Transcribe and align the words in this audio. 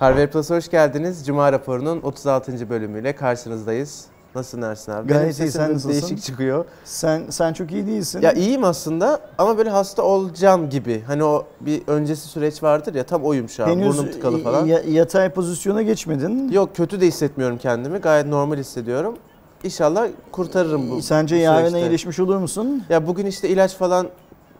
Harvard 0.00 0.28
Plus'a 0.30 0.56
hoş 0.56 0.68
geldiniz. 0.70 1.26
Cuma 1.26 1.52
raporunun 1.52 2.00
36. 2.02 2.70
bölümüyle 2.70 3.14
karşınızdayız. 3.14 4.04
Nasılsın 4.34 4.62
Ersin 4.62 4.92
abi? 4.92 5.08
Gayet 5.08 5.38
Benim 5.38 5.48
iyi, 5.48 5.52
sen 5.52 5.74
nasılsın? 5.74 5.88
Değişik 5.90 6.22
çıkıyor. 6.22 6.64
Sen 6.84 7.22
sen 7.30 7.52
çok 7.52 7.72
iyi 7.72 7.86
değilsin. 7.86 8.20
Ya 8.22 8.32
iyiyim 8.32 8.64
aslında 8.64 9.20
ama 9.38 9.58
böyle 9.58 9.70
hasta 9.70 10.02
olacağım 10.02 10.70
gibi. 10.70 11.02
Hani 11.06 11.24
o 11.24 11.46
bir 11.60 11.82
öncesi 11.86 12.28
süreç 12.28 12.62
vardır 12.62 12.94
ya 12.94 13.04
tam 13.04 13.22
oyum 13.22 13.48
şu 13.48 13.64
an. 13.64 13.68
Henüz 13.68 13.98
Burnum 13.98 14.10
tıkalı 14.12 14.38
y- 14.38 14.42
falan. 14.44 14.66
ya- 14.66 14.82
yatay 14.88 15.30
pozisyona 15.32 15.82
geçmedin. 15.82 16.48
Yok 16.48 16.76
kötü 16.76 17.00
de 17.00 17.06
hissetmiyorum 17.06 17.58
kendimi. 17.58 17.98
Gayet 17.98 18.26
normal 18.26 18.56
hissediyorum. 18.56 19.16
İnşallah 19.64 20.08
kurtarırım 20.32 20.90
bu 20.90 21.02
Sence 21.02 21.36
bu 21.36 21.40
yarın 21.40 21.58
süreçte. 21.68 21.80
iyileşmiş 21.80 22.20
olur 22.20 22.36
musun? 22.36 22.84
Ya 22.88 23.06
bugün 23.06 23.26
işte 23.26 23.48
ilaç 23.48 23.74
falan 23.76 24.06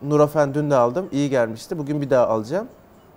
Nurofen 0.02 0.54
dün 0.54 0.70
de 0.70 0.74
aldım. 0.74 1.06
İyi 1.12 1.30
gelmişti. 1.30 1.78
Bugün 1.78 2.00
bir 2.00 2.10
daha 2.10 2.26
alacağım. 2.28 2.66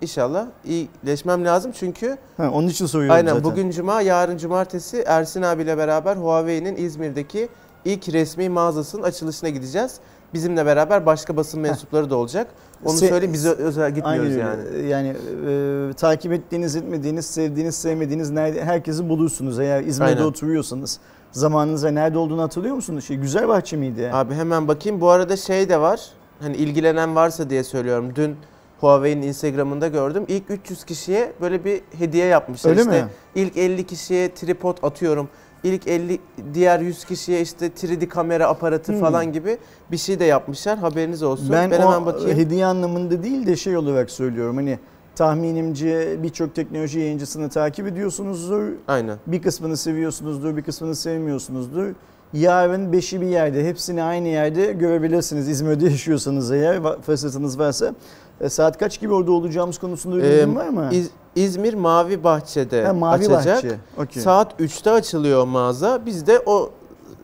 İnşallah 0.00 0.46
iyileşmem 0.64 1.44
lazım 1.44 1.72
çünkü 1.74 2.18
Ha, 2.36 2.50
onun 2.50 2.68
için 2.68 2.86
soruyorum 2.86 3.16
Aynen 3.16 3.28
zaten. 3.34 3.44
bugün 3.44 3.70
cuma, 3.70 4.00
yarın 4.00 4.36
cumartesi 4.36 5.02
Ersin 5.06 5.42
abiyle 5.42 5.78
beraber 5.78 6.16
Huawei'nin 6.16 6.76
İzmir'deki 6.76 7.48
ilk 7.84 8.08
resmi 8.12 8.48
mağazasının 8.48 9.02
açılışına 9.02 9.48
gideceğiz. 9.48 9.96
Bizimle 10.34 10.66
beraber 10.66 11.06
başka 11.06 11.36
basın 11.36 11.60
mensupları 11.60 12.10
da 12.10 12.16
olacak. 12.16 12.46
Onu 12.84 12.94
Se- 12.94 13.08
söyleyeyim 13.08 13.32
biz 13.32 13.46
özel 13.46 13.94
gitmiyoruz 13.94 14.32
Aynen 14.32 14.38
yani. 14.46 14.88
Yani 14.88 15.08
e, 15.48 15.92
takip 15.92 16.32
ettiğiniz, 16.32 16.76
etmediğiniz, 16.76 17.26
sevdiğiniz, 17.26 17.74
sevmediğiniz 17.74 18.30
nerede 18.30 18.64
herkesi 18.64 19.08
bulursunuz. 19.08 19.58
Eğer 19.58 19.82
İzmir'de 19.82 20.10
Aynen. 20.10 20.22
oturuyorsanız 20.24 21.00
zamanınızda 21.32 21.90
nerede 21.90 22.18
olduğunu 22.18 22.42
hatırlıyor 22.42 22.74
musunuz? 22.74 23.04
Şey 23.04 23.16
güzel 23.16 23.48
bahçe 23.48 23.76
miydi? 23.76 24.10
Abi 24.12 24.34
hemen 24.34 24.68
bakayım. 24.68 25.00
Bu 25.00 25.10
arada 25.10 25.36
şey 25.36 25.68
de 25.68 25.80
var. 25.80 26.00
Hani 26.40 26.56
ilgilenen 26.56 27.14
varsa 27.14 27.50
diye 27.50 27.64
söylüyorum. 27.64 28.12
Dün 28.16 28.36
Huawei'nin 28.80 29.22
Instagram'ında 29.22 29.88
gördüm. 29.88 30.24
İlk 30.28 30.50
300 30.50 30.84
kişiye 30.84 31.32
böyle 31.40 31.64
bir 31.64 31.80
hediye 31.98 32.26
yapmışlar. 32.26 32.70
Öyle 32.70 32.80
işte 32.80 33.02
mi? 33.02 33.08
ilk 33.34 33.56
50 33.56 33.86
kişiye 33.86 34.34
tripod 34.34 34.76
atıyorum. 34.82 35.28
İlk 35.64 35.88
50 35.88 36.18
diğer 36.54 36.80
100 36.80 37.04
kişiye 37.04 37.40
işte 37.40 37.66
3D 37.66 38.08
kamera 38.08 38.46
aparatı 38.48 38.92
Hmm. 38.92 39.00
falan 39.00 39.32
gibi 39.32 39.58
bir 39.90 39.96
şey 39.96 40.18
de 40.20 40.24
yapmışlar. 40.24 40.78
Haberiniz 40.78 41.22
olsun. 41.22 41.48
Ben, 41.52 41.70
Ben, 41.70 41.82
o 41.82 41.92
hemen 41.92 42.06
bakayım. 42.06 42.38
hediye 42.38 42.66
anlamında 42.66 43.22
değil 43.22 43.46
de 43.46 43.56
şey 43.56 43.76
olarak 43.76 44.10
söylüyorum. 44.10 44.56
Hani 44.56 44.78
tahminimce 45.16 46.22
birçok 46.22 46.54
teknoloji 46.54 46.98
yayıncısını 47.00 47.48
takip 47.48 47.86
ediyorsunuzdur. 47.86 48.62
Aynen. 48.88 49.18
Bir 49.26 49.42
kısmını 49.42 49.76
seviyorsunuzdur, 49.76 50.56
bir 50.56 50.62
kısmını 50.62 50.94
sevmiyorsunuzdur. 50.96 51.86
Yarın 52.32 52.92
beşi 52.92 53.20
bir 53.20 53.26
yerde, 53.26 53.68
hepsini 53.68 54.02
aynı 54.02 54.28
yerde 54.28 54.72
görebilirsiniz. 54.72 55.48
İzmir'de 55.48 55.84
yaşıyorsanız 55.84 56.52
eğer 56.52 56.80
fırsatınız 57.02 57.58
varsa. 57.58 57.94
E, 58.40 58.48
saat 58.48 58.78
kaç 58.78 59.00
gibi 59.00 59.12
orada 59.14 59.32
olacağımız 59.32 59.78
konusunda 59.78 60.18
Ee, 60.18 60.22
bilgin 60.22 60.56
var 60.56 60.68
mı? 60.68 60.88
İz- 60.92 61.10
İzmir 61.36 61.74
Mavi 61.74 62.24
Bahçe'de 62.24 62.84
Ha, 62.86 62.92
Mavi 62.92 63.14
açacak. 63.24 63.56
Bahçe. 63.64 63.76
Okey. 63.98 64.22
Saat 64.22 64.60
3'te 64.60 64.90
açılıyor 64.90 65.44
mağaza. 65.44 66.00
Biz 66.06 66.26
de 66.26 66.42
o 66.46 66.70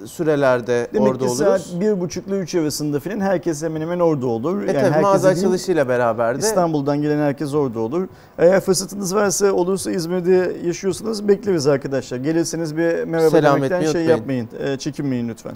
sürelerde 0.05 0.87
Demek 0.95 1.09
orada 1.09 1.19
ki 1.19 1.25
oluruz. 1.31 1.39
saat 1.39 1.81
bir 1.81 2.01
buçukla 2.01 2.37
üç 2.37 2.55
arasında 2.55 3.01
falan 3.01 3.21
herkes 3.21 3.63
hemen 3.63 3.81
hemen 3.81 4.01
orada 4.01 4.27
olur. 4.27 4.63
E 4.63 4.67
tabii 4.67 4.79
herkes 4.79 5.03
mağaza 5.03 5.29
açılışıyla 5.29 5.89
beraber 5.89 6.35
de 6.35 6.39
İstanbul'dan 6.39 7.03
gelen 7.03 7.19
herkes 7.19 7.55
orada 7.55 7.81
olur. 7.81 8.09
Eğer 8.39 8.61
fırsatınız 8.61 9.15
varsa 9.15 9.53
olursa 9.53 9.91
İzmir'de 9.91 10.57
yaşıyorsanız 10.65 11.29
bekleriz 11.29 11.67
arkadaşlar. 11.67 12.17
Gelirseniz 12.19 12.77
bir 12.77 13.05
merhaba 13.05 13.31
Selam 13.31 13.57
demekten 13.57 13.93
şey 13.93 14.05
yapmayın. 14.05 14.49
e, 14.65 14.77
çekinmeyin 14.77 15.29
lütfen. 15.29 15.53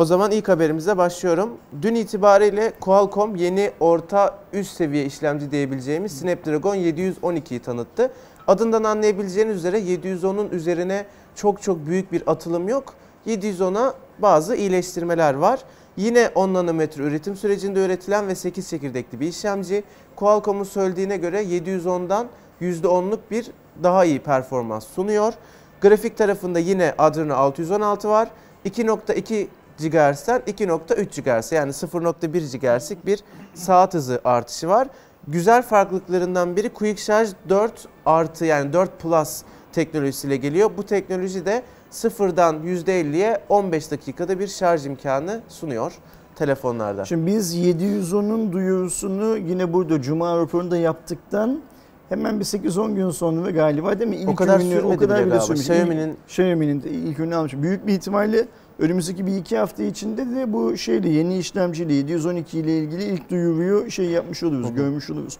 O 0.00 0.04
zaman 0.04 0.30
ilk 0.30 0.48
haberimize 0.48 0.96
başlıyorum. 0.96 1.50
Dün 1.82 1.94
itibariyle 1.94 2.72
Qualcomm 2.80 3.36
yeni 3.36 3.70
orta 3.80 4.38
üst 4.52 4.76
seviye 4.76 5.04
işlemci 5.04 5.50
diyebileceğimiz 5.50 6.18
Snapdragon 6.18 6.76
712'yi 6.76 7.60
tanıttı. 7.60 8.12
Adından 8.46 8.84
anlayabileceğiniz 8.84 9.56
üzere 9.56 9.78
710'un 9.80 10.50
üzerine 10.50 11.06
çok 11.34 11.62
çok 11.62 11.86
büyük 11.86 12.12
bir 12.12 12.22
atılım 12.26 12.68
yok. 12.68 12.94
710'a 13.26 13.94
bazı 14.18 14.56
iyileştirmeler 14.56 15.34
var. 15.34 15.60
Yine 15.96 16.30
10 16.34 16.54
nanometre 16.54 17.02
üretim 17.02 17.36
sürecinde 17.36 17.84
üretilen 17.86 18.28
ve 18.28 18.34
8 18.34 18.68
çekirdekli 18.68 19.20
bir 19.20 19.26
işlemci. 19.28 19.84
Qualcomm'un 20.16 20.64
söylediğine 20.64 21.16
göre 21.16 21.42
710'dan 21.42 22.26
%10'luk 22.60 23.18
bir 23.30 23.50
daha 23.82 24.04
iyi 24.04 24.18
performans 24.18 24.86
sunuyor. 24.86 25.32
Grafik 25.80 26.16
tarafında 26.16 26.58
yine 26.58 26.94
Adreno 26.98 27.34
616 27.34 28.08
var. 28.08 28.28
2.2 28.64 29.46
GHz'den 29.88 30.40
2.3 30.40 31.22
GHz 31.22 31.52
yani 31.52 31.70
0.1 31.72 32.58
GHz'lik 32.58 33.06
bir 33.06 33.20
saat 33.54 33.94
hızı 33.94 34.20
artışı 34.24 34.68
var. 34.68 34.88
Güzel 35.28 35.62
farklılıklarından 35.62 36.56
biri 36.56 36.68
Quick 36.68 37.04
Charge 37.04 37.30
4 37.48 37.72
artı 38.06 38.44
yani 38.44 38.72
4 38.72 38.98
Plus 38.98 39.42
teknolojisiyle 39.72 40.36
geliyor. 40.36 40.70
Bu 40.76 40.82
teknoloji 40.82 41.46
de 41.46 41.62
sıfırdan 41.90 42.56
%50'ye 42.64 43.40
15 43.48 43.90
dakikada 43.90 44.38
bir 44.38 44.46
şarj 44.48 44.86
imkanı 44.86 45.40
sunuyor 45.48 45.92
telefonlarda. 46.36 47.04
Şimdi 47.04 47.26
biz 47.26 47.56
710'un 47.56 48.52
duyurusunu 48.52 49.36
yine 49.36 49.72
burada 49.72 50.02
Cuma 50.02 50.36
raporunda 50.38 50.76
yaptıktan 50.76 51.60
hemen 52.08 52.40
bir 52.40 52.44
8-10 52.44 52.94
gün 52.94 53.10
sonra 53.10 53.50
galiba 53.50 53.98
değil 53.98 54.10
mi? 54.10 54.16
İlk 54.16 54.28
o 54.28 54.34
kadar 54.34 54.60
ürünü- 54.60 54.70
sürmedi 54.70 54.86
o 54.86 54.96
kadar 54.96 55.18
bile 55.18 55.26
bile 55.26 55.36
galiba. 55.36 55.54
Xiaomi'nin 55.54 56.16
Xiaomi'nin 56.26 56.80
ilk 56.80 57.18
ürünü 57.20 57.34
almış. 57.34 57.52
Büyük 57.56 57.86
bir 57.86 57.92
ihtimalle 57.92 58.46
önümüzdeki 58.80 59.26
bir 59.26 59.36
iki 59.36 59.58
hafta 59.58 59.82
içinde 59.82 60.26
de 60.36 60.52
bu 60.52 60.76
şeyle 60.76 61.08
yeni 61.08 61.38
işlemciyle 61.38 61.92
712 61.94 62.58
ile 62.58 62.78
ilgili 62.78 63.04
ilk 63.04 63.30
duyuruyu 63.30 63.90
şey 63.90 64.06
yapmış 64.06 64.42
oluruz, 64.42 64.66
Hı 64.66 64.70
hı. 64.70 64.74
görmüş 64.76 65.10
oluruz. 65.10 65.38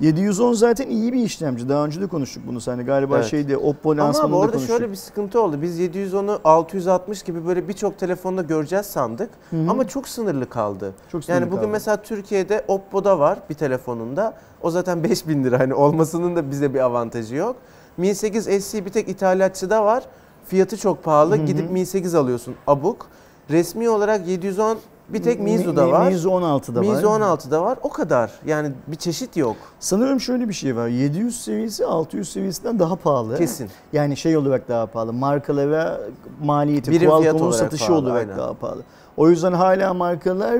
710 0.00 0.52
zaten 0.52 0.88
iyi 0.90 1.12
bir 1.12 1.22
işlemci. 1.22 1.68
Daha 1.68 1.84
önce 1.86 2.00
de 2.00 2.06
konuştuk 2.06 2.42
bunu 2.46 2.60
seninle. 2.60 2.82
Galiba 2.82 3.16
Evet. 3.16 3.26
şeyde 3.26 3.56
Oppo 3.56 3.90
Ama 3.90 4.02
abi 4.02 4.06
lansmanında 4.08 4.36
orada 4.36 4.52
konuştuk. 4.52 4.76
şöyle 4.76 4.90
bir 4.90 4.96
sıkıntı 4.96 5.40
oldu. 5.42 5.62
Biz 5.62 5.80
710'u 5.80 6.40
660 6.44 7.22
gibi 7.22 7.46
böyle 7.46 7.68
birçok 7.68 7.98
telefonda 7.98 8.42
göreceğiz 8.42 8.86
sandık. 8.86 9.30
Hı 9.50 9.56
hı. 9.56 9.70
Ama 9.70 9.88
çok 9.88 10.08
sınırlı 10.08 10.48
kaldı. 10.48 10.92
Çok 11.12 11.24
sınırlı 11.24 11.40
Yani 11.40 11.50
bugün 11.50 11.60
kaldı. 11.62 11.72
mesela 11.72 12.02
Türkiye'de 12.02 12.64
Oppo'da 12.68 13.18
var 13.18 13.38
bir 13.50 13.54
telefonunda. 13.54 14.34
O 14.62 14.70
zaten 14.70 15.04
5000 15.04 15.44
lira. 15.44 15.58
Hani 15.60 15.74
olmasının 15.74 16.36
da 16.36 16.50
bize 16.50 16.74
bir 16.74 16.80
avantajı 16.80 17.34
yok. 17.36 17.56
Mi 17.96 18.14
8 18.14 18.64
SE 18.64 18.84
bir 18.84 18.90
tek 18.90 19.08
ithalatçıda 19.08 19.84
var. 19.84 20.04
Fiyatı 20.48 20.76
çok 20.76 21.04
pahalı. 21.04 21.36
Hı 21.38 21.42
hı. 21.42 21.46
Gidip 21.46 21.70
Mi 21.70 21.86
8 21.86 22.14
alıyorsun 22.14 22.54
abuk. 22.66 23.06
Resmi 23.50 23.90
olarak 23.90 24.28
710 24.28 24.78
bir 25.08 25.22
tek 25.22 25.40
Mi- 25.40 25.52
Mizu'da 25.52 25.86
Mi- 25.86 25.92
var. 25.92 26.08
Mizu 26.08 26.28
16'da 26.28 26.80
var. 26.80 26.94
Mizu 26.94 27.06
16'da 27.06 27.62
var. 27.62 27.78
O 27.82 27.88
kadar. 27.88 28.30
Yani 28.46 28.70
bir 28.86 28.96
çeşit 28.96 29.36
yok. 29.36 29.56
Sanırım 29.80 30.20
şöyle 30.20 30.48
bir 30.48 30.54
şey 30.54 30.76
var. 30.76 30.88
700 30.88 31.40
seviyesi 31.44 31.86
600 31.86 32.32
seviyesinden 32.32 32.78
daha 32.78 32.96
pahalı. 32.96 33.38
Kesin. 33.38 33.70
Yani 33.92 34.16
şey 34.16 34.36
olarak 34.36 34.68
daha 34.68 34.86
pahalı. 34.86 35.12
Markalara 35.12 36.00
maliyeti, 36.44 36.90
Birim 36.90 37.10
Qualcomm'un 37.10 37.50
satışı 37.50 37.86
pahalı, 37.86 37.98
olarak 38.06 38.22
aynen. 38.22 38.38
daha 38.38 38.54
pahalı. 38.54 38.82
O 39.16 39.30
yüzden 39.30 39.52
hala 39.52 39.94
markalar 39.94 40.54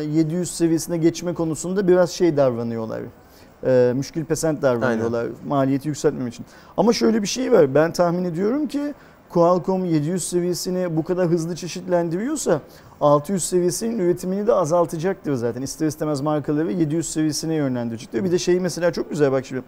e, 0.00 0.04
700 0.04 0.50
seviyesine 0.50 0.96
geçme 0.96 1.34
konusunda 1.34 1.88
biraz 1.88 2.10
şey 2.10 2.36
davranıyorlar. 2.36 3.00
E, 3.66 3.92
müşkül 3.96 4.24
pesent 4.24 4.62
davranıyorlar 4.62 5.26
maliyeti 5.48 5.88
yükseltmemek 5.88 6.32
için. 6.32 6.46
Ama 6.76 6.92
şöyle 6.92 7.22
bir 7.22 7.26
şey 7.26 7.52
var. 7.52 7.74
Ben 7.74 7.92
tahmin 7.92 8.24
ediyorum 8.24 8.68
ki 8.68 8.94
Qualcomm 9.30 9.84
700 9.84 10.28
seviyesini 10.28 10.96
bu 10.96 11.04
kadar 11.04 11.28
hızlı 11.28 11.56
çeşitlendiriyorsa 11.56 12.60
600 13.00 13.44
seviyesinin 13.44 13.98
üretimini 13.98 14.46
de 14.46 14.52
azaltacaktır 14.52 15.34
zaten. 15.34 15.62
İster 15.62 15.86
istemez 15.86 16.20
markaları 16.20 16.72
700 16.72 17.10
seviyesine 17.10 17.54
yönlendirecektir. 17.54 18.24
Bir 18.24 18.32
de 18.32 18.38
şey 18.38 18.60
mesela 18.60 18.92
çok 18.92 19.10
güzel 19.10 19.32
bak 19.32 19.46
şimdi 19.46 19.62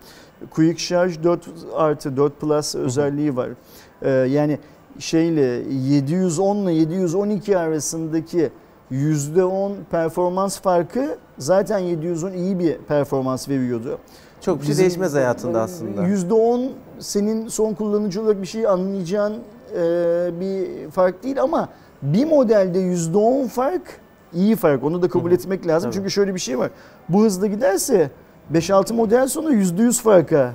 Quick 0.50 0.78
Charge 0.88 1.24
4 1.24 1.48
artı 1.76 2.16
4 2.16 2.40
Plus 2.40 2.74
özelliği 2.74 3.36
var. 3.36 3.48
Ee, 4.02 4.10
yani 4.10 4.58
şeyle 4.98 5.62
710 5.70 6.56
ile 6.56 6.72
712 6.72 7.58
arasındaki 7.58 8.50
%10 8.92 9.72
performans 9.90 10.60
farkı 10.60 11.16
zaten 11.38 11.78
710 11.78 12.32
iyi 12.32 12.58
bir 12.58 12.76
performans 12.78 13.48
veriyordu. 13.48 13.98
Çok 14.40 14.58
bir 14.58 14.62
şey 14.64 14.70
Bizim- 14.70 14.82
değişmez 14.82 15.14
hayatında 15.14 15.60
aslında. 15.60 16.02
%10 16.06 16.70
senin 16.98 17.48
son 17.48 17.74
kullanıcı 17.74 18.22
olarak 18.22 18.42
bir 18.42 18.46
şey 18.46 18.66
anlayacağın 18.66 19.34
e, 19.76 19.80
bir 20.40 20.90
fark 20.90 21.22
değil 21.24 21.42
ama 21.42 21.68
bir 22.02 22.24
modelde 22.24 22.78
%10 22.78 23.48
fark 23.48 23.82
iyi 24.34 24.56
fark. 24.56 24.84
Onu 24.84 25.02
da 25.02 25.08
kabul 25.08 25.32
etmek 25.32 25.66
lazım. 25.66 25.90
Tabii. 25.90 25.98
Çünkü 25.98 26.10
şöyle 26.10 26.34
bir 26.34 26.40
şey 26.40 26.58
var. 26.58 26.70
Bu 27.08 27.22
hızla 27.24 27.46
giderse 27.46 28.10
5-6 28.52 28.92
model 28.94 29.28
sonra 29.28 29.52
%100 29.52 30.02
farka 30.02 30.52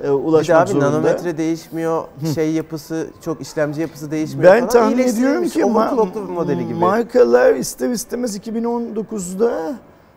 e, 0.00 0.02
Bir 0.02 0.08
de 0.08 0.12
ulaşmak 0.12 0.58
abi 0.62 0.70
zorunda. 0.70 0.90
nanometre 0.90 1.38
değişmiyor, 1.38 2.04
şey 2.34 2.52
yapısı, 2.52 3.06
çok 3.24 3.40
işlemci 3.40 3.80
yapısı 3.80 4.10
değişmiyor 4.10 4.52
Ben 4.54 4.68
tahmin 4.68 4.98
ediyorum 4.98 5.44
ki 5.48 5.60
ma- 5.60 6.32
modeli 6.32 6.64
gibi. 6.66 6.74
markalar 6.78 7.54
ister 7.54 7.90
istemez 7.90 8.36
2019'da 8.36 9.74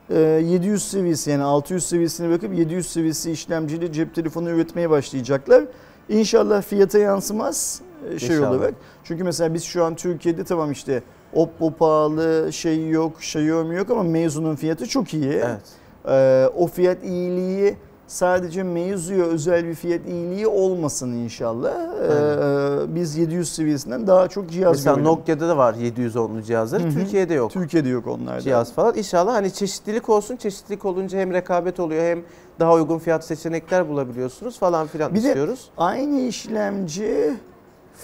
e, 0.09 0.19
700 0.19 0.83
seviyesi 0.91 1.31
yani 1.31 1.43
600 1.43 1.85
seviyesini 1.85 2.29
bırakıp 2.29 2.53
700 2.57 2.87
seviyesi 2.91 3.31
işlemcili 3.31 3.93
cep 3.93 4.15
telefonu 4.15 4.49
üretmeye 4.49 4.89
başlayacaklar. 4.89 5.63
İnşallah 6.09 6.61
fiyata 6.61 6.97
yansımaz 6.99 7.81
e, 8.15 8.19
şey 8.19 8.35
İnşallah. 8.37 8.51
olarak. 8.51 8.73
Çünkü 9.03 9.23
mesela 9.23 9.53
biz 9.53 9.63
şu 9.63 9.83
an 9.85 9.95
Türkiye'de 9.95 10.43
tamam 10.43 10.71
işte 10.71 11.03
Oppo 11.33 11.71
pahalı, 11.71 12.53
şey 12.53 12.89
yok, 12.89 13.11
Xiaomi 13.17 13.75
yok 13.75 13.89
ama 13.89 14.03
Meizu'nun 14.03 14.55
fiyatı 14.55 14.85
çok 14.87 15.13
iyi. 15.13 15.31
Evet. 15.33 15.61
Ee, 16.07 16.45
o 16.57 16.67
fiyat 16.67 17.03
iyiliği 17.03 17.75
sadece 18.13 18.63
mevzuya 18.63 19.25
özel 19.25 19.65
bir 19.65 19.73
fiyat 19.73 20.01
iyiliği 20.07 20.47
olmasın 20.47 21.13
inşallah. 21.13 21.73
Ee, 21.73 22.95
biz 22.95 23.17
700 23.17 23.51
seviyesinden 23.53 24.07
daha 24.07 24.27
çok 24.27 24.49
cihaz 24.49 24.71
Mesela 24.71 24.95
görelim. 24.95 25.11
Nokia'da 25.11 25.49
da 25.49 25.57
var 25.57 25.73
710'lu 25.73 26.41
cihazları. 26.41 26.83
Hı 26.83 26.87
hı. 26.87 26.91
Türkiye'de 26.93 27.33
yok. 27.33 27.51
Türkiye'de 27.51 27.89
yok 27.89 28.07
onlarda. 28.07 28.41
cihaz 28.41 28.73
falan. 28.73 28.97
İnşallah 28.97 29.33
hani 29.33 29.53
çeşitlilik 29.53 30.09
olsun. 30.09 30.35
Çeşitlilik 30.35 30.85
olunca 30.85 31.19
hem 31.19 31.33
rekabet 31.33 31.79
oluyor 31.79 32.03
hem 32.03 32.23
daha 32.59 32.73
uygun 32.73 32.99
fiyat 32.99 33.25
seçenekler 33.25 33.89
bulabiliyorsunuz 33.89 34.59
falan 34.59 34.87
filan 34.87 35.13
Bir 35.15 35.23
de- 35.23 35.27
istiyoruz. 35.27 35.69
Aynı 35.77 36.19
işlemci 36.19 37.33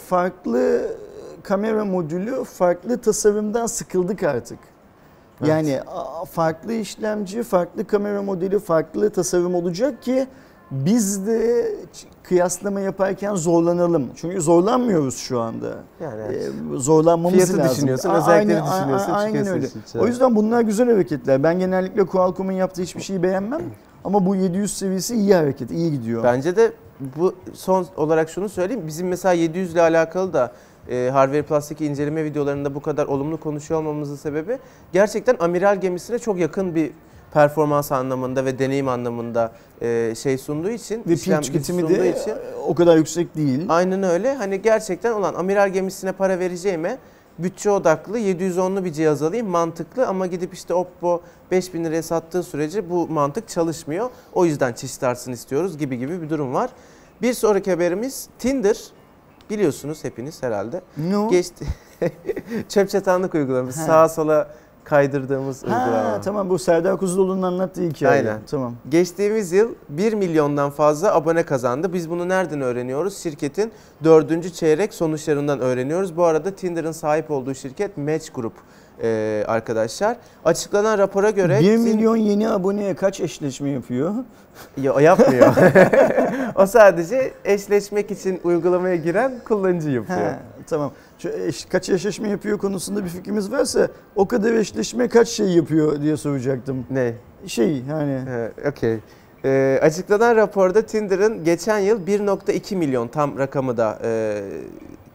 farklı 0.07 0.81
kamera 1.43 1.85
modülü 1.85 2.43
farklı 2.43 2.97
tasarımdan 3.01 3.65
sıkıldık 3.65 4.23
artık. 4.23 4.59
Evet. 5.41 5.49
Yani 5.49 5.79
farklı 6.31 6.73
işlemci, 6.73 7.43
farklı 7.43 7.87
kamera 7.87 8.21
modeli, 8.21 8.59
farklı 8.59 9.09
tasarım 9.09 9.55
olacak 9.55 10.03
ki 10.03 10.27
biz 10.71 11.27
de 11.27 11.65
kıyaslama 12.23 12.79
yaparken 12.79 13.35
zorlanalım. 13.35 14.07
Çünkü 14.15 14.41
zorlanmıyoruz 14.41 15.17
şu 15.17 15.39
anda. 15.39 15.67
Yani 16.01 16.21
evet. 16.27 16.47
Ee, 16.75 16.77
zorlanmamız 16.77 17.33
Fiyatı 17.33 17.57
lazım. 17.57 17.71
düşünüyorsun, 17.75 18.09
A- 18.09 18.17
özellikleri 18.17 18.61
aynen- 18.61 18.77
düşünüyorsun, 18.79 19.11
Aynen 19.11 19.47
öyle. 19.47 19.67
O 19.99 20.07
yüzden 20.07 20.35
bunlar 20.35 20.61
güzel 20.61 20.91
hareketler. 20.91 21.43
Ben 21.43 21.59
genellikle 21.59 22.05
Qualcomm'un 22.05 22.51
yaptığı 22.51 22.81
hiçbir 22.81 23.01
şeyi 23.01 23.23
beğenmem. 23.23 23.61
Ama 24.03 24.25
bu 24.25 24.35
700 24.35 24.77
seviyesi 24.77 25.15
iyi 25.15 25.35
hareket, 25.35 25.71
iyi 25.71 25.91
gidiyor. 25.91 26.23
Bence 26.23 26.55
de 26.55 26.71
bu 27.17 27.35
son 27.53 27.85
olarak 27.97 28.29
şunu 28.29 28.49
söyleyeyim. 28.49 28.83
Bizim 28.87 29.07
mesela 29.07 29.33
700 29.33 29.73
ile 29.73 29.81
alakalı 29.81 30.33
da 30.33 30.51
e, 30.89 31.09
Harvard 31.13 31.43
Plus'taki 31.43 31.85
inceleme 31.85 32.23
videolarında 32.23 32.75
bu 32.75 32.81
kadar 32.81 33.05
olumlu 33.05 33.39
konuşuyor 33.39 33.79
olmamızın 33.79 34.15
sebebi 34.15 34.57
gerçekten 34.93 35.35
amiral 35.39 35.81
gemisine 35.81 36.19
çok 36.19 36.39
yakın 36.39 36.75
bir 36.75 36.91
performans 37.33 37.91
anlamında 37.91 38.45
ve 38.45 38.59
deneyim 38.59 38.87
anlamında 38.87 39.51
e, 39.81 40.13
şey 40.15 40.37
sunduğu 40.37 40.69
için 40.69 41.03
Ve 41.07 41.13
işlem 41.13 41.41
pil 41.41 41.47
tüketimi 41.47 41.89
de 41.89 42.09
için 42.09 42.33
o 42.67 42.75
kadar 42.75 42.97
yüksek 42.97 43.35
değil. 43.35 43.65
aynen 43.69 44.03
öyle. 44.03 44.33
Hani 44.33 44.61
gerçekten 44.61 45.11
olan 45.11 45.33
amiral 45.33 45.69
gemisine 45.69 46.11
para 46.11 46.39
vereceğime 46.39 46.97
bütçe 47.39 47.71
odaklı 47.71 48.19
710'lu 48.19 48.85
bir 48.85 48.93
cihaz 48.93 49.21
alayım 49.21 49.47
mantıklı 49.47 50.07
ama 50.07 50.27
gidip 50.27 50.53
işte 50.53 50.73
Oppo 50.73 51.21
5000 51.51 51.83
liraya 51.83 52.03
sattığı 52.03 52.43
sürece 52.43 52.89
bu 52.89 53.07
mantık 53.07 53.47
çalışmıyor. 53.49 54.09
O 54.33 54.45
yüzden 54.45 54.73
çeşit 54.73 55.03
artsın 55.03 55.31
istiyoruz 55.31 55.77
gibi 55.77 55.97
gibi 55.97 56.21
bir 56.21 56.29
durum 56.29 56.53
var. 56.53 56.69
Bir 57.21 57.33
sonraki 57.33 57.71
haberimiz 57.71 58.27
Tinder. 58.39 58.77
Biliyorsunuz 59.49 60.03
hepiniz 60.03 60.43
herhalde. 60.43 60.81
Ne 60.97 61.17
o? 61.17 61.29
Geçti. 61.29 61.65
Çöp 62.69 62.89
çatanlık 62.89 63.35
uygulaması. 63.35 63.79
Ha. 63.79 63.85
Sağa 63.85 64.09
sola 64.09 64.47
kaydırdığımız 64.83 65.63
uygulama. 65.63 66.03
Ha, 66.03 66.21
tamam 66.23 66.49
bu 66.49 66.59
Serdar 66.59 66.97
Kuzuloğlu'nun 66.97 67.41
anlattığı 67.41 67.81
hikaye. 67.81 68.11
Aynen. 68.19 68.39
Tamam. 68.51 68.75
Geçtiğimiz 68.89 69.51
yıl 69.51 69.69
1 69.89 70.13
milyondan 70.13 70.69
fazla 70.69 71.15
abone 71.15 71.43
kazandı. 71.43 71.93
Biz 71.93 72.09
bunu 72.09 72.29
nereden 72.29 72.61
öğreniyoruz? 72.61 73.17
Şirketin 73.17 73.71
dördüncü 74.03 74.53
çeyrek 74.53 74.93
sonuçlarından 74.93 75.59
öğreniyoruz. 75.59 76.17
Bu 76.17 76.23
arada 76.23 76.55
Tinder'ın 76.55 76.91
sahip 76.91 77.31
olduğu 77.31 77.55
şirket 77.55 77.97
Match 77.97 78.29
Group 78.33 78.53
e, 79.03 79.43
arkadaşlar. 79.47 80.17
Açıklanan 80.45 80.97
rapora 80.97 81.29
göre... 81.29 81.59
1 81.59 81.63
Tin- 81.63 81.79
milyon 81.79 82.15
yeni 82.15 82.49
aboneye 82.49 82.93
kaç 82.93 83.19
eşleşme 83.19 83.69
yapıyor? 83.69 84.13
Ya, 84.77 85.01
yapmıyor. 85.01 85.55
o 86.55 86.65
sadece 86.65 87.33
eşleşmek 87.45 88.11
için 88.11 88.39
uygulamaya 88.43 88.95
giren 88.95 89.31
kullanıcı 89.47 89.89
yapıyor. 89.89 90.19
Ha, 90.19 90.39
tamam. 90.67 90.91
Kaç 91.69 91.89
eşleşme 91.89 92.29
yapıyor 92.29 92.57
konusunda 92.57 93.03
bir 93.03 93.09
fikrimiz 93.09 93.51
varsa 93.51 93.87
o 94.15 94.27
kadar 94.27 94.53
eşleşme 94.53 95.07
kaç 95.07 95.27
şey 95.27 95.47
yapıyor 95.47 96.01
diye 96.01 96.17
soracaktım. 96.17 96.85
Ne? 96.89 97.13
Şey 97.47 97.83
hani 97.85 98.19
Ee, 98.29 98.69
Okey. 98.69 98.99
Ee, 99.45 99.79
açıklanan 99.81 100.35
raporda 100.35 100.81
Tinder'ın 100.81 101.43
geçen 101.43 101.79
yıl 101.79 102.07
1.2 102.07 102.75
milyon 102.75 103.07
tam 103.07 103.37
rakamı 103.39 103.77
da 103.77 103.99
e, 104.03 104.41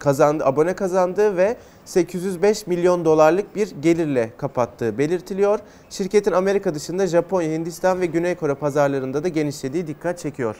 kazandı, 0.05 0.45
abone 0.45 0.75
kazandığı 0.75 1.37
ve 1.37 1.57
805 1.85 2.67
milyon 2.67 3.05
dolarlık 3.05 3.57
bir 3.57 3.71
gelirle 3.83 4.31
kapattığı 4.37 4.99
belirtiliyor. 4.99 5.59
Şirketin 5.91 6.33
Amerika 6.33 6.75
dışında 6.75 7.07
Japonya, 7.07 7.51
Hindistan 7.53 8.01
ve 8.01 8.07
Güney 8.07 8.35
Kore 8.35 8.55
pazarlarında 8.55 9.25
da 9.25 9.29
genişlediği 9.29 9.87
dikkat 9.87 10.19
çekiyor. 10.19 10.57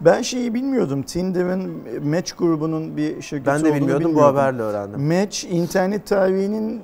ben 0.00 0.22
şeyi 0.22 0.54
bilmiyordum. 0.54 1.02
Tinder'ın 1.02 1.82
Match 2.04 2.32
grubunun 2.38 2.96
bir 2.96 3.22
şirketi 3.22 3.46
Ben 3.46 3.56
de 3.64 3.68
olduğunu 3.68 3.74
bilmiyordum, 3.74 4.04
bu 4.04 4.08
bilmiyordum. 4.08 4.36
haberle 4.36 4.62
öğrendim. 4.62 5.00
Match 5.02 5.44
internet 5.44 6.06
tarihinin 6.06 6.80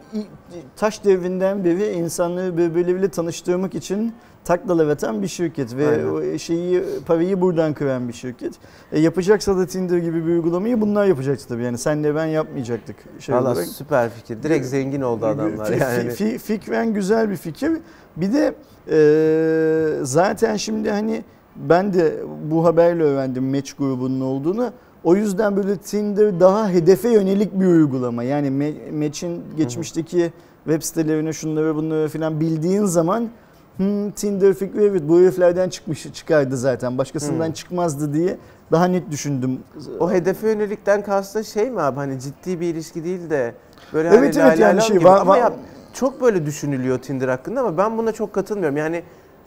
taş 0.76 1.04
devrinden 1.04 1.64
beri 1.64 1.93
insanları 1.93 2.58
birbirleriyle 2.58 3.08
tanıştırmak 3.08 3.75
için 3.75 4.14
taklalar 4.46 4.88
atan 4.88 5.22
bir 5.22 5.26
şirket 5.28 5.76
ve 5.76 5.88
Aynen. 5.88 6.34
o 6.34 6.38
şeyi 6.38 6.82
parayı 7.06 7.40
buradan 7.40 7.75
kıran 7.75 8.08
bir 8.08 8.12
şirket. 8.12 8.54
E, 8.93 9.00
yapacaksa 9.00 9.56
da 9.56 9.66
Tinder 9.66 9.98
gibi 9.98 10.26
bir 10.26 10.31
uygulamayı 10.31 10.81
bunlar 10.81 11.06
yapacaktı 11.06 11.48
tabii. 11.48 11.62
Yani 11.62 11.78
senle 11.78 12.14
ben 12.14 12.26
yapmayacaktık 12.26 12.96
şey 13.19 13.34
Valla 13.34 13.50
olarak. 13.52 13.66
süper 13.66 14.10
fikir. 14.10 14.43
Direkt 14.43 14.66
zengin 14.66 15.00
oldu 15.00 15.26
adamlar 15.26 15.66
Fi- 15.66 15.81
yani. 15.81 16.08
fi- 16.10 16.34
fi- 16.34 16.38
fikren 16.38 16.94
güzel 16.94 17.31
bir 17.31 17.37
fikir. 17.37 17.72
Bir 18.16 18.32
de 18.32 18.54
e, 18.90 20.04
zaten 20.04 20.56
şimdi 20.56 20.90
hani 20.90 21.25
ben 21.56 21.93
de 21.94 22.14
bu 22.50 22.64
haberle 22.64 23.02
öğrendim 23.02 23.54
Match 23.56 23.72
grubunun 23.78 24.20
olduğunu. 24.20 24.70
O 25.04 25.16
yüzden 25.16 25.56
böyle 25.56 25.76
Tinder 25.76 26.40
daha 26.40 26.70
hedefe 26.70 27.08
yönelik 27.12 27.60
bir 27.60 27.66
uygulama. 27.66 28.22
Yani 28.22 28.48
Ma- 28.48 29.04
Match'in 29.04 29.43
geçmişteki 29.56 30.32
web 30.64 30.82
sitelerine 30.82 31.32
şunları 31.32 31.76
bunları 31.76 32.08
falan 32.08 32.40
bildiğin 32.40 32.84
zaman 32.84 33.28
hmm, 33.76 34.11
Tinder 34.11 34.55
fikri 34.55 34.84
evet 34.84 35.02
bu 35.08 35.19
heriflerden 35.20 35.69
çıkmış 35.69 36.12
çıkardı 36.12 36.56
zaten. 36.56 36.99
Başkasından 36.99 37.46
Hmm. 37.46 37.52
çıkmazdı 37.52 38.14
diye 38.14 38.37
daha 38.73 38.84
net 38.84 39.11
düşündüm. 39.11 39.58
O 40.00 40.11
hedefe 40.12 40.49
yönelikten 40.49 41.02
kastın 41.05 41.43
şey 41.43 41.70
mi 41.70 41.81
abi 41.81 41.96
hani 41.96 42.20
ciddi 42.20 42.61
bir 42.61 42.67
ilişki 42.67 43.05
değil 43.05 43.31
de 43.31 43.55
böyle 43.93 44.08
Evet, 44.08 44.37
hani 44.37 44.49
evet, 44.49 44.58
yani 44.58 44.82
şey 44.82 44.96
gibi. 44.96 45.08
va- 45.08 45.19
ama 45.19 45.37
ya 45.37 45.52
çok 45.93 46.20
böyle 46.20 46.46
düşünülüyor 46.46 46.99
Tinder 46.99 47.28
hakkında 47.28 47.61
ama 47.61 47.78
ben 47.78 47.99
buna 47.99 48.12
çok 48.12 48.32
katılmıyorum. 48.32 48.76
Yani 48.76 49.02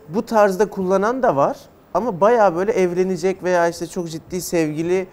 bu 0.10 0.26
tarzda 0.26 0.66
kullanan 0.70 1.24
da 1.24 1.36
var 1.36 1.58
ama 1.94 2.22
bayağı 2.22 2.56
böyle 2.56 2.72
evlenecek 2.72 3.44
veya 3.44 3.68
işte 3.68 3.88
çok 3.88 4.10
ciddi 4.10 4.42
sevgili 4.42 5.08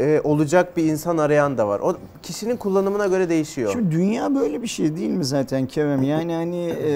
e, 0.00 0.20
olacak 0.24 0.76
bir 0.76 0.84
insan 0.84 1.18
arayan 1.18 1.58
da 1.58 1.68
var. 1.68 1.80
O 1.80 1.96
kişinin 2.22 2.56
kullanımına 2.56 3.06
göre 3.06 3.28
değişiyor. 3.28 3.72
Şimdi 3.72 3.90
dünya 3.90 4.34
böyle 4.34 4.62
bir 4.62 4.66
şey 4.66 4.96
değil 4.96 5.10
mi 5.10 5.24
zaten 5.24 5.66
Kerem? 5.66 6.02
Yani 6.02 6.32
hani 6.34 6.72
e, 6.82 6.92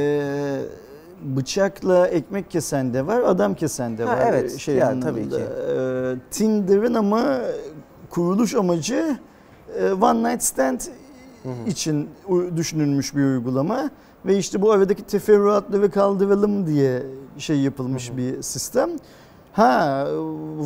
bıçakla 1.22 2.06
ekmek 2.08 2.50
kesen 2.50 2.94
de 2.94 3.06
var, 3.06 3.20
adam 3.20 3.54
kesen 3.54 3.98
de 3.98 4.04
Ha, 4.04 4.12
var. 4.16 4.24
evet, 4.28 4.56
şey 4.58 4.74
ya, 4.74 4.86
anlamında. 4.88 5.10
tabii 5.10 5.28
ki. 5.30 5.36
E, 5.36 6.30
Tinder'ın 6.30 6.94
ama 6.94 7.38
kuruluş 8.10 8.54
amacı 8.54 9.16
e, 9.78 9.92
one 9.92 10.32
night 10.32 10.42
stand 10.42 10.80
Hı 11.42 11.48
hı. 11.48 11.68
için 11.70 12.08
düşünülmüş 12.56 13.14
bir 13.16 13.24
uygulama 13.24 13.90
ve 14.26 14.36
işte 14.38 14.62
bu 14.62 14.72
aradaki 14.72 15.02
teferruatları 15.02 15.90
kaldıralım 15.90 16.66
diye 16.66 17.02
şey 17.38 17.60
yapılmış 17.60 18.08
Hı 18.08 18.12
hı. 18.12 18.16
bir 18.16 18.42
sistem. 18.42 18.90
Ha 19.52 20.06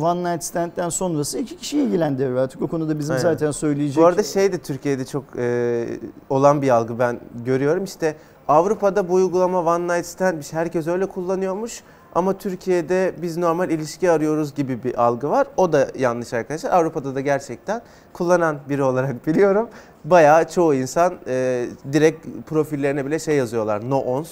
one 0.01 0.33
night 0.33 0.43
stand'den 0.43 0.89
sonrası 0.89 1.37
iki 1.39 1.57
kişi 1.57 1.79
ilgilendirir 1.79 2.35
artık 2.35 2.61
o 2.61 2.67
konuda 2.67 2.99
bizim 2.99 3.11
Aynen. 3.11 3.21
zaten 3.23 3.51
söyleyecek. 3.51 4.03
Bu 4.03 4.05
arada 4.05 4.23
şey 4.23 4.53
de 4.53 4.57
Türkiye'de 4.57 5.05
çok 5.05 5.23
e, 5.37 5.87
olan 6.29 6.61
bir 6.61 6.69
algı 6.69 6.99
ben 6.99 7.19
görüyorum. 7.45 7.83
İşte 7.83 8.15
Avrupa'da 8.51 9.09
bu 9.09 9.13
uygulama 9.13 9.63
one 9.63 9.97
night 9.97 10.05
standmiş. 10.05 10.53
Herkes 10.53 10.87
öyle 10.87 11.05
kullanıyormuş. 11.05 11.83
Ama 12.15 12.37
Türkiye'de 12.37 13.13
biz 13.21 13.37
normal 13.37 13.69
ilişki 13.69 14.11
arıyoruz 14.11 14.55
gibi 14.55 14.83
bir 14.83 15.03
algı 15.03 15.29
var. 15.29 15.47
O 15.57 15.73
da 15.73 15.87
yanlış 15.97 16.33
arkadaşlar. 16.33 16.71
Avrupa'da 16.71 17.15
da 17.15 17.21
gerçekten 17.21 17.81
kullanan 18.13 18.57
biri 18.69 18.83
olarak 18.83 19.27
biliyorum. 19.27 19.69
Bayağı 20.05 20.49
çoğu 20.49 20.73
insan 20.73 21.13
e, 21.27 21.65
direkt 21.93 22.27
profillerine 22.45 23.05
bile 23.05 23.19
şey 23.19 23.35
yazıyorlar. 23.35 23.89
No 23.89 23.97
ons. 23.97 24.31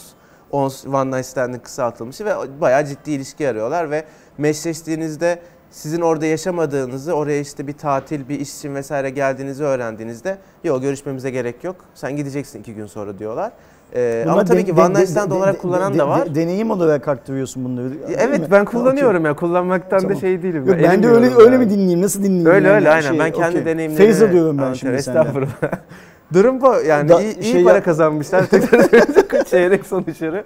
Ons 0.51 0.85
one 0.85 1.17
night 1.17 1.25
stand'in 1.25 1.59
kısaltılmışı 1.59 2.25
ve 2.25 2.61
bayağı 2.61 2.85
ciddi 2.85 3.11
ilişki 3.11 3.49
arıyorlar 3.49 3.91
ve 3.91 4.05
meşleştiğinizde 4.37 5.39
sizin 5.71 6.01
orada 6.01 6.25
yaşamadığınızı, 6.25 7.13
oraya 7.13 7.39
işte 7.39 7.67
bir 7.67 7.77
tatil, 7.77 8.29
bir 8.29 8.39
iş 8.39 8.55
için 8.55 8.75
vesaire 8.75 9.09
geldiğinizi 9.09 9.63
öğrendiğinizde 9.63 10.37
yok 10.63 10.81
görüşmemize 10.81 11.29
gerek 11.29 11.63
yok. 11.63 11.75
Sen 11.95 12.15
gideceksin 12.15 12.59
iki 12.59 12.73
gün 12.73 12.85
sonra 12.85 13.19
diyorlar. 13.19 13.51
Ee, 13.95 14.25
ama 14.29 14.45
tabii 14.45 14.65
ki 14.65 14.73
One 14.73 14.93
Night 14.93 15.09
Stand 15.09 15.31
olarak 15.31 15.59
kullanan 15.61 15.99
da 15.99 16.07
var. 16.09 16.25
de- 16.25 16.35
deneyim 16.35 16.71
olarak 16.71 17.07
aktarıyorsun 17.07 17.65
bunları. 17.65 17.89
evet 18.17 18.41
ben 18.51 18.65
kullanıyorum 18.65 19.25
ya 19.25 19.33
kullanmaktan 19.33 20.09
da 20.09 20.15
şey 20.15 20.43
değilim. 20.43 20.65
Yok, 20.67 20.77
ben 20.83 21.03
de 21.03 21.07
öyle 21.07 21.35
öyle 21.35 21.57
mi 21.57 21.69
dinleyeyim? 21.69 22.01
Nasıl 22.01 22.23
dinleyeyim? 22.23 22.45
Öyle 22.49 22.69
öyle 22.69 22.89
aynen 22.89 23.09
Şey, 23.09 23.19
ben 23.19 23.31
kendi 23.31 23.65
deneyimlerimi 23.65 23.97
Feyiz 23.97 24.21
alıyorum 24.23 24.57
ben 24.57 24.73
şimdi 24.73 25.03
senden. 25.03 25.19
Estağfurullah. 25.21 25.71
Durum 26.33 26.61
bu 26.61 26.73
yani 26.87 27.09
Da- 27.09 27.21
iyi, 27.21 27.39
iyi 27.39 27.51
şey 27.51 27.63
para 27.63 27.75
yap- 27.75 27.85
kazanmışlar. 27.85 28.45
Tekrar 28.49 29.43
çeyrek 29.49 29.85
sonuçları. 29.85 30.43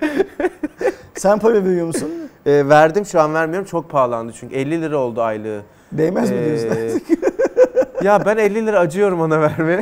Sen 1.16 1.40
para 1.40 1.54
veriyor 1.66 1.88
musun? 1.88 2.10
Ee, 2.46 2.70
verdim 2.70 3.06
şu 3.06 3.22
an 3.22 3.34
vermiyorum 3.34 3.66
çok 3.68 3.90
pahalandı 3.90 4.34
çünkü 4.40 4.56
50 4.56 4.82
lira 4.82 4.98
oldu 4.98 5.22
aylığı. 5.22 5.62
Değmez 5.92 6.32
mi 6.32 6.38
diyorsun? 6.46 6.68
Ee, 6.70 8.06
ya 8.06 8.26
ben 8.26 8.38
50 8.38 8.66
lira 8.66 8.80
acıyorum 8.80 9.22
ona 9.22 9.42
vermeye. 9.42 9.82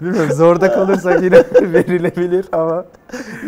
Bilmiyorum 0.00 0.32
zorda 0.32 0.72
kalırsak 0.72 1.22
yine 1.22 1.36
verilebilir 1.72 2.46
ama 2.52 2.84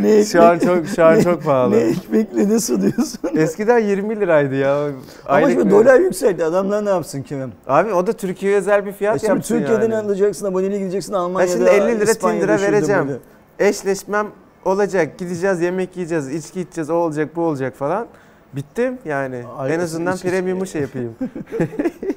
Ne 0.00 0.24
şu 0.24 0.42
an 0.42 0.58
çok 0.58 0.86
şu 0.86 1.04
an 1.04 1.20
çok 1.20 1.44
pahalı. 1.44 1.70
Ne 1.72 1.76
ekmekle 1.80 2.48
ne 2.48 2.60
su 2.60 2.82
diyorsun? 2.82 3.18
Eskiden 3.36 3.78
20 3.78 4.20
liraydı 4.20 4.54
ya. 4.54 4.88
Ama 5.26 5.50
şimdi 5.50 5.70
dolar 5.70 6.00
yükseldi. 6.00 6.44
Adamlar 6.44 6.84
ne 6.84 6.88
yapsın 6.90 7.22
Kerem? 7.22 7.52
Abi 7.66 7.92
o 7.92 8.06
da 8.06 8.12
Türkiye'ye 8.12 8.58
özel 8.58 8.84
bir 8.86 8.90
E 8.90 8.92
fiyat 8.92 9.20
şimdi 9.20 9.32
yapsın 9.32 9.58
Türkiye'den 9.58 9.82
yani. 9.90 9.96
alacaksın, 9.96 10.46
aboneliğe 10.46 10.78
gideceksin 10.78 11.12
Almanya'da. 11.12 11.52
şimdi 11.52 11.70
50 11.70 12.00
lira, 12.00 12.14
Tinder'a 12.14 12.60
vereceğim. 12.60 13.04
burada. 13.08 13.18
Eşleşmem 13.58 14.26
olacak. 14.64 15.18
Gideceğiz, 15.18 15.60
yemek 15.60 15.96
yiyeceğiz, 15.96 16.28
içki 16.34 16.60
içeceğiz, 16.60 16.90
o 16.90 16.94
olacak, 16.94 17.36
bu 17.36 17.42
olacak 17.42 17.76
falan. 17.76 18.06
Bittim 18.52 18.98
yani. 19.04 19.42
Ay, 19.58 19.74
en 19.74 19.80
azından 19.80 20.16
premium'u 20.16 20.66
şey 20.66 20.82
yapayım. 20.82 21.14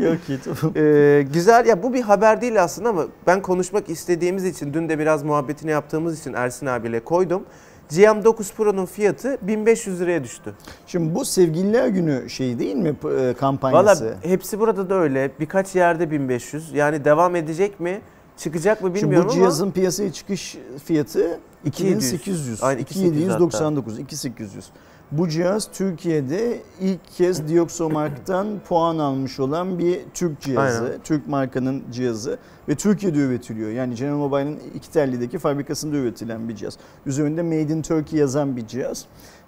Yok 0.00 0.18
tamam. 0.44 0.72
Ee, 0.76 1.26
güzel 1.32 1.66
ya 1.66 1.82
bu 1.82 1.94
bir 1.94 2.02
haber 2.02 2.40
değil 2.40 2.62
aslında 2.62 2.88
ama 2.88 3.04
ben 3.26 3.42
konuşmak 3.42 3.88
istediğimiz 3.88 4.44
için 4.44 4.74
dün 4.74 4.88
de 4.88 4.98
biraz 4.98 5.22
muhabbetini 5.22 5.70
yaptığımız 5.70 6.20
için 6.20 6.32
Ersin 6.32 6.66
abiyle 6.66 7.00
koydum. 7.00 7.42
GM9 7.90 8.54
Pro'nun 8.54 8.86
fiyatı 8.86 9.38
1500 9.42 10.00
liraya 10.00 10.24
düştü. 10.24 10.54
Şimdi 10.86 11.14
bu 11.14 11.24
sevgililer 11.24 11.88
günü 11.88 12.30
şey 12.30 12.58
değil 12.58 12.76
mi 12.76 12.94
e, 13.20 13.34
kampanyası? 13.34 14.04
Valla 14.04 14.14
hepsi 14.22 14.60
burada 14.60 14.90
da 14.90 14.94
öyle. 14.94 15.30
Birkaç 15.40 15.74
yerde 15.74 16.10
1500. 16.10 16.72
Yani 16.74 17.04
devam 17.04 17.36
edecek 17.36 17.80
mi? 17.80 18.00
Çıkacak 18.36 18.82
mı 18.82 18.88
Şimdi 18.88 19.02
bilmiyorum 19.02 19.28
bu 19.28 19.32
ama 19.32 19.40
cihazın 19.40 19.70
piyasaya 19.70 20.12
çıkış 20.12 20.58
fiyatı 20.84 21.40
2800. 21.64 22.62
Aynen, 22.62 22.80
2800 22.82 23.20
2799, 23.20 23.98
2800. 23.98 24.64
Bu 25.12 25.28
cihaz 25.28 25.68
Türkiye'de 25.72 26.60
ilk 26.80 27.00
kez 27.16 27.48
Dioxomark'tan 27.48 28.46
puan 28.68 28.98
almış 28.98 29.40
olan 29.40 29.78
bir 29.78 30.00
Türk 30.14 30.40
cihazı. 30.40 30.84
Aynen. 30.84 30.98
Türk 31.04 31.28
markanın 31.28 31.82
cihazı 31.92 32.38
ve 32.68 32.74
Türkiye'de 32.74 33.18
üretiliyor. 33.18 33.70
Yani 33.70 33.94
General 33.94 34.16
Mobile'ın 34.16 34.58
iki 34.74 34.90
tellideki 34.90 35.38
fabrikasında 35.38 35.96
üretilen 35.96 36.48
bir 36.48 36.56
cihaz. 36.56 36.78
Üzerinde 37.06 37.42
Made 37.42 37.72
in 37.74 37.82
Turkey 37.82 38.18
yazan 38.18 38.56
bir 38.56 38.66
cihaz. 38.66 39.04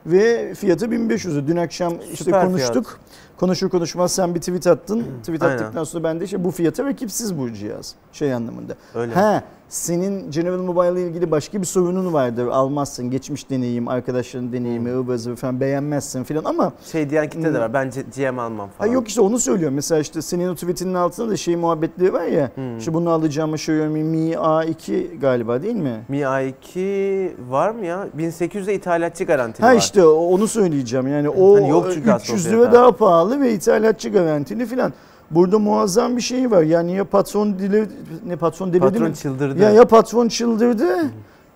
Ve 0.06 0.54
fiyatı 0.54 0.90
1500 0.90 1.48
Dün 1.48 1.56
akşam 1.56 1.94
işte 2.12 2.24
Süper 2.24 2.46
konuştuk. 2.46 3.00
Konuşur 3.36 3.68
konuşmaz 3.68 4.12
sen 4.12 4.34
bir 4.34 4.40
tweet 4.40 4.66
attın. 4.66 5.04
Tweet 5.20 5.42
Aynen. 5.42 5.54
attıktan 5.54 5.84
sonra 5.84 6.04
ben 6.04 6.20
de 6.20 6.24
işte 6.24 6.44
bu 6.44 6.50
fiyata 6.50 6.84
rakipsiz 6.84 7.38
bu 7.38 7.52
cihaz. 7.52 7.94
Şey 8.12 8.34
anlamında. 8.34 8.74
öyle. 8.94 9.14
Ha, 9.14 9.44
senin 9.74 10.30
General 10.30 10.58
Mobile 10.58 10.92
ile 11.00 11.08
ilgili 11.08 11.30
başka 11.30 11.60
bir 11.60 11.66
sorunun 11.66 12.12
vardır. 12.12 12.46
Almazsın. 12.46 13.10
Geçmiş 13.10 13.50
deneyim, 13.50 13.88
arkadaşların 13.88 14.52
deneyimi, 14.52 14.90
Hmm. 14.90 15.00
ıvır 15.00 15.16
zıvır 15.16 15.36
falan 15.36 15.60
beğenmezsin 15.60 16.24
falan 16.24 16.44
ama 16.44 16.72
Şey 16.92 17.10
diyen 17.10 17.28
kitle 17.28 17.46
Hmm. 17.48 17.54
de 17.54 17.60
var. 17.60 17.72
Ben 17.74 17.90
GM 18.16 18.38
almam 18.38 18.68
ha 18.68 18.72
falan. 18.78 18.90
yok 18.92 19.08
işte 19.08 19.20
onu 19.20 19.38
söylüyorum. 19.38 19.74
Mesela 19.74 20.00
işte 20.00 20.22
senin 20.22 20.48
o 20.48 20.54
tweetinin 20.54 20.94
altında 20.94 21.28
da 21.30 21.36
şey 21.36 21.56
muhabbetleri 21.56 22.12
var 22.12 22.24
ya. 22.24 22.50
Hmm. 22.54 22.78
İşte 22.78 22.94
bunu 22.94 23.10
alacağım 23.10 23.58
şey 23.58 23.74
Mi 23.76 24.32
A2 24.36 25.18
galiba 25.20 25.62
değil 25.62 25.76
mi? 25.76 26.04
Mi 26.08 26.16
A2 26.20 27.30
var 27.50 27.70
mı 27.70 27.86
ya? 27.86 28.08
1800'de 28.18 28.74
ithalatçı 28.74 29.24
garantili 29.24 29.66
Ha 29.66 29.72
var. 29.72 29.78
işte 29.78 30.04
o- 30.06 30.26
onu 30.34 30.48
söyleyeceğim. 30.48 31.08
Yani 31.08 31.28
o 31.28 31.56
Hani 31.56 31.68
yok 31.70 31.86
çünkü 31.94 32.12
aslında 32.12 32.32
o 32.32 32.36
300 32.36 32.46
lira 32.46 32.56
fiyata. 32.56 32.72
daha 32.72 32.92
pahalı 32.92 33.40
ve 33.40 33.52
ithalatçı 33.54 34.08
garantili 34.08 34.66
falan. 34.66 34.92
Burada 35.30 35.58
muazzam 35.58 36.16
bir 36.16 36.22
şey 36.22 36.50
var. 36.50 36.62
Yani 36.62 36.92
ya 36.96 37.04
patron 37.04 37.58
dile 37.58 37.86
ne 38.26 38.36
patron 38.36 38.68
delirdi 38.72 38.84
Patron 38.86 39.08
mi? 39.08 39.14
çıldırdı. 39.16 39.62
Ya 39.62 39.70
ya 39.70 39.84
patron 39.84 40.28
çıldırdı. 40.28 40.86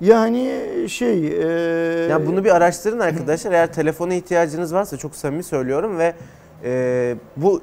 Ya 0.01 0.21
hani 0.21 0.53
şey 0.89 1.27
e, 1.29 2.07
Ya 2.11 2.27
bunu 2.27 2.45
bir 2.45 2.57
araştırın 2.57 2.99
arkadaşlar. 2.99 3.53
Eğer 3.53 3.73
telefona 3.73 4.15
ihtiyacınız 4.15 4.75
varsa 4.75 4.97
çok 4.97 5.15
samimi 5.17 5.43
söylüyorum 5.43 5.99
ve 5.99 6.15
e, 6.65 7.15
bu 7.37 7.61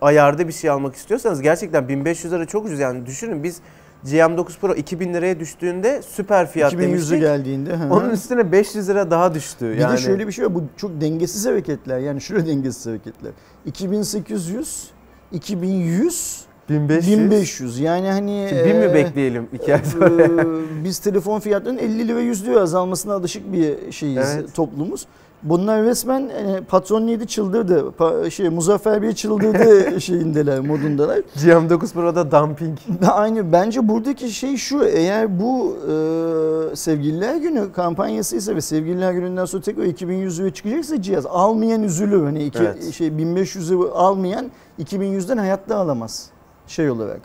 ayarda 0.00 0.48
bir 0.48 0.52
şey 0.52 0.70
almak 0.70 0.94
istiyorsanız 0.94 1.42
gerçekten 1.42 1.88
1500 1.88 2.32
lira 2.32 2.46
çok 2.46 2.64
ucuz. 2.66 2.78
Yani 2.78 3.06
düşünün 3.06 3.42
biz 3.42 3.60
GM9 4.04 4.58
Pro 4.60 4.74
2000 4.74 5.14
liraya 5.14 5.40
düştüğünde 5.40 6.02
süper 6.02 6.46
fiyat 6.50 6.72
2100'e 6.72 6.78
demiştik. 6.82 7.20
geldiğinde. 7.20 7.70
hı. 7.76 7.94
Onun 7.94 8.10
üstüne 8.10 8.52
500 8.52 8.88
lira 8.88 9.10
daha 9.10 9.34
düştü. 9.34 9.70
bir 9.72 9.78
yani 9.78 9.92
de 9.92 9.96
şöyle 9.96 10.26
bir 10.26 10.32
şey 10.32 10.44
var. 10.44 10.54
Bu 10.54 10.62
çok 10.76 11.00
dengesiz 11.00 11.46
hareketler. 11.46 11.98
Yani 11.98 12.20
şöyle 12.20 12.46
dengesiz 12.46 12.86
hareketler. 12.86 13.32
2800, 13.66 14.90
2100, 15.32 16.40
1500. 16.68 17.18
1500. 17.18 17.78
Yani 17.80 18.10
hani 18.10 18.46
Şimdi 18.50 18.64
bin 18.64 18.76
mi 18.76 18.84
e, 18.84 18.94
bekleyelim 18.94 19.48
iki 19.52 19.74
ay 19.74 19.80
sonra? 19.84 20.22
e, 20.22 20.30
biz 20.84 20.98
telefon 20.98 21.40
fiyatlarının 21.40 21.78
50 21.78 22.08
lira 22.08 22.20
100 22.20 22.46
lira 22.46 22.60
azalmasına 22.60 23.14
alışık 23.14 23.52
bir 23.52 23.92
şeyiz 23.92 24.34
Evet. 24.36 24.54
toplumuz. 24.54 25.06
Bunlar 25.42 25.82
resmen 25.84 26.20
e, 26.28 26.60
patron 26.68 27.06
neydi 27.06 27.26
çıldırdı. 27.26 27.92
Pa- 27.98 28.30
şey 28.30 28.48
Muzaffer 28.48 29.02
Bey 29.02 29.12
çıldırdı 29.12 30.00
şeyindeler, 30.00 30.60
modundalar. 30.60 31.18
GM9 31.18 31.92
Pro'da 31.92 32.30
dumping. 32.30 32.78
Aynı 33.08 33.52
bence 33.52 33.88
buradaki 33.88 34.30
şey 34.30 34.56
şu 34.56 34.84
eğer 34.84 35.40
bu 35.40 35.76
e, 35.76 36.76
sevgililer 36.76 37.36
günü 37.36 37.72
kampanyası 37.72 38.36
ise 38.36 38.56
ve 38.56 38.60
sevgililer 38.60 39.12
gününden 39.12 39.44
sonra 39.44 39.62
tekrar 39.62 39.84
2100 39.84 40.38
liraya 40.40 40.50
çıkacaksa 40.50 41.02
cihaz 41.02 41.26
almayan 41.26 41.82
üzülür. 41.82 42.24
Hani 42.24 42.44
iki, 42.44 42.58
Evet. 42.58 42.92
şey 42.92 43.18
1500 43.18 43.70
lira 43.70 43.90
almayan 43.94 44.46
2100'den 44.80 45.36
hayatta 45.38 45.76
alamaz 45.76 46.30
şey 46.66 46.90
olarak. 46.90 47.20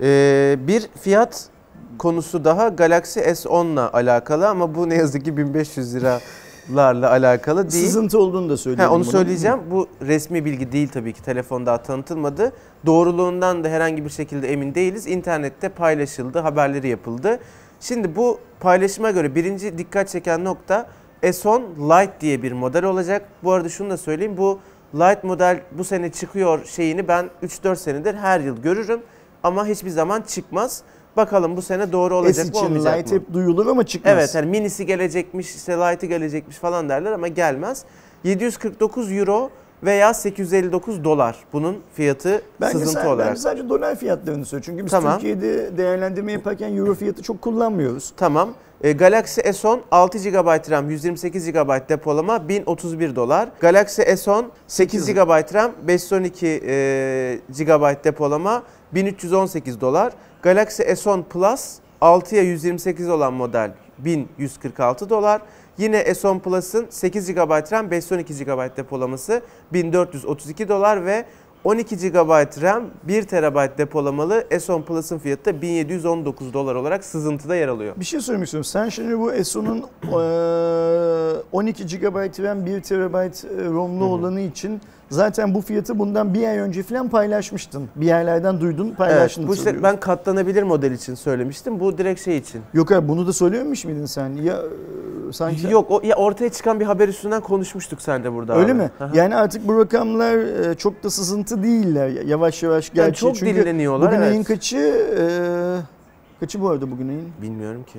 Ee, 0.00 0.56
bir 0.60 0.88
fiyat 1.00 1.48
konusu 1.98 2.44
daha 2.44 2.68
Galaxy 2.68 3.20
S10'la 3.20 3.92
alakalı 3.92 4.48
ama 4.48 4.74
bu 4.74 4.88
ne 4.88 4.94
yazık 4.94 5.24
ki 5.24 5.36
1500 5.36 5.94
liralarla 5.94 7.10
alakalı 7.10 7.70
değil. 7.70 7.84
Sızıntı 7.86 8.18
olduğunu 8.18 8.48
da 8.48 8.52
Ha, 8.52 8.56
söyleyelim. 8.56 8.92
onu 8.92 9.00
bunun. 9.02 9.10
söyleyeceğim. 9.10 9.58
Bu 9.70 9.88
resmi 10.02 10.44
bilgi 10.44 10.72
değil 10.72 10.88
tabii 10.88 11.12
ki. 11.12 11.22
Telefon 11.22 11.66
daha 11.66 11.82
tanıtılmadı. 11.82 12.52
Doğruluğundan 12.86 13.64
da 13.64 13.68
herhangi 13.68 14.04
bir 14.04 14.10
şekilde 14.10 14.52
emin 14.52 14.74
değiliz. 14.74 15.06
İnternette 15.06 15.68
paylaşıldı, 15.68 16.38
haberleri 16.38 16.88
yapıldı. 16.88 17.38
Şimdi 17.80 18.16
bu 18.16 18.38
paylaşıma 18.60 19.10
göre 19.10 19.34
birinci 19.34 19.78
dikkat 19.78 20.08
çeken 20.08 20.44
nokta 20.44 20.86
S10 21.22 21.62
Lite 21.78 22.12
diye 22.20 22.42
bir 22.42 22.52
model 22.52 22.84
olacak. 22.84 23.22
Bu 23.44 23.52
arada 23.52 23.68
şunu 23.68 23.90
da 23.90 23.96
söyleyeyim. 23.96 24.36
Bu 24.36 24.58
Lite 24.94 25.20
model 25.22 25.60
bu 25.72 25.84
sene 25.84 26.12
çıkıyor 26.12 26.64
şeyini 26.64 27.08
ben 27.08 27.30
3-4 27.42 27.76
senedir 27.76 28.14
her 28.14 28.40
yıl 28.40 28.62
görürüm. 28.62 29.00
Ama 29.42 29.66
hiçbir 29.66 29.90
zaman 29.90 30.22
çıkmaz. 30.22 30.82
Bakalım 31.16 31.56
bu 31.56 31.62
sene 31.62 31.92
doğru 31.92 32.16
olacak 32.16 32.46
S 32.46 32.52
mı 32.52 32.58
olmayacak 32.58 32.98
light 32.98 33.10
mı? 33.12 33.16
hep 33.18 33.32
duyulur 33.32 33.66
ama 33.66 33.86
çıkmaz. 33.86 34.12
Evet 34.14 34.34
hani 34.34 34.46
minisi 34.46 34.86
gelecekmiş, 34.86 35.54
işte 35.54 35.72
light'ı 35.72 36.06
gelecekmiş 36.06 36.56
falan 36.56 36.88
derler 36.88 37.12
ama 37.12 37.28
gelmez. 37.28 37.84
749 38.24 39.12
euro 39.12 39.50
veya 39.82 40.14
859 40.14 41.04
dolar 41.04 41.36
bunun 41.52 41.78
fiyatı 41.94 42.42
Bence, 42.60 42.72
sızıntı 42.72 42.92
sen, 42.92 43.06
olarak. 43.06 43.28
bence 43.28 43.40
sadece 43.40 43.68
dolar 43.68 43.96
fiyatlarını 43.96 44.44
söyle. 44.44 44.62
Çünkü 44.66 44.84
biz 44.84 44.90
Tamam. 44.90 45.12
Türkiye'de 45.12 45.76
değerlendirme 45.76 46.32
yaparken 46.32 46.76
euro 46.76 46.94
fiyatı 46.94 47.22
çok 47.22 47.42
kullanmıyoruz. 47.42 48.12
Tamam. 48.16 48.50
E, 48.82 48.92
Galaxy 48.92 49.40
S10 49.40 49.80
6 49.90 50.18
GB 50.18 50.70
RAM, 50.70 50.90
128 50.90 51.52
GB 51.52 51.88
depolama 51.88 52.48
1031 52.48 53.16
dolar. 53.16 53.48
Galaxy 53.60 54.02
S10 54.02 54.44
8 54.66 55.04
Sekiz. 55.04 55.14
GB 55.14 55.54
RAM, 55.54 55.72
512 55.82 56.46
e, 56.46 57.40
GB 57.50 58.04
depolama 58.04 58.62
1318 58.92 59.80
dolar. 59.80 60.12
Galaxy 60.42 60.82
S10 60.82 61.22
Plus 61.22 61.74
6'ya 62.00 62.42
128 62.42 63.08
olan 63.08 63.32
model 63.32 63.72
1146 63.98 65.10
dolar. 65.10 65.42
Yine 65.78 66.02
S10 66.02 66.40
Plus'ın 66.40 66.86
8 66.90 67.34
GB 67.34 67.72
RAM, 67.72 67.90
512 67.90 68.44
GB 68.44 68.76
depolaması 68.76 69.42
1432 69.72 70.68
dolar 70.68 71.06
ve 71.06 71.24
12 71.64 71.96
GB 71.96 72.62
RAM, 72.62 72.84
1 73.04 73.22
TB 73.22 73.78
depolamalı 73.78 74.40
S10 74.50 74.82
Plus'ın 74.82 75.18
fiyatı 75.18 75.44
da 75.44 75.62
1719 75.62 76.54
dolar 76.54 76.74
olarak 76.74 77.04
sızıntıda 77.04 77.56
yer 77.56 77.68
alıyor. 77.68 77.94
Bir 77.96 78.04
şey 78.04 78.20
söylemek 78.20 78.46
istiyorum. 78.46 78.64
Sen 78.64 78.88
şimdi 78.88 79.18
bu 79.18 79.32
ESO'nun 79.32 79.78
eee, 80.04 81.42
12 81.52 81.86
GB 81.98 82.16
RAM 82.42 82.66
1 82.66 82.80
TB 82.82 83.14
ROM'lu 83.74 84.04
olanı 84.04 84.40
için 84.40 84.80
zaten 85.10 85.54
bu 85.54 85.60
fiyatı 85.60 85.98
bundan 85.98 86.34
bir 86.34 86.48
ay 86.48 86.58
önce 86.58 86.82
falan 86.82 87.08
paylaşmıştın. 87.08 87.88
Bir 87.96 88.06
yerlerden 88.06 88.60
duydun 88.60 88.86
Evet, 88.86 88.96
paylaştın. 88.98 89.48
bu 89.48 89.54
işte 89.54 89.64
hatırlıyorum. 89.70 89.94
ben 89.96 90.00
katlanabilir 90.00 90.62
model 90.62 90.92
için 90.92 91.14
söylemiştim. 91.14 91.80
Bu 91.80 91.98
direkt 91.98 92.20
şey 92.24 92.36
için. 92.36 92.60
Yok 92.74 92.92
abi 92.92 93.08
bunu 93.08 93.26
da 93.26 93.32
söylememiş 93.32 93.84
miydin 93.84 94.06
sen? 94.06 94.28
Ya 94.30 94.56
sanki 95.32 95.70
Yok 95.70 95.90
o 95.90 96.00
ya 96.04 96.16
ortaya 96.16 96.50
çıkan 96.52 96.80
bir 96.80 96.84
haber 96.84 97.08
üstünden 97.08 97.40
konuşmuştuk 97.40 98.02
sen 98.02 98.24
de 98.24 98.32
burada. 98.34 98.54
Öyle 98.56 98.72
abi. 98.72 98.78
mi? 98.78 98.90
Aha. 99.00 99.10
Yani 99.14 99.36
artık 99.36 99.68
bu 99.68 99.78
rakamlar 99.80 100.38
çok 100.74 101.02
da 101.04 101.10
sızıntı 101.10 101.49
değiller. 101.62 102.08
Yavaş 102.08 102.62
yavaş 102.62 102.88
Yani 102.94 103.06
gerçi. 103.06 103.20
çok 103.20 103.36
Çünkü 103.36 103.54
dinleniyorlar. 103.60 104.08
bugün 104.08 104.20
evet. 104.22 104.32
ayın 104.32 104.42
kaçı? 104.42 104.76
Eee, 104.76 105.82
kaçı 106.40 106.60
bu 106.60 106.68
arada 106.68 106.90
bugün 106.90 107.08
ayın? 107.08 107.28
Bilmiyorum 107.42 107.84
ki. 107.92 107.98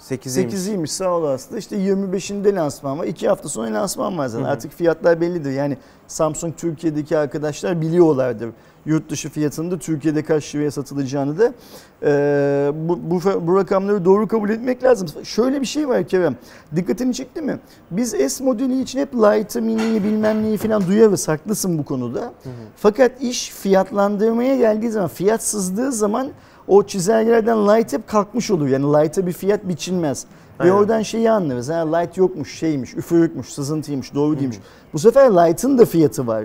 8'iymiş. 0.00 0.52
8'iymiş 0.54 0.90
sağ 0.90 1.10
ol 1.10 1.24
aslında. 1.24 1.58
İşte 1.58 1.76
25'inde 1.76 2.54
lansman 2.54 2.98
var. 2.98 3.04
2 3.04 3.28
hafta 3.28 3.48
sonra 3.48 3.74
lansman 3.74 4.18
var 4.18 4.26
zaten. 4.26 4.44
Hı 4.44 4.48
hı. 4.48 4.52
Artık 4.52 4.72
fiyatlar 4.72 5.20
bellidir. 5.20 5.50
Yani 5.50 5.76
Samsung 6.06 6.56
Türkiye'deki 6.56 7.18
arkadaşlar 7.18 7.80
biliyorlardır. 7.80 8.50
Yurt 8.88 9.10
dışı 9.10 9.28
fiyatının 9.28 9.70
da 9.70 9.78
Türkiye'de 9.78 10.22
kaç 10.22 10.54
liraya 10.54 10.70
satılacağını 10.70 11.38
da. 11.38 11.52
Ee, 12.02 12.72
bu, 12.74 12.98
bu, 13.10 13.46
bu 13.46 13.56
rakamları 13.56 14.04
doğru 14.04 14.28
kabul 14.28 14.50
etmek 14.50 14.84
lazım. 14.84 15.08
Şöyle 15.24 15.60
bir 15.60 15.66
şey 15.66 15.88
var 15.88 16.08
Kerem. 16.08 16.36
Dikkatini 16.76 17.14
çekti 17.14 17.42
mi? 17.42 17.58
Biz 17.90 18.10
S 18.10 18.44
modeli 18.44 18.80
için 18.80 18.98
hep 18.98 19.14
Lite'ı, 19.14 19.62
Mini'yi 19.62 20.04
bilmem 20.04 20.42
neyi 20.42 20.56
falan 20.56 20.86
duyarız. 20.86 21.28
Haklısın 21.28 21.78
bu 21.78 21.84
konuda. 21.84 22.20
Hı 22.20 22.24
hı. 22.24 22.52
Fakat 22.76 23.22
iş 23.22 23.50
fiyatlandırmaya 23.50 24.56
geldiği 24.56 24.90
zaman, 24.90 25.08
fiyat 25.08 25.42
sızdığı 25.42 25.92
zaman 25.92 26.28
o 26.68 26.82
çizelgelerden 26.82 27.68
light 27.68 27.92
hep 27.92 28.08
kalkmış 28.08 28.50
oluyor. 28.50 28.70
Yani 28.70 28.84
light'a 28.84 29.26
bir 29.26 29.32
fiyat 29.32 29.68
biçilmez. 29.68 30.24
Aynen. 30.58 30.72
Ve 30.72 30.78
oradan 30.78 31.02
şeyi 31.02 31.30
anlarız. 31.30 31.68
Ha, 31.68 31.96
light 31.96 32.16
yokmuş, 32.16 32.58
şeymiş, 32.58 32.94
üfürükmüş, 32.94 33.52
sızıntıymış, 33.52 34.14
doğru 34.14 34.38
değilmiş. 34.38 34.58
Bu 34.92 34.98
sefer 34.98 35.30
light'ın 35.30 35.78
da 35.78 35.84
fiyatı 35.84 36.26
var. 36.26 36.44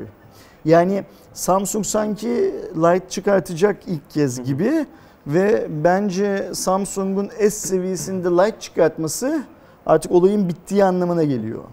Yani 0.66 1.04
Samsung 1.34 1.86
sanki 1.86 2.28
light 2.76 3.10
çıkartacak 3.10 3.78
ilk 3.88 4.10
kez 4.10 4.44
gibi 4.44 4.86
ve 5.28 5.68
bence 5.70 6.50
Samsung'un 6.54 7.30
S 7.40 7.50
seviyesinde 7.50 8.28
light 8.28 8.62
çıkartması 8.62 9.44
artık 9.86 10.12
olayın 10.12 10.50
bittiği 10.50 10.86
anlamına 10.86 11.24
geliyor. 11.24 11.64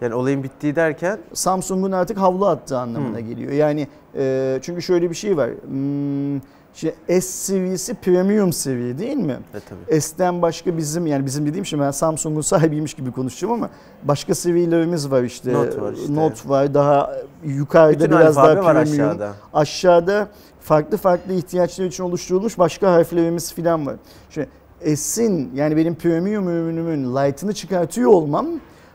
Yani 0.00 0.14
olayın 0.14 0.42
bittiği 0.42 0.76
derken 0.76 1.18
Samsung'un 1.32 1.92
artık 1.92 2.18
havlu 2.18 2.46
attığı 2.46 2.78
anlamına 2.78 3.20
geliyor. 3.20 3.52
Yani 3.52 3.88
e, 4.14 4.58
çünkü 4.62 4.82
şöyle 4.82 5.10
bir 5.10 5.14
şey 5.14 5.36
var. 5.36 5.50
Hmm, 5.50 6.40
işte 6.74 6.94
S 7.08 7.20
seviyesi 7.20 7.94
premium 7.94 8.52
seviye 8.52 8.98
değil 8.98 9.16
mi? 9.16 9.38
e 9.54 9.58
tabii. 9.88 10.00
S'ten 10.00 10.42
başka 10.42 10.76
bizim 10.76 11.06
yani 11.06 11.26
bizim 11.26 11.46
dediğim 11.46 11.66
şey 11.66 11.80
ben 11.80 11.90
Samsung'un 11.90 12.40
sahibiymiş 12.40 12.94
gibi 12.94 13.12
konuşacağım 13.12 13.54
ama 13.54 13.70
başka 14.02 14.34
seviyelerimiz 14.34 15.10
var 15.10 15.22
işte. 15.22 15.52
Note 15.52 15.80
var 15.80 15.92
işte. 15.92 16.14
Note 16.14 16.48
var 16.48 16.74
daha 16.74 17.16
yukarıda 17.44 18.04
Bütün 18.04 18.10
biraz 18.18 18.36
daha 18.36 18.54
premium. 18.54 18.76
aşağıda. 18.76 19.32
Aşağıda 19.54 20.28
farklı 20.60 20.96
farklı 20.96 21.32
ihtiyaçlar 21.32 21.84
için 21.84 22.04
oluşturulmuş 22.04 22.58
başka 22.58 22.92
harflerimiz 22.92 23.52
falan 23.52 23.86
var. 23.86 23.96
Şimdi 24.30 24.48
S'in 24.96 25.50
yani 25.54 25.76
benim 25.76 25.94
premium 25.94 26.48
ürünümün 26.48 27.16
light'ını 27.16 27.52
çıkartıyor 27.52 28.10
olmam 28.10 28.46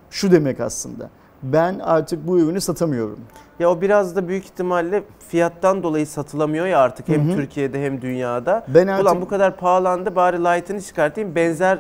şu 0.10 0.32
demek 0.32 0.60
aslında. 0.60 1.10
Ben 1.53 1.79
artık 1.79 2.27
bu 2.27 2.39
ürünü 2.39 2.61
satamıyorum. 2.61 3.19
Ya 3.59 3.71
o 3.71 3.81
biraz 3.81 4.15
da 4.15 4.27
büyük 4.27 4.45
ihtimalle 4.45 5.03
fiyattan 5.29 5.83
dolayı 5.83 6.07
satılamıyor 6.07 6.65
ya 6.65 6.79
artık 6.79 7.07
hem 7.07 7.27
Hı 7.29 7.31
hı. 7.33 7.35
Türkiye'de 7.35 7.83
hem 7.85 8.01
dünyada. 8.01 8.65
Ben 8.67 8.87
artık 8.87 9.03
Ulan 9.05 9.21
bu 9.21 9.27
kadar 9.27 9.57
pahalandı 9.57 10.15
bari 10.15 10.39
light'ını 10.39 10.81
çıkartayım 10.81 11.35
benzer 11.35 11.79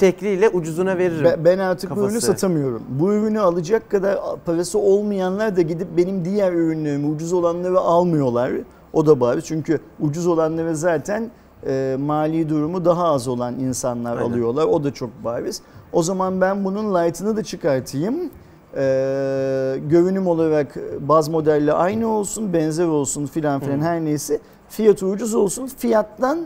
şekliyle 0.00 0.48
ucuzuna 0.48 0.98
veririm. 0.98 1.24
Ben- 1.24 1.44
Ben 1.44 1.58
artık 1.58 1.90
bu 1.90 1.94
ürünü 1.94 2.08
kafası. 2.08 2.26
satamıyorum. 2.26 2.82
Bu 2.88 3.12
ürünü 3.12 3.40
alacak 3.40 3.90
kadar 3.90 4.18
parası 4.46 4.78
olmayanlar 4.78 5.56
da 5.56 5.62
gidip 5.62 5.88
benim 5.96 6.24
diğer 6.24 6.52
ürünlerimi 6.52 7.06
ucuz 7.06 7.32
olanları 7.32 7.78
almıyorlar. 7.78 8.52
O 8.92 9.06
da 9.06 9.20
bari 9.20 9.42
çünkü 9.44 9.78
ucuz 10.00 10.26
olanları 10.26 10.76
zaten 10.76 11.30
e, 11.66 11.96
mali 12.00 12.48
durumu 12.48 12.84
daha 12.84 13.04
az 13.04 13.28
olan 13.28 13.54
insanlar 13.60 14.16
Aynen. 14.16 14.30
alıyorlar. 14.30 14.64
O 14.64 14.84
da 14.84 14.94
çok 14.94 15.10
bariz. 15.24 15.62
O 15.92 16.02
zaman 16.02 16.40
ben 16.40 16.64
bunun 16.64 16.94
light'ını 16.94 17.36
da 17.36 17.42
çıkartayım. 17.42 18.30
E, 18.76 18.82
görünüm 19.88 20.26
olarak 20.26 20.76
baz 21.00 21.28
modelle 21.28 21.72
aynı 21.72 22.08
olsun, 22.08 22.52
benzer 22.52 22.86
olsun 22.86 23.26
filan 23.26 23.60
filan 23.60 23.80
her 23.80 24.00
neyse. 24.00 24.40
Fiyatı 24.68 25.06
ucuz 25.06 25.34
olsun. 25.34 25.66
Fiyattan 25.66 26.38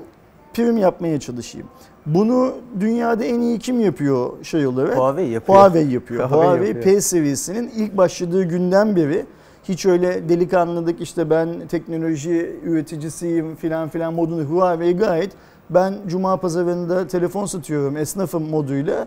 prim 0.55 0.77
yapmaya 0.77 1.21
çalışayım. 1.21 1.67
Bunu 2.07 2.53
dünyada 2.81 3.25
en 3.25 3.41
iyi 3.41 3.59
kim 3.59 3.81
yapıyor 3.81 4.45
şey 4.45 4.67
olarak? 4.67 4.97
Huawei 4.97 5.29
yapıyor. 5.29 5.59
Huawei 5.59 5.93
yapıyor. 5.93 6.31
Huawei 6.31 6.49
Huawei 6.49 6.69
yapıyor. 6.69 6.85
P 6.85 7.01
seviyesinin 7.01 7.71
ilk 7.77 7.97
başladığı 7.97 8.43
günden 8.43 8.97
beri 8.97 9.27
hiç 9.65 9.87
öyle 9.87 10.29
delikanlılık 10.29 11.01
işte 11.01 11.31
ben 11.31 11.49
teknoloji 11.69 12.57
üreticisiyim 12.65 13.57
filan 13.57 13.89
filan 13.89 14.15
modunu 14.15 14.45
Huawei 14.45 14.97
gayet 14.97 15.33
ben 15.71 15.95
cuma 16.07 16.37
pazarında 16.37 17.07
telefon 17.07 17.47
satıyorum 17.47 17.97
esnafım 17.97 18.51
moduyla 18.51 19.07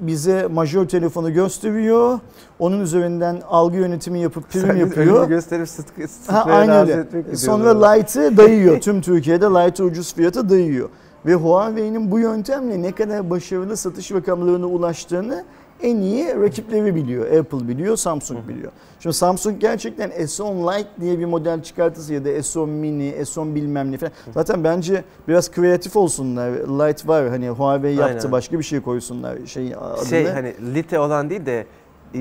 bize 0.00 0.46
majör 0.46 0.86
telefonu 0.88 1.32
gösteriyor. 1.32 2.18
Onun 2.58 2.80
üzerinden 2.80 3.40
algı 3.48 3.76
yönetimi 3.76 4.20
yapıp 4.20 4.50
prim 4.50 4.62
Sen 4.62 4.76
yapıyor. 4.76 5.28
gösterip 5.28 5.68
sıtkı, 5.68 6.02
Ha, 6.02 6.08
sıtkıya 6.08 6.42
aynı 6.56 6.80
öyle. 6.80 7.36
Sonra 7.36 7.90
Light'ı 7.90 8.36
dayıyor. 8.36 8.80
Tüm 8.80 9.00
Türkiye'de 9.00 9.46
Light'ı 9.46 9.84
ucuz 9.84 10.14
fiyata 10.14 10.48
dayıyor. 10.50 10.88
Ve 11.26 11.34
Huawei'nin 11.34 12.10
bu 12.10 12.18
yöntemle 12.18 12.82
ne 12.82 12.92
kadar 12.92 13.30
başarılı 13.30 13.76
satış 13.76 14.12
rakamlarına 14.12 14.66
ulaştığını 14.66 15.44
en 15.84 15.96
iyi 15.96 16.40
rakipleri 16.40 16.94
biliyor. 16.94 17.38
Apple 17.38 17.68
biliyor, 17.68 17.96
Samsung 17.96 18.48
biliyor. 18.48 18.72
Şimdi 19.00 19.16
Samsung 19.16 19.60
gerçekten 19.60 20.10
S10 20.10 20.78
Lite 20.78 20.88
diye 21.00 21.18
bir 21.18 21.24
model 21.24 21.62
çıkartırsa 21.62 22.14
ya 22.14 22.24
da 22.24 22.28
S10 22.30 22.66
Mini, 22.66 23.10
S10 23.10 23.54
bilmem 23.54 23.92
ne 23.92 23.98
falan. 23.98 24.12
Zaten 24.34 24.64
bence 24.64 25.04
biraz 25.28 25.50
kreatif 25.50 25.96
olsunlar. 25.96 26.50
Lite 26.50 27.08
var 27.08 27.28
hani 27.28 27.48
Huawei 27.48 27.94
yaptı 27.94 28.18
Aynen. 28.18 28.32
başka 28.32 28.58
bir 28.58 28.64
şey 28.64 28.80
koysunlar 28.80 29.38
şey 29.46 29.74
adını. 29.80 30.06
Şey 30.06 30.26
hani 30.26 30.54
lite 30.74 30.98
olan 30.98 31.30
değil 31.30 31.46
de 31.46 31.66
e, 32.14 32.18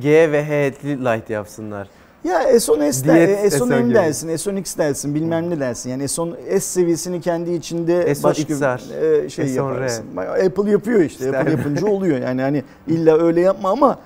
G 0.00 0.32
ve 0.32 0.44
H'li 0.44 1.04
light 1.04 1.30
yapsınlar. 1.30 1.88
Ya 2.26 2.42
S10 2.52 2.92
S, 2.92 3.04
Diyet 3.04 3.28
der, 3.28 3.50
S10 3.50 3.58
S10 3.58 3.68
M 3.76 3.82
gibi. 3.82 3.94
dersin, 3.94 4.28
S10 4.28 4.58
X 4.58 4.78
dersin, 4.78 5.14
bilmem 5.14 5.50
ne 5.50 5.60
dersin. 5.60 5.90
Yani 5.90 6.02
S10 6.04 6.36
S 6.50 6.60
seviyesini 6.60 7.20
kendi 7.20 7.52
içinde 7.52 8.12
S10 8.12 8.22
başka 8.22 8.42
XR, 8.54 9.02
e, 9.24 9.28
şey 9.28 9.44
S10 9.44 9.48
yaparsın. 9.54 10.04
Apple 10.16 10.70
yapıyor 10.70 11.00
işte. 11.00 11.24
İşte 11.24 11.38
Apple 11.38 11.50
yapınca 11.50 11.86
oluyor. 11.86 12.18
Yani 12.18 12.42
hani 12.42 12.64
illa 12.88 13.18
öyle 13.18 13.40
yapma 13.40 13.70
ama 13.70 13.98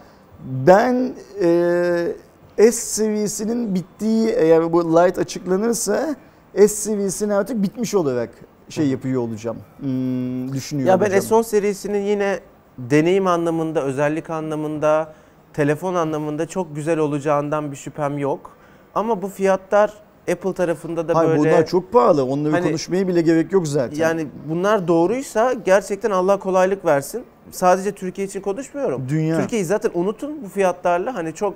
ben 0.66 1.12
e, 1.42 2.12
S 2.56 2.72
seviyesinin 2.72 3.74
bittiği 3.74 4.28
eğer 4.28 4.72
bu 4.72 4.84
light 4.96 5.18
açıklanırsa 5.18 6.16
S 6.56 6.68
seviyesini 6.68 7.34
artık 7.34 7.62
bitmiş 7.62 7.94
olarak 7.94 8.30
şey 8.68 8.86
yapıyor 8.86 9.22
olacağım. 9.22 9.56
Hmm, 9.80 10.52
düşünüyor 10.52 10.88
Ya 10.88 11.00
ben 11.00 11.04
olacağım. 11.04 11.24
S10 11.24 11.44
serisinin 11.44 12.02
yine 12.02 12.40
deneyim 12.78 13.26
anlamında, 13.26 13.82
özellik 13.84 14.30
anlamında, 14.30 15.14
telefon 15.52 15.94
anlamında 15.94 16.46
çok 16.48 16.76
güzel 16.76 16.98
olacağından 16.98 17.70
bir 17.72 17.76
şüphem 17.76 18.18
yok. 18.18 18.50
Ama 18.94 19.22
bu 19.22 19.28
fiyatlar 19.28 19.92
Apple 20.32 20.52
tarafında 20.52 21.08
da 21.08 21.14
Hayır, 21.14 21.30
böyle 21.30 21.40
bunlar 21.40 21.66
çok 21.66 21.92
pahalı. 21.92 22.24
Onları 22.24 22.52
Hani- 22.52 22.66
konuşmaya 22.66 23.08
bile 23.08 23.20
gerek 23.22 23.52
yok 23.52 23.68
zaten. 23.68 23.96
yani 23.96 24.26
bunlar 24.48 24.88
doğruysa 24.88 25.52
gerçekten 25.52 26.10
Allah 26.10 26.38
kolaylık 26.38 26.84
versin. 26.84 27.24
Sadece 27.50 27.92
Türkiye 27.92 28.26
için 28.26 28.40
konuşmuyorum. 28.40 29.06
Dünya. 29.08 29.40
Türkiye'yi 29.40 29.64
zaten 29.64 29.90
unutun 29.94 30.42
bu 30.44 30.48
fiyatlarla 30.48 31.14
hani 31.14 31.34
çok 31.34 31.54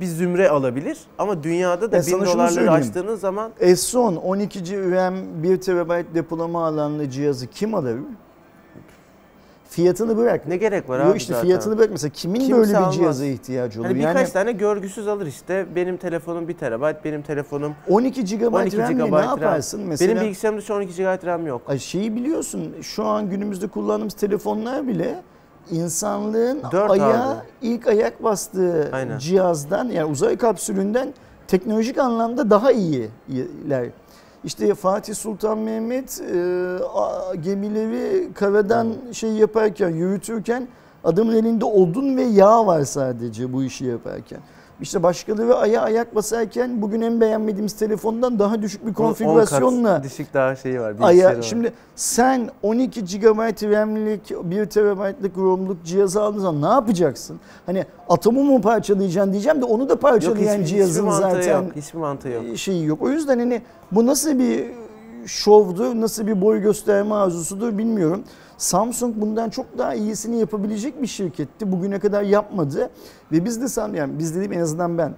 bir 0.00 0.06
zümre 0.06 0.48
alabilir 0.48 0.98
ama 1.18 1.42
dünyada 1.42 1.82
da 1.88 1.92
Ben 1.92 2.00
1000 2.00 2.10
sana 2.10 2.24
şunu 2.24 2.34
dolarları 2.34 2.70
açtığınız 2.70 3.20
zaman 3.20 3.52
S10 3.60 4.16
12 4.16 4.90
RAM 4.92 5.14
1 5.42 5.60
TB 5.60 6.14
depolama 6.14 6.66
alanlı 6.66 7.10
cihazı 7.10 7.46
kim 7.46 7.74
alır? 7.74 7.96
Fiyatını 9.68 10.16
bırak. 10.16 10.46
ne 10.48 10.56
gerek 10.56 10.88
var 10.88 10.98
Yok 10.98 11.08
abi 11.10 11.16
işte 11.18 11.32
zaten. 11.32 11.46
fiyatını 11.46 11.78
bırak 11.78 11.90
mesela 11.90 12.10
kimin 12.14 12.40
Kimse 12.40 12.56
böyle 12.56 12.70
bir 12.70 12.74
almaz. 12.76 12.94
cihaza 12.94 13.24
ihtiyacı 13.24 13.80
olur? 13.80 13.88
Hani 13.88 14.02
yani 14.02 14.14
birkaç 14.14 14.30
tane 14.30 14.52
görgüsüz 14.52 15.08
alır 15.08 15.26
işte. 15.26 15.66
Benim 15.76 15.96
telefonum 15.96 16.48
1 16.48 16.54
TB, 16.54 17.04
benim 17.04 17.22
telefonum 17.22 17.72
12 17.88 18.24
GB 18.24 18.54
12 18.54 18.78
RAM 18.78 18.98
ne 19.12 19.16
yaparsın 19.24 19.80
mesela? 19.86 20.10
Benim 20.14 20.22
bilgisayarımda 20.24 20.62
şu 20.62 20.74
an 20.74 20.80
12 20.80 21.02
GB 21.02 21.26
RAM 21.26 21.46
yok. 21.46 21.62
Ay 21.68 21.78
şeyi 21.78 22.16
biliyorsun 22.16 22.74
şu 22.82 23.04
an 23.04 23.30
günümüzde 23.30 23.66
kullandığımız 23.66 24.14
telefonlar 24.14 24.88
bile 24.88 25.22
insanlığın 25.70 26.62
Dört 26.72 26.90
abi. 26.90 27.34
ilk 27.62 27.86
ayak 27.88 28.24
bastığı 28.24 28.88
Aynen. 28.92 29.18
cihazdan 29.18 29.88
yani 29.88 30.10
uzay 30.10 30.36
kapsülünden 30.36 31.14
teknolojik 31.48 31.98
anlamda 31.98 32.50
daha 32.50 32.72
iyiler. 32.72 33.86
İşte 34.44 34.74
Fatih 34.74 35.14
Sultan 35.14 35.58
Mehmet 35.58 36.20
e, 36.20 36.34
gemileri 37.40 38.32
karadan 38.34 38.94
şey 39.12 39.30
yaparken, 39.30 39.88
yürütürken 39.88 40.68
adamın 41.04 41.36
elinde 41.36 41.64
odun 41.64 42.16
ve 42.16 42.22
yağ 42.22 42.66
var 42.66 42.84
sadece 42.84 43.52
bu 43.52 43.64
işi 43.64 43.84
yaparken. 43.84 44.40
İşte 44.80 45.02
başkaları 45.02 45.56
aya 45.56 45.82
ayak 45.82 46.14
basarken 46.14 46.82
bugün 46.82 47.00
en 47.00 47.20
beğenmediğimiz 47.20 47.72
telefondan 47.72 48.38
daha 48.38 48.62
düşük 48.62 48.86
bir 48.86 48.94
konfigürasyonla 48.94 50.02
düşük 50.02 50.34
daha 50.34 50.56
şeyi 50.56 50.80
var. 50.80 50.94
Aya, 51.00 51.28
var. 51.28 51.42
şimdi 51.42 51.72
sen 51.96 52.50
12 52.62 53.04
GB 53.04 53.38
RAM'lik 53.72 54.30
1 54.30 54.66
TB'lık 54.66 55.38
ROM'luk 55.38 55.84
cihazı 55.84 56.22
aldığın 56.22 56.40
zaman 56.40 56.62
ne 56.62 56.74
yapacaksın? 56.74 57.40
Hani 57.66 57.84
atomu 58.08 58.42
mu 58.44 58.60
parçalayacaksın 58.60 59.32
diyeceğim 59.32 59.60
de 59.60 59.64
onu 59.64 59.88
da 59.88 59.92
yok, 59.92 60.02
parçalayan 60.02 60.54
hiçbir, 60.54 60.66
cihazın 60.66 61.06
hiçbir 61.06 61.20
zaten 61.22 61.62
yok. 61.62 61.76
Hiçbir 61.76 61.98
mantığı 61.98 62.28
yok. 62.28 62.44
şeyi 62.56 62.86
yok. 62.86 63.02
O 63.02 63.08
yüzden 63.10 63.38
hani 63.38 63.62
bu 63.92 64.06
nasıl 64.06 64.38
bir 64.38 64.64
şovdur, 65.26 65.94
nasıl 65.94 66.26
bir 66.26 66.40
boy 66.40 66.60
gösterme 66.60 67.14
arzusudur 67.14 67.78
bilmiyorum. 67.78 68.24
Samsung 68.58 69.16
bundan 69.16 69.50
çok 69.50 69.78
daha 69.78 69.94
iyisini 69.94 70.38
yapabilecek 70.38 71.02
bir 71.02 71.06
şirketti. 71.06 71.72
Bugüne 71.72 71.98
kadar 71.98 72.22
yapmadı. 72.22 72.90
Ve 73.32 73.44
biz 73.44 73.76
de 73.76 73.96
yani 73.96 74.18
biz 74.18 74.34
dediğim 74.34 74.52
en 74.52 74.60
azından 74.60 74.98
ben 74.98 75.14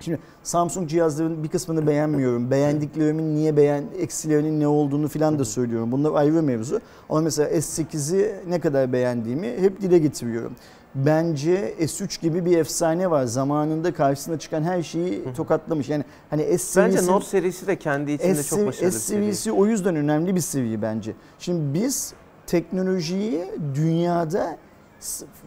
Şimdi 0.00 0.18
Samsung 0.42 0.88
cihazlarının 0.88 1.44
bir 1.44 1.48
kısmını 1.48 1.86
beğenmiyorum. 1.86 2.50
Beğendiklerimin 2.50 3.34
niye 3.34 3.56
beğen, 3.56 3.84
eksilerinin 3.98 4.60
ne 4.60 4.66
olduğunu 4.66 5.08
filan 5.08 5.38
da 5.38 5.44
söylüyorum. 5.44 5.92
Bunlar 5.92 6.12
ayrı 6.12 6.42
mevzu. 6.42 6.80
Ama 7.08 7.20
mesela 7.20 7.50
S8'i 7.50 8.50
ne 8.50 8.60
kadar 8.60 8.92
beğendiğimi 8.92 9.46
hep 9.46 9.80
dile 9.80 9.98
getiriyorum. 9.98 10.52
Bence 10.94 11.74
S3 11.80 12.20
gibi 12.20 12.44
bir 12.44 12.58
efsane 12.58 13.10
var. 13.10 13.24
Zamanında 13.24 13.94
karşısına 13.94 14.38
çıkan 14.38 14.62
her 14.62 14.82
şeyi 14.82 15.24
tokatlamış. 15.36 15.88
Yani 15.88 16.04
hani 16.30 16.42
S 16.42 16.50
Bence 16.50 16.92
seviyesi 16.92 17.06
Note 17.12 17.26
serisi 17.26 17.66
de 17.66 17.76
kendi 17.76 18.12
içinde 18.12 18.34
S, 18.34 18.56
çok 18.56 18.66
başarılı 18.66 18.92
S 18.92 18.98
seri. 18.98 19.16
seviyesi 19.16 19.52
o 19.52 19.66
yüzden 19.66 19.96
önemli 19.96 20.34
bir 20.34 20.40
seviye 20.40 20.82
bence. 20.82 21.12
Şimdi 21.38 21.80
biz 21.80 22.12
teknolojiyi 22.46 23.44
dünyada 23.74 24.56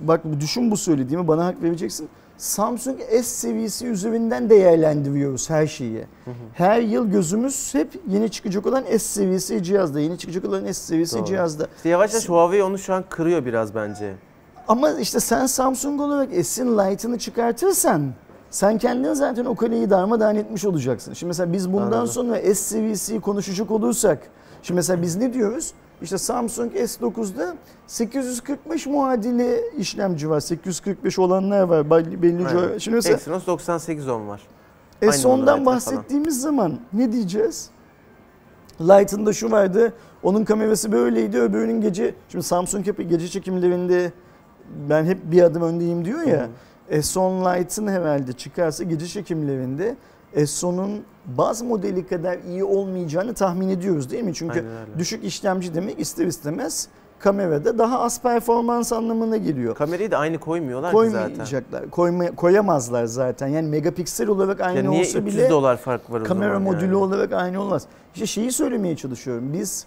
bak 0.02 0.22
düşün 0.40 0.72
bu 0.72 0.78
söylediğimi 0.78 1.28
bana 1.28 1.46
hak 1.46 1.64
vereceksin. 1.64 2.10
Samsung 2.38 3.00
S 3.00 3.24
seviyesi 3.24 3.88
üzerinden 3.88 4.50
değerlendiriyoruz 4.50 5.50
her 5.50 5.68
şeyi. 5.68 6.06
Her 6.54 6.82
yıl 6.82 7.12
gözümüz 7.12 7.74
hep 7.74 7.88
yeni 8.10 8.30
çıkacak 8.32 8.66
olan 8.66 8.84
S 8.84 9.00
seviyesi 9.00 9.64
cihazda, 9.64 10.00
yeni 10.00 10.18
çıkacak 10.18 10.46
olan 10.46 10.66
S 10.66 10.74
seviyesi 10.74 11.18
Doğru. 11.18 11.26
cihazda. 11.26 11.68
İşte 11.78 11.90
yavaş 11.90 12.14
yavaş 12.14 12.30
Huawei 12.30 12.64
onu 12.64 12.78
şu 12.78 12.94
an 12.94 13.04
kırıyor 13.10 13.46
biraz 13.46 13.76
bence. 13.76 14.14
Ama 14.72 14.92
işte 14.92 15.20
sen 15.20 15.46
Samsung 15.46 16.02
olarak 16.02 16.46
S'in 16.46 16.78
Lite'ını 16.78 17.20
çıkartırsan 17.20 18.02
sen 18.50 18.78
kendin 18.78 19.14
zaten 19.14 19.46
o 19.46 19.56
kaleyi 19.56 19.90
darmadağın 19.90 20.36
etmiş 20.36 20.66
olacaksın. 20.66 21.14
Şimdi 21.14 21.28
mesela 21.28 21.54
biz 21.54 21.74
bundan 21.74 21.86
Anladım. 21.86 22.08
sonra 22.08 22.38
S 22.38 22.54
seviyesi 22.56 23.22
konuşacak 23.22 23.72
olursak 23.72 24.20
şimdi 24.64 24.76
mesela 24.76 25.02
biz 25.02 25.16
ne 25.16 25.34
diyoruz? 25.34 25.74
İşte 26.02 26.18
Samsung 26.18 26.76
S9'da 26.76 27.56
845 27.88 28.88
muadili 28.88 29.62
işlemci 29.78 30.30
var. 30.30 30.40
845 30.40 31.20
olanlar 31.20 31.62
var. 31.62 31.90
Belli, 31.92 32.44
co- 32.44 32.80
Şimdi 32.80 32.96
mesela 32.96 33.16
Exynos 33.16 33.48
9810 33.48 34.28
var. 34.28 34.42
Aynı 35.02 35.12
S10'dan 35.12 35.40
modeller 35.40 35.66
bahsettiğimiz 35.66 36.42
zaman 36.42 36.80
ne 36.94 37.12
diyeceğiz? 37.12 37.70
Light'ın 38.82 39.32
şu 39.32 39.52
vardı. 39.52 39.94
Onun 40.24 40.46
kamerası 40.46 40.92
böyleydi. 40.92 41.40
Öbürünün 41.40 41.82
gece 41.82 42.16
şimdi 42.30 42.44
Samsung 42.46 42.88
hep 42.88 43.10
gece 43.10 43.28
çekimlerinde 43.28 44.12
ben 44.90 45.06
hep 45.06 45.18
bir 45.32 45.42
adım 45.44 45.62
öndeyim 45.62 46.06
diyor 46.06 46.24
ya. 46.24 46.50
S10 46.92 47.60
Lite'ın 47.60 47.88
herhalde 47.88 48.34
çıkarsa 48.34 48.84
gece 48.84 49.08
çekimlerinde 49.08 49.96
S10'un 50.36 51.04
baz 51.26 51.62
modeli 51.62 52.08
kadar 52.08 52.38
iyi 52.50 52.64
olmayacağını 52.64 53.34
tahmin 53.34 53.70
ediyoruz 53.70 54.12
değil 54.12 54.24
mi? 54.24 54.34
Çünkü 54.34 54.66
düşük 54.98 55.24
işlemci 55.24 55.74
demek 55.76 56.00
ister 56.00 56.26
istemez 56.26 56.88
kamerada 57.20 57.78
daha 57.78 58.00
az 58.00 58.22
performans 58.22 58.94
anlamına 58.94 59.38
geliyor. 59.38 59.76
Kamerayı 59.76 60.12
da 60.12 60.18
aynı 60.18 60.40
koymuyorlar 60.40 60.92
ki 60.92 60.98
zaten. 60.98 61.28
Koymayacaklar. 61.28 61.90
Koyma, 61.90 62.36
koyamazlar 62.36 63.06
zaten. 63.06 63.48
Yani 63.48 63.68
megapiksel 63.68 64.28
olarak 64.28 64.62
aynı 64.62 64.78
Ya 64.78 64.90
niye 64.90 65.02
olsa 65.02 65.20
300 65.20 65.26
bile 65.26 65.50
dolar 65.50 65.78
fark 65.78 66.12
var 66.12 66.24
kamera 66.24 66.60
modülü 66.60 66.86
yani? 66.86 66.96
olarak 66.96 67.34
aynı 67.34 67.62
olmaz. 67.62 67.86
İşte 68.14 68.26
şeyi 68.26 68.52
söylemeye 68.52 68.96
çalışıyorum. 68.96 69.54
Biz 69.54 69.86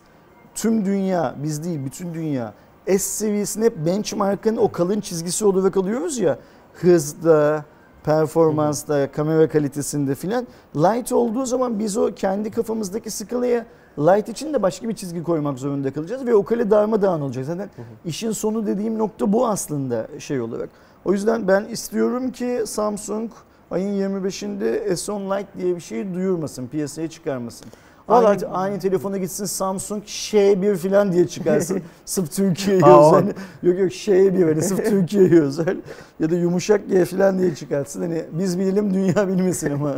tüm 0.54 0.84
dünya, 0.84 1.34
biz 1.42 1.64
değil 1.64 1.80
bütün 1.84 2.14
dünya 2.14 2.54
S 2.86 2.98
seviyesine 2.98 3.64
hep 3.64 3.86
benchmark'ın 3.86 4.56
o 4.56 4.72
kalın 4.72 5.00
çizgisi 5.00 5.44
olarak 5.44 5.76
alıyoruz 5.76 6.18
ya. 6.18 6.38
Hızda, 6.74 7.64
performansta, 8.04 9.12
kamera 9.12 9.48
kalitesinde 9.48 10.14
filan. 10.14 10.46
Light 10.76 11.12
olduğu 11.12 11.46
zaman 11.46 11.78
biz 11.78 11.96
o 11.96 12.14
kendi 12.14 12.50
kafamızdaki 12.50 13.10
skalaya 13.10 13.66
light 13.98 14.28
için 14.28 14.54
de 14.54 14.62
başka 14.62 14.88
bir 14.88 14.94
çizgi 14.94 15.22
koymak 15.22 15.58
zorunda 15.58 15.92
kalacağız 15.92 16.26
ve 16.26 16.34
o 16.34 16.44
kale 16.44 16.70
darmadağın 16.70 17.20
olacak. 17.20 17.44
Zaten 17.44 17.70
işin 18.04 18.30
sonu 18.30 18.66
dediğim 18.66 18.98
nokta 18.98 19.32
bu 19.32 19.48
aslında 19.48 20.06
şey 20.18 20.40
olarak. 20.40 20.68
O 21.04 21.12
yüzden 21.12 21.48
ben 21.48 21.64
istiyorum 21.64 22.32
ki 22.32 22.62
Samsung 22.66 23.30
ayın 23.70 24.00
25'inde 24.00 24.86
S10 24.86 25.38
Lite 25.38 25.48
diye 25.58 25.76
bir 25.76 25.80
şey 25.80 26.14
duyurmasın, 26.14 26.66
piyasaya 26.66 27.10
çıkarmasın. 27.10 27.66
Vallahi- 28.08 28.46
Aynı, 28.46 28.56
aynı 28.56 28.78
telefona 28.78 29.18
gitsin 29.18 29.44
Samsung 29.44 30.04
Ş1 30.04 30.76
falan 30.76 31.12
diye 31.12 31.26
çıkarsın. 31.28 31.82
sırf 32.04 32.32
Türkiye'ye 32.32 32.82
özel. 32.82 33.32
Yok 33.62 33.78
yok 33.78 33.90
Ş1 33.90 34.44
öyle 34.44 34.60
sırf 34.62 34.84
Türkiye'ye 34.90 35.40
özel. 35.40 35.76
Ya 36.20 36.30
da 36.30 36.34
yumuşak 36.36 36.88
G 36.88 37.04
falan 37.04 37.38
diye 37.38 37.54
çıkartsın. 37.54 38.00
Hani 38.02 38.24
biz 38.32 38.58
bilelim 38.58 38.94
dünya 38.94 39.28
bilmesin 39.28 39.70
ama. 39.74 39.94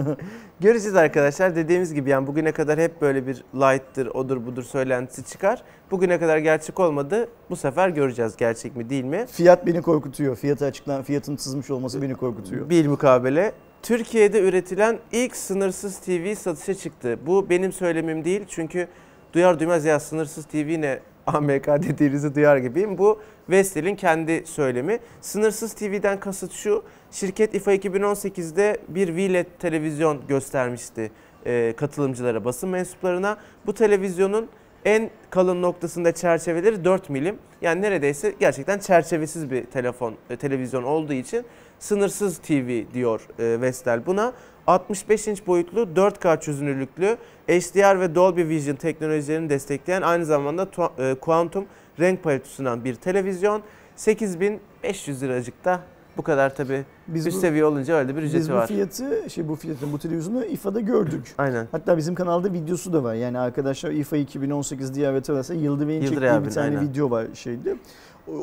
Göreceğiz 0.61 0.97
arkadaşlar. 0.97 1.57
Dediğimiz 1.57 1.95
gibi 1.95 2.11
yani 2.11 2.27
bugüne 2.27 2.53
kadar 2.53 2.79
hep 2.79 3.03
böyle 3.03 3.27
bir 3.27 3.45
light'tır, 3.55 4.07
odur 4.07 4.47
budur 4.47 4.62
söylentisi 4.62 5.25
çıkar. 5.25 5.62
Bugüne 5.90 6.19
kadar 6.21 6.38
gerçek 6.38 6.81
olmadı. 6.81 7.29
Bu 7.51 7.57
sefer 7.57 7.88
göreceğiz 7.88 8.37
gerçek 8.37 8.77
mi 8.77 8.90
değil 8.90 9.05
mi? 9.05 9.27
Fiyat 9.31 9.66
beni 9.66 9.83
korkutuyor. 9.83 10.37
Fiyatı 10.37 10.64
açıklan, 10.64 11.03
fiyatın 11.03 11.37
sızmış 11.37 11.71
olması 11.71 12.03
beni 12.03 12.14
korkutuyor. 12.14 12.71
Bil 12.71 12.88
mukabele. 12.88 13.53
Türkiye'de 13.87 14.40
üretilen 14.40 14.99
ilk 15.12 15.37
sınırsız 15.37 15.99
TV 15.99 16.35
satışa 16.35 16.75
çıktı. 16.75 17.18
Bu 17.27 17.51
benim 17.51 17.72
söylemim 17.72 18.25
değil 18.25 18.44
çünkü 18.49 18.88
duyar 19.33 19.61
duymaz 19.61 19.85
ya 19.85 20.01
sınırsız 20.01 20.44
TV 20.44 20.81
ne 20.81 20.99
AMK 21.27 21.66
dediğinizi 21.66 22.35
duyar 22.35 22.57
gibiyim. 22.57 22.99
Bu 22.99 23.20
Vestel'in 23.51 23.96
kendi 23.96 24.46
söylemi. 24.46 24.99
Sınırsız 25.20 25.72
TV'den 25.72 26.20
kasıt 26.20 26.53
şu. 26.53 26.85
Şirket 27.11 27.55
IFA 27.55 27.75
2018'de 27.75 28.77
bir 28.88 29.16
VLED 29.16 29.46
televizyon 29.59 30.27
göstermişti 30.29 31.11
e, 31.46 31.75
katılımcılara, 31.77 32.44
basın 32.44 32.68
mensuplarına. 32.68 33.38
Bu 33.66 33.75
televizyonun 33.75 34.49
en 34.85 35.11
kalın 35.31 35.62
noktasında 35.62 36.12
çerçeveleri 36.12 36.85
4 36.85 37.11
milim. 37.11 37.38
Yani 37.62 37.83
neredeyse 37.83 38.35
gerçekten 38.40 38.79
çerçevesiz 38.79 39.51
bir 39.51 39.64
telefon, 39.64 40.14
e, 40.31 40.37
televizyon 40.37 40.83
olduğu 40.83 41.12
için 41.12 41.46
sınırsız 41.79 42.39
TV 42.39 42.83
diyor 42.95 43.29
e, 43.39 43.61
Vestel 43.61 44.07
buna. 44.07 44.33
65 44.67 45.29
inç 45.29 45.47
boyutlu 45.47 45.81
4K 45.81 46.41
çözünürlüklü 46.41 47.17
HDR 47.49 48.01
ve 48.01 48.15
Dolby 48.15 48.49
Vision 48.49 48.77
teknolojilerini 48.77 49.51
destekleyen 49.51 50.03
aynı 50.03 50.25
zamanda 50.25 50.69
e, 50.99 51.15
kuantum 51.15 51.65
renk 52.01 52.23
paleti 52.23 52.49
sunan 52.49 52.85
bir 52.85 52.95
televizyon. 52.95 53.62
8500 53.97 55.23
liracıkta 55.23 55.81
bu 56.17 56.23
kadar 56.23 56.55
tabi 56.55 56.85
Biz 57.09 57.27
üst 57.27 57.37
bu, 57.37 57.41
seviye 57.41 57.65
olunca 57.65 57.95
öyle 57.95 58.17
bir 58.17 58.23
biz 58.23 58.35
ücreti 58.35 58.53
bu 58.53 58.55
var. 58.55 58.67
fiyatı, 58.67 59.31
şey 59.31 59.49
bu 59.49 59.57
fiyatı, 59.57 59.93
bu 59.93 59.99
televizyonu 59.99 60.45
İFA'da 60.45 60.81
gördük. 60.81 61.35
Aynen. 61.39 61.69
Hatta 61.73 61.97
bizim 61.97 62.15
kanalda 62.15 62.53
videosu 62.53 62.93
da 62.93 63.05
var. 63.05 63.15
Yani 63.15 63.39
arkadaşlar 63.39 63.91
İFA 63.91 64.17
2018 64.17 64.95
diye 64.95 65.09
evet 65.09 65.29
Yıldıray'ın 65.29 66.03
Yıldıray 66.03 66.31
çektiği 66.31 66.49
bir 66.49 66.55
tane 66.55 66.67
aynen. 66.77 66.91
video 66.91 67.11
var 67.11 67.27
şeyde. 67.35 67.77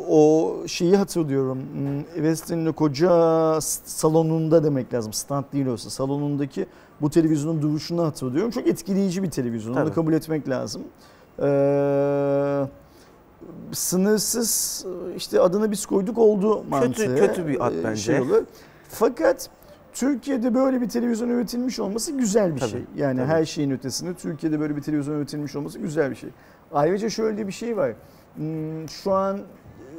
O 0.10 0.56
şeyi 0.68 0.98
hatırlıyorum. 0.98 1.58
Hmm, 1.74 2.04
Westin'in 2.16 2.72
koca 2.74 3.62
s- 3.62 3.82
salonunda 3.86 4.64
demek 4.64 4.94
lazım. 4.94 5.14
Stand 5.14 5.46
değil 5.54 5.66
olsa 5.66 5.90
salonundaki 5.90 6.66
bu 7.02 7.10
televizyonun 7.10 7.62
duruşunu 7.62 8.04
hatırlıyorum. 8.04 8.52
Çok 8.52 8.68
etkileyici 8.68 9.24
bir 9.24 9.32
televizyon. 9.32 9.74
Onu 9.74 9.84
Tabii. 9.84 9.94
kabul 9.94 10.14
etmek 10.14 10.50
lazım. 10.50 10.82
Ee, 11.44 12.64
sınırsız 13.72 14.86
işte 15.18 15.40
adını 15.42 15.72
biz 15.72 15.86
koyduk 15.86 16.18
oldu 16.18 16.64
mantığı. 16.70 17.16
kötü 17.16 17.48
bir 17.48 17.68
ad 17.68 17.74
Ee, 17.74 17.84
bence. 17.84 18.02
Şey 18.02 18.20
olur. 18.22 18.44
Fakat 18.90 19.50
Türkiye'de 19.94 20.56
böyle 20.56 20.82
bir 20.82 20.90
televizyon 20.90 21.30
üretilmiş 21.30 21.80
olması 21.80 22.12
güzel 22.12 22.56
bir 22.56 22.60
Tabii, 22.60 22.70
şey. 22.72 22.82
Yani 22.96 23.18
tabii. 23.20 23.28
her 23.28 23.46
şeyin 23.46 23.72
ötesinde 23.72 24.14
Türkiye'de 24.14 24.60
böyle 24.60 24.76
bir 24.76 24.82
televizyon 24.82 25.16
üretilmiş 25.16 25.56
olması 25.56 25.80
güzel 25.80 26.12
bir 26.12 26.16
şey. 26.16 26.30
Ayrıca 26.74 27.10
şöyle 27.10 27.48
bir 27.48 27.52
şey 27.52 27.78
var. 27.78 27.94
Hmm, 28.36 28.90
Şu 28.90 29.12
an 29.12 29.40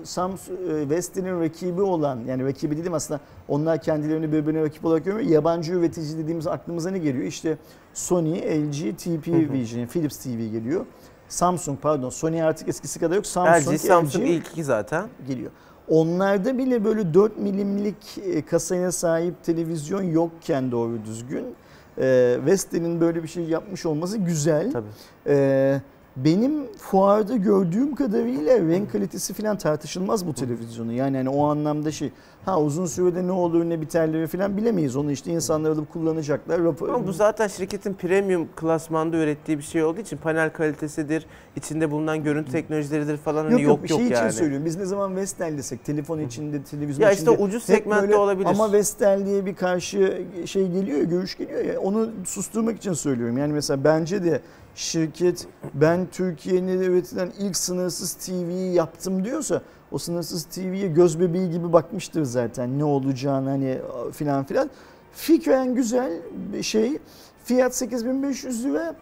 Samsung, 0.04 0.58
e, 0.70 0.90
Vestel'in 0.90 1.40
rakibi 1.40 1.82
olan 1.82 2.20
yani 2.26 2.44
rakibi 2.44 2.76
dedim 2.76 2.94
aslında 2.94 3.20
onlar 3.48 3.82
kendilerini 3.82 4.32
birbirine 4.32 4.62
rakip 4.62 4.84
olarak 4.84 5.04
görmüyor. 5.04 5.30
Yabancı 5.30 5.72
üretici 5.72 6.18
dediğimiz 6.18 6.46
aklımıza 6.46 6.90
ne 6.90 6.98
geliyor? 6.98 7.24
İşte 7.24 7.58
Sony, 7.94 8.38
LG, 8.38 8.96
TP. 8.96 9.28
Vision, 9.52 9.86
Philips 9.86 10.16
TV 10.16 10.28
geliyor. 10.28 10.86
Samsung 11.28 11.78
pardon 11.82 12.10
Sony 12.10 12.42
artık 12.42 12.68
eskisi 12.68 13.00
kadar 13.00 13.16
yok. 13.16 13.26
Samsung, 13.26 13.74
LG, 13.74 13.80
Samsung 13.80 14.24
LG 14.24 14.28
ilk 14.28 14.48
iki 14.48 14.64
zaten. 14.64 15.08
geliyor. 15.28 15.50
Onlarda 15.88 16.58
bile 16.58 16.84
böyle 16.84 17.14
4 17.14 17.38
milimlik 17.38 18.18
e, 18.24 18.42
kasaya 18.42 18.92
sahip 18.92 19.44
televizyon 19.44 20.02
yokken 20.02 20.72
doğru 20.72 21.04
düzgün. 21.04 21.54
E, 21.98 22.38
Vestel'in 22.46 23.00
böyle 23.00 23.22
bir 23.22 23.28
şey 23.28 23.44
yapmış 23.44 23.86
olması 23.86 24.18
güzel. 24.18 24.72
Tabii. 24.72 24.86
E, 25.26 25.80
benim 26.16 26.72
fuarda 26.78 27.36
gördüğüm 27.36 27.94
kadarıyla 27.94 28.58
renk 28.58 28.92
kalitesi 28.92 29.34
falan 29.34 29.58
tartışılmaz 29.58 30.26
bu 30.26 30.34
televizyonu. 30.34 30.92
Yani 30.92 31.16
hani 31.16 31.28
o 31.28 31.46
anlamda 31.46 31.92
şey 31.92 32.12
ha 32.44 32.60
uzun 32.60 32.86
sürede 32.86 33.26
ne 33.26 33.32
olur 33.32 33.64
ne 33.64 33.80
biterleri 33.80 34.26
falan 34.26 34.56
bilemeyiz. 34.56 34.96
Onu 34.96 35.12
işte 35.12 35.30
insanlar 35.32 35.70
alıp 35.70 35.92
kullanacaklar. 35.92 36.62
Rapor, 36.62 36.88
Ama 36.88 37.06
bu 37.06 37.12
zaten 37.12 37.48
şirketin 37.48 37.94
premium 37.94 38.48
klasmanda 38.56 39.16
ürettiği 39.16 39.58
bir 39.58 39.62
şey 39.62 39.84
olduğu 39.84 40.00
için 40.00 40.16
panel 40.16 40.50
kalitesidir, 40.52 41.26
içinde 41.56 41.90
bulunan 41.90 42.24
görüntü 42.24 42.52
teknolojileridir 42.52 43.16
falan 43.16 43.44
hani 43.44 43.52
Yok 43.52 43.62
yok 43.62 43.68
yok, 43.70 43.90
yok, 43.90 43.98
bir 44.00 44.04
şey 44.04 44.06
için 44.06 44.14
yani. 44.22 44.32
söylüyorum. 44.32 44.66
Biz 44.66 44.76
ne 44.76 44.84
zaman 44.84 45.16
Vestel 45.16 45.58
desek 45.58 45.84
telefon 45.84 46.18
içinde, 46.18 46.62
televizyon 46.62 47.06
Ya 47.06 47.12
içinde. 47.12 47.30
işte 47.32 47.44
ucuz 47.44 47.62
segmentte 47.62 48.16
olabilir. 48.16 48.48
Ama 48.48 48.72
Vestel 48.72 49.26
diye 49.26 49.46
bir 49.46 49.54
karşı 49.54 50.22
şey 50.46 50.68
geliyor 50.68 50.98
ya, 50.98 51.04
görüş 51.04 51.38
geliyor 51.38 51.64
ya. 51.64 51.80
Onu 51.80 52.10
susturmak 52.24 52.76
için 52.76 52.92
söylüyorum. 52.92 53.38
Yani 53.38 53.52
mesela 53.52 53.84
bence 53.84 54.24
de 54.24 54.40
şirket 54.74 55.46
ben 55.74 56.06
Türkiye'nin 56.12 56.80
üretilen 56.80 57.32
ilk 57.38 57.56
sınırsız 57.56 58.14
TV'yi 58.14 58.74
yaptım 58.74 59.24
diyorsa 59.24 59.62
o 59.92 59.98
sınırsız 59.98 60.44
TV'ye 60.44 60.88
göz 60.88 61.20
bebeği 61.20 61.50
gibi 61.50 61.72
bakmıştır 61.72 62.24
zaten 62.24 62.78
ne 62.78 62.84
olacağını 62.84 63.48
hani 63.50 63.78
filan 64.12 64.44
filan. 64.44 64.70
Fikren 65.12 65.74
güzel 65.74 66.12
bir 66.52 66.62
şey. 66.62 66.98
Fiyat 67.44 67.74
8500 67.74 68.64
lira. 68.64 68.94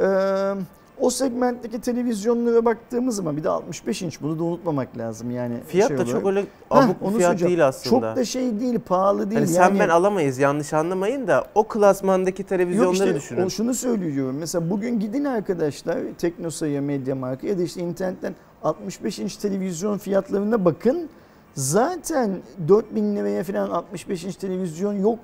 Ee, 0.00 0.54
o 1.00 1.10
segmentteki 1.10 1.80
televizyonlara 1.80 2.64
baktığımız 2.64 3.16
zaman 3.16 3.36
bir 3.36 3.44
de 3.44 3.48
65 3.48 4.02
inç 4.02 4.22
bunu 4.22 4.38
da 4.38 4.44
unutmamak 4.44 4.98
lazım 4.98 5.30
yani. 5.30 5.54
Fiyat 5.66 5.88
şey 5.88 5.98
da 5.98 6.02
olarak. 6.02 6.16
çok 6.16 6.26
öyle 6.26 6.40
Heh, 6.40 6.46
abuk 6.70 7.00
bir 7.00 7.06
onu 7.06 7.16
fiyat 7.16 7.22
söyleyeceğim. 7.30 7.48
değil 7.48 7.66
aslında. 7.66 8.08
Çok 8.08 8.16
da 8.16 8.24
şey 8.24 8.60
değil, 8.60 8.78
pahalı 8.86 9.30
değil. 9.30 9.40
Hani 9.40 9.48
sen 9.48 9.62
yani, 9.62 9.78
ben 9.78 9.88
alamayız 9.88 10.38
yanlış 10.38 10.72
anlamayın 10.72 11.26
da 11.26 11.44
o 11.54 11.64
klasmandaki 11.64 12.44
televizyonları 12.44 12.92
işte 12.92 13.14
düşünün. 13.14 13.46
o 13.46 13.50
şunu 13.50 13.74
söylüyorum. 13.74 14.36
Mesela 14.38 14.70
bugün 14.70 15.00
gidin 15.00 15.24
arkadaşlar 15.24 15.98
Teknosa'ya, 16.18 16.82
Mediamarkt'a 16.82 17.46
ya 17.46 17.58
da 17.58 17.62
işte 17.62 17.80
internetten 17.80 18.34
65 18.62 19.18
inç 19.18 19.36
televizyon 19.36 19.98
fiyatlarına 19.98 20.64
bakın. 20.64 21.08
Zaten 21.54 22.30
4000 22.68 23.16
liraya 23.16 23.44
falan 23.44 23.70
65 23.70 24.24
inç 24.24 24.36
televizyon 24.36 24.92
yok 24.92 25.18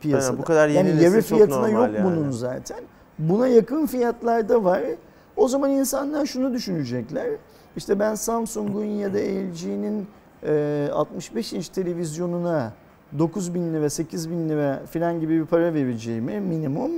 piyasada. 0.00 0.30
Aynen, 0.30 0.42
bu 0.42 0.44
kadar 0.44 0.68
yeni 0.68 0.88
yani 0.88 1.04
yarı 1.04 1.22
fiyatına 1.22 1.68
yok 1.68 1.90
yani. 1.94 2.04
bunun 2.04 2.30
zaten. 2.30 2.78
Buna 3.18 3.48
yakın 3.48 3.86
fiyatlarda 3.86 4.64
var. 4.64 4.82
O 5.36 5.48
zaman 5.48 5.70
insanlar 5.70 6.26
şunu 6.26 6.52
düşünecekler. 6.52 7.30
İşte 7.76 7.98
ben 7.98 8.14
Samsung'un 8.14 8.84
ya 8.84 9.14
da 9.14 9.18
LG'nin 9.18 10.06
e, 10.42 10.88
65 10.92 11.52
inç 11.52 11.68
televizyonuna 11.68 12.72
9 13.18 13.54
bin 13.54 13.74
lira 13.74 13.90
8 13.90 14.30
bin 14.30 14.48
lira 14.48 14.82
falan 14.86 15.20
gibi 15.20 15.40
bir 15.40 15.46
para 15.46 15.74
vereceğimi 15.74 16.40
minimum 16.40 16.90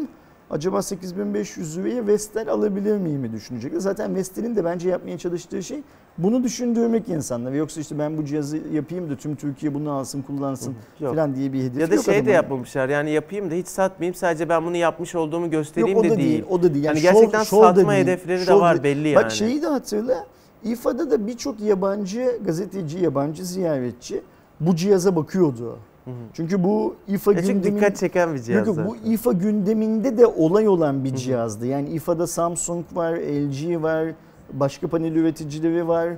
acaba 0.54 0.82
8500 0.82 1.78
liraya 1.78 2.06
Vestel 2.06 2.48
alabilir 2.48 2.96
miyim 2.96 3.32
düşünecekler. 3.32 3.78
Zaten 3.78 4.14
Vestel'in 4.14 4.56
de 4.56 4.64
bence 4.64 4.88
yapmaya 4.88 5.18
çalıştığı 5.18 5.62
şey 5.62 5.82
bunu 6.18 6.42
düşündürmek 6.44 7.08
insanlara. 7.08 7.56
Yoksa 7.56 7.80
işte 7.80 7.98
ben 7.98 8.16
bu 8.18 8.24
cihazı 8.24 8.58
yapayım 8.72 9.10
da 9.10 9.16
tüm 9.16 9.36
Türkiye 9.36 9.74
bunu 9.74 9.92
alsın 9.92 10.22
kullansın 10.22 10.74
Yok. 11.00 11.14
falan 11.14 11.34
diye 11.34 11.52
bir 11.52 11.62
hedef 11.62 11.80
Ya 11.80 11.90
da 11.90 11.94
yok 11.94 12.04
şey 12.04 12.26
de 12.26 12.30
yapmamışlar 12.30 12.88
yani 12.88 13.10
yapayım 13.10 13.50
da 13.50 13.54
hiç 13.54 13.66
satmayayım 13.68 14.14
sadece 14.14 14.48
ben 14.48 14.64
bunu 14.64 14.76
yapmış 14.76 15.14
olduğumu 15.14 15.50
göstereyim 15.50 15.96
Yok 15.96 16.06
o 16.06 16.08
de 16.08 16.10
da 16.10 16.16
değil. 16.16 16.44
O 16.50 16.62
da 16.62 16.74
değil. 16.74 16.84
Yani 16.84 16.98
şov- 16.98 17.02
gerçekten 17.02 17.42
şov 17.42 17.62
da 17.62 17.74
satma 17.74 17.92
değil, 17.92 18.02
hedefleri 18.02 18.40
de 18.40 18.44
şov 18.44 18.60
var 18.60 18.82
değil. 18.82 18.96
belli 18.96 19.14
Bak 19.14 19.22
yani. 19.22 19.32
şeyi 19.32 19.62
de 19.62 19.66
hatırla. 19.66 20.26
İFA'da 20.64 21.10
da 21.10 21.26
birçok 21.26 21.60
yabancı 21.60 22.38
gazeteci, 22.44 22.98
yabancı 22.98 23.44
ziyaretçi 23.44 24.22
bu 24.60 24.76
cihaza 24.76 25.16
bakıyordu. 25.16 25.78
Hı 26.04 26.10
hı. 26.10 26.14
Çünkü 26.32 26.64
bu 26.64 26.96
İFA 27.08 27.32
çünkü 27.32 27.52
gündemin 27.52 27.76
dikkat 27.76 27.96
çeken 27.96 28.34
bir 28.34 28.38
cihaz. 28.38 28.66
Yok, 28.66 28.78
bu 28.86 28.96
İFA 28.96 29.32
gündeminde 29.32 30.18
de 30.18 30.26
olay 30.26 30.68
olan 30.68 31.04
bir 31.04 31.14
cihazdı. 31.14 31.66
Yani 31.66 31.88
İFA'da 31.88 32.26
Samsung 32.26 32.84
var, 32.94 33.12
LG 33.14 33.82
var, 33.82 34.06
başka 34.52 34.88
panel 34.88 35.14
üreticileri 35.14 35.88
var, 35.88 36.08
e, 36.08 36.16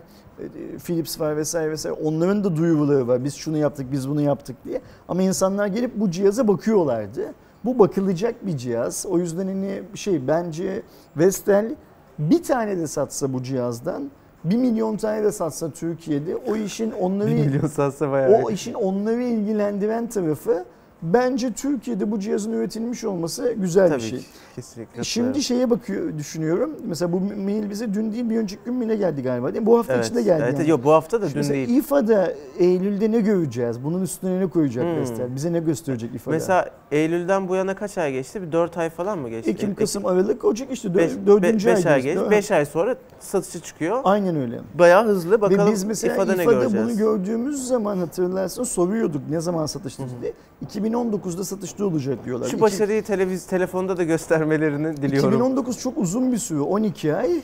Philips 0.78 1.20
var 1.20 1.36
vesaire 1.36 1.70
vesaire. 1.70 1.96
Onların 2.04 2.44
da 2.44 2.56
duyuruları 2.56 3.08
var. 3.08 3.24
Biz 3.24 3.34
şunu 3.34 3.56
yaptık, 3.56 3.92
biz 3.92 4.08
bunu 4.08 4.20
yaptık 4.20 4.56
diye. 4.64 4.80
Ama 5.08 5.22
insanlar 5.22 5.66
gelip 5.66 6.00
bu 6.00 6.10
cihaza 6.10 6.48
bakıyorlardı. 6.48 7.34
Bu 7.64 7.78
bakılacak 7.78 8.46
bir 8.46 8.56
cihaz. 8.56 9.06
O 9.08 9.18
yüzden 9.18 9.46
hani 9.46 9.82
şey 9.94 10.28
bence 10.28 10.82
Vestel 11.16 11.74
bir 12.18 12.42
tane 12.42 12.78
de 12.78 12.86
satsa 12.86 13.32
bu 13.32 13.42
cihazdan, 13.42 14.10
bir 14.50 14.56
milyon 14.56 14.96
tane 14.96 15.24
de 15.24 15.32
satsa 15.32 15.70
Türkiye'de 15.70 16.36
o 16.36 16.56
işin 16.56 16.90
onları 16.90 17.28
1 17.30 17.34
milyon 17.34 17.66
satsa 17.68 18.10
bayağı. 18.10 18.42
o 18.42 18.50
işin 18.50 18.74
onları 18.74 19.22
ilgilendiren 19.22 20.06
tarafı 20.06 20.64
bence 21.02 21.52
Türkiye'de 21.52 22.10
bu 22.10 22.20
cihazın 22.20 22.52
üretilmiş 22.52 23.04
olması 23.04 23.52
güzel 23.52 23.88
Tabii 23.88 23.98
bir 24.02 24.08
şey. 24.08 24.18
ki. 24.18 24.24
Kesinlikle. 24.56 25.04
Şimdi 25.04 25.42
şeye 25.42 25.70
bakıyor 25.70 26.18
düşünüyorum. 26.18 26.70
Mesela 26.86 27.12
bu 27.12 27.20
mail 27.20 27.70
bize 27.70 27.94
dün 27.94 28.12
değil 28.12 28.30
bir 28.30 28.36
önceki 28.38 28.64
gün 28.64 28.74
mü 28.74 28.88
ne 28.88 28.96
geldi 28.96 29.22
galiba 29.22 29.48
değil 29.52 29.60
mi? 29.60 29.66
Bu 29.66 29.78
hafta 29.78 29.94
evet. 29.94 30.04
içinde 30.06 30.22
geldi. 30.22 30.42
Evet, 30.46 30.58
yani. 30.58 30.70
Yok 30.70 30.84
bu 30.84 30.92
hafta 30.92 31.22
da 31.22 31.28
Şimdi 31.28 31.46
dün 31.48 31.52
değil. 31.52 31.68
İFA'da 31.68 32.32
Eylül'de 32.58 33.12
ne 33.12 33.20
göreceğiz? 33.20 33.84
Bunun 33.84 34.02
üstüne 34.02 34.40
ne 34.40 34.46
koyacak 34.46 34.84
Hmm. 34.84 34.96
Vestel? 34.96 35.34
Bize 35.34 35.52
ne 35.52 35.58
gösterecek 35.58 36.14
İFA'da? 36.14 36.34
Mesela 36.34 36.70
Eylül'den 36.92 37.48
bu 37.48 37.54
yana 37.54 37.74
kaç 37.76 37.98
ay 37.98 38.12
geçti? 38.12 38.42
Bir 38.42 38.52
4 38.52 38.78
ay 38.78 38.90
falan 38.90 39.18
mı 39.18 39.28
geçti? 39.28 39.50
Ekim, 39.50 39.74
Kasım, 39.74 40.06
Aralık, 40.06 40.44
Ocak 40.44 40.70
işte 40.72 40.94
Beş- 40.94 41.10
dör, 41.10 41.26
dördüncü 41.26 41.66
be- 41.66 41.70
ay. 41.70 41.76
beş 41.76 41.86
ay 41.86 42.02
geçti. 42.02 42.18
geç. 42.18 42.26
Ha. 42.26 42.30
5 42.30 42.50
ay 42.50 42.64
sonra 42.66 42.96
satışa 43.20 43.60
çıkıyor. 43.60 44.00
Aynen 44.04 44.36
öyle. 44.36 44.60
Bayağı 44.78 45.04
hızlı. 45.06 45.40
Bakalım 45.40 45.66
Ve 45.68 45.72
biz 45.72 45.84
mesela 45.84 46.14
İFA'da 46.14 46.34
İFA'da, 46.34 46.50
ne 46.54 46.54
göreceğiz? 46.58 46.86
bunu 46.88 46.96
gördüğümüz 46.98 47.66
zaman 47.68 47.96
hatırlarsın 47.98 48.62
soruyorduk 48.64 49.22
ne 49.30 49.40
zaman 49.40 49.66
satışta 49.66 50.02
diye. 50.22 50.32
2019'da 50.66 51.44
satışta 51.44 51.84
olacak 51.84 52.24
diyorlar. 52.24 52.48
Şu 52.48 52.60
başarıyı 52.60 53.02
televiz 53.04 53.46
telefonda 53.46 53.96
da 53.96 54.02
göstermelerini 54.50 54.96
diliyorum. 54.96 55.28
2019 55.30 55.78
çok 55.78 55.98
uzun 55.98 56.32
bir 56.32 56.38
süre 56.38 56.60
12 56.60 57.14
ay. 57.14 57.40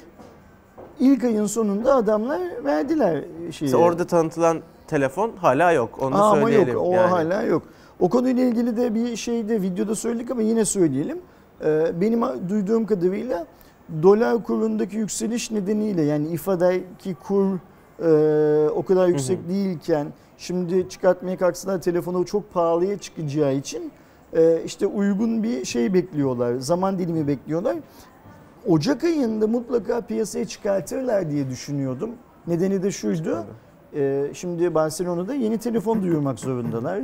İlk 1.01 1.25
ayın 1.25 1.47
sonunda 1.47 1.95
adamlar 1.95 2.41
verdiler 2.65 3.25
şeyi. 3.51 3.69
Mesela 3.69 3.77
orada 3.85 4.07
tanıtılan 4.07 4.61
telefon 4.87 5.31
hala 5.37 5.73
yok. 5.73 5.99
Onu 6.03 6.15
Aa, 6.15 6.31
ama 6.31 6.43
söyleyelim. 6.43 6.75
yok 6.75 6.87
o 6.87 6.93
yani. 6.93 7.09
hala 7.09 7.43
yok. 7.43 7.63
O 8.01 8.09
konuyla 8.09 8.43
ilgili 8.45 8.77
de 8.77 8.95
bir 8.95 9.17
şeyde 9.17 9.63
videoda 9.63 9.95
söyledik 9.95 10.31
ama 10.31 10.43
yine 10.43 10.65
söyleyelim. 10.65 11.19
Ee, 11.65 12.01
benim 12.01 12.23
duyduğum 12.49 12.87
kadarıyla 12.87 13.47
dolar 14.03 14.43
kurundaki 14.43 14.97
yükseliş 14.97 15.51
nedeniyle 15.51 16.03
yani 16.03 16.29
ifadeki 16.29 17.15
kur 17.15 17.47
e, 18.05 18.69
o 18.71 18.83
kadar 18.83 19.09
yüksek 19.09 19.49
değilken 19.49 20.07
şimdi 20.39 20.89
çıkartmaya 20.89 21.37
kalksalar 21.37 21.81
telefonu 21.81 22.25
çok 22.27 22.53
pahalıya 22.55 22.99
çıkacağı 22.99 23.55
için 23.55 23.93
işte 24.65 24.87
uygun 24.87 25.43
bir 25.43 25.65
şey 25.65 25.95
bekliyorlar. 25.95 26.55
Zaman 26.55 26.99
dilimi 26.99 27.27
bekliyorlar. 27.27 27.77
Ocak 28.69 29.05
ayında 29.05 29.47
mutlaka 29.47 30.01
piyasaya 30.01 30.45
çıkartırlar 30.45 31.31
diye 31.31 31.49
düşünüyordum. 31.51 32.11
Nedeni 32.47 32.83
de 32.83 32.91
şuydu. 32.91 33.45
Ee, 33.95 34.31
şimdi 34.35 34.75
Barcelona'da 34.75 35.35
yeni 35.35 35.59
telefon 35.59 36.03
duyurmak 36.03 36.39
zorundalar. 36.39 37.01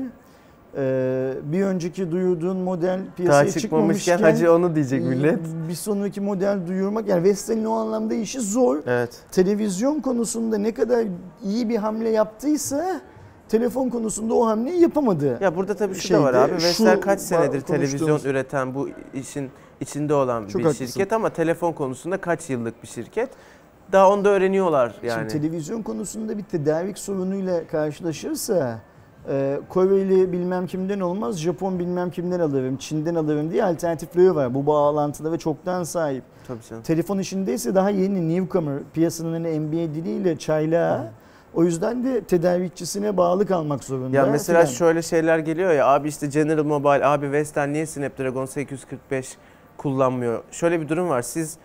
Ee, 0.76 1.32
bir 1.52 1.62
önceki 1.64 2.10
duyurduğun 2.10 2.56
model 2.56 2.98
Daha 2.98 3.14
piyasaya 3.16 3.50
çıkmamışken 3.50 3.60
çıkmamışken 3.60 4.18
hacı 4.18 4.52
onu 4.52 4.74
diyecek 4.74 5.02
e, 5.02 5.04
millet. 5.04 5.38
bir 5.68 5.74
sonraki 5.74 6.20
model 6.20 6.58
duyurmak 6.66 7.08
yani 7.08 7.22
Vestel'in 7.24 7.64
o 7.64 7.72
anlamda 7.72 8.14
işi 8.14 8.40
zor. 8.40 8.78
Evet. 8.86 9.20
Televizyon 9.32 10.00
konusunda 10.00 10.58
ne 10.58 10.74
kadar 10.74 11.04
iyi 11.44 11.68
bir 11.68 11.76
hamle 11.76 12.08
yaptıysa 12.08 13.00
telefon 13.48 13.88
konusunda 13.88 14.34
o 14.34 14.46
hamleyi 14.46 14.80
yapamadı. 14.80 15.38
Ya 15.40 15.56
burada 15.56 15.74
tabii 15.74 15.94
şu 15.94 16.00
Şeyde, 16.00 16.20
da 16.20 16.24
var 16.24 16.34
abi. 16.34 16.54
Vestel 16.54 17.00
kaç 17.00 17.20
senedir 17.20 17.60
televizyon 17.60 18.20
üreten 18.24 18.74
bu 18.74 18.88
işin 19.14 19.50
içinde 19.80 20.14
olan 20.14 20.46
Çok 20.46 20.58
bir 20.58 20.64
haklısın. 20.64 20.86
şirket 20.86 21.12
ama 21.12 21.30
telefon 21.30 21.72
konusunda 21.72 22.16
kaç 22.16 22.50
yıllık 22.50 22.82
bir 22.82 22.88
şirket. 22.88 23.30
Daha 23.92 24.10
onu 24.10 24.24
da 24.24 24.28
öğreniyorlar 24.28 24.94
yani. 25.02 25.30
Şimdi 25.30 25.46
televizyon 25.46 25.82
konusunda 25.82 26.38
bir 26.38 26.42
tedarik 26.42 26.98
sorunuyla 26.98 27.66
karşılaşırsa 27.66 28.78
e, 29.28 29.60
Koreli 29.68 30.32
bilmem 30.32 30.66
kimden 30.66 31.00
olmaz, 31.00 31.38
Japon 31.38 31.78
bilmem 31.78 32.10
kimden 32.10 32.40
alırım, 32.40 32.76
Çin'den 32.76 33.14
alırım 33.14 33.50
diye 33.50 33.64
alternatifleri 33.64 34.34
var. 34.34 34.54
Bu 34.54 34.66
bağlantıda 34.66 35.32
ve 35.32 35.38
çoktan 35.38 35.82
sahip. 35.82 36.24
Tabii 36.46 36.62
canım. 36.70 36.82
Telefon 36.82 37.18
işindeyse 37.18 37.74
daha 37.74 37.90
yeni 37.90 38.36
newcomer, 38.36 38.78
piyasanın 38.94 39.32
hani 39.32 39.60
NBA 39.60 39.94
diliyle 39.94 40.38
çaylağı. 40.38 41.10
O 41.54 41.64
yüzden 41.64 42.04
de 42.04 42.24
tedarikçisine 42.24 43.16
bağlı 43.16 43.46
kalmak 43.46 43.84
zorunda. 43.84 44.16
Ya 44.16 44.26
mesela 44.26 44.60
filan. 44.60 44.72
şöyle 44.74 45.02
şeyler 45.02 45.38
geliyor 45.38 45.72
ya 45.72 45.86
abi 45.86 46.08
işte 46.08 46.26
General 46.26 46.64
Mobile, 46.64 47.06
abi 47.06 47.26
Western 47.26 47.72
niye 47.72 47.86
Snapdragon 47.86 48.46
845 48.46 49.36
kullanmıyor? 49.76 50.42
Şöyle 50.50 50.80
bir 50.80 50.88
durum 50.88 51.08
var. 51.08 51.22
Siz 51.22 51.58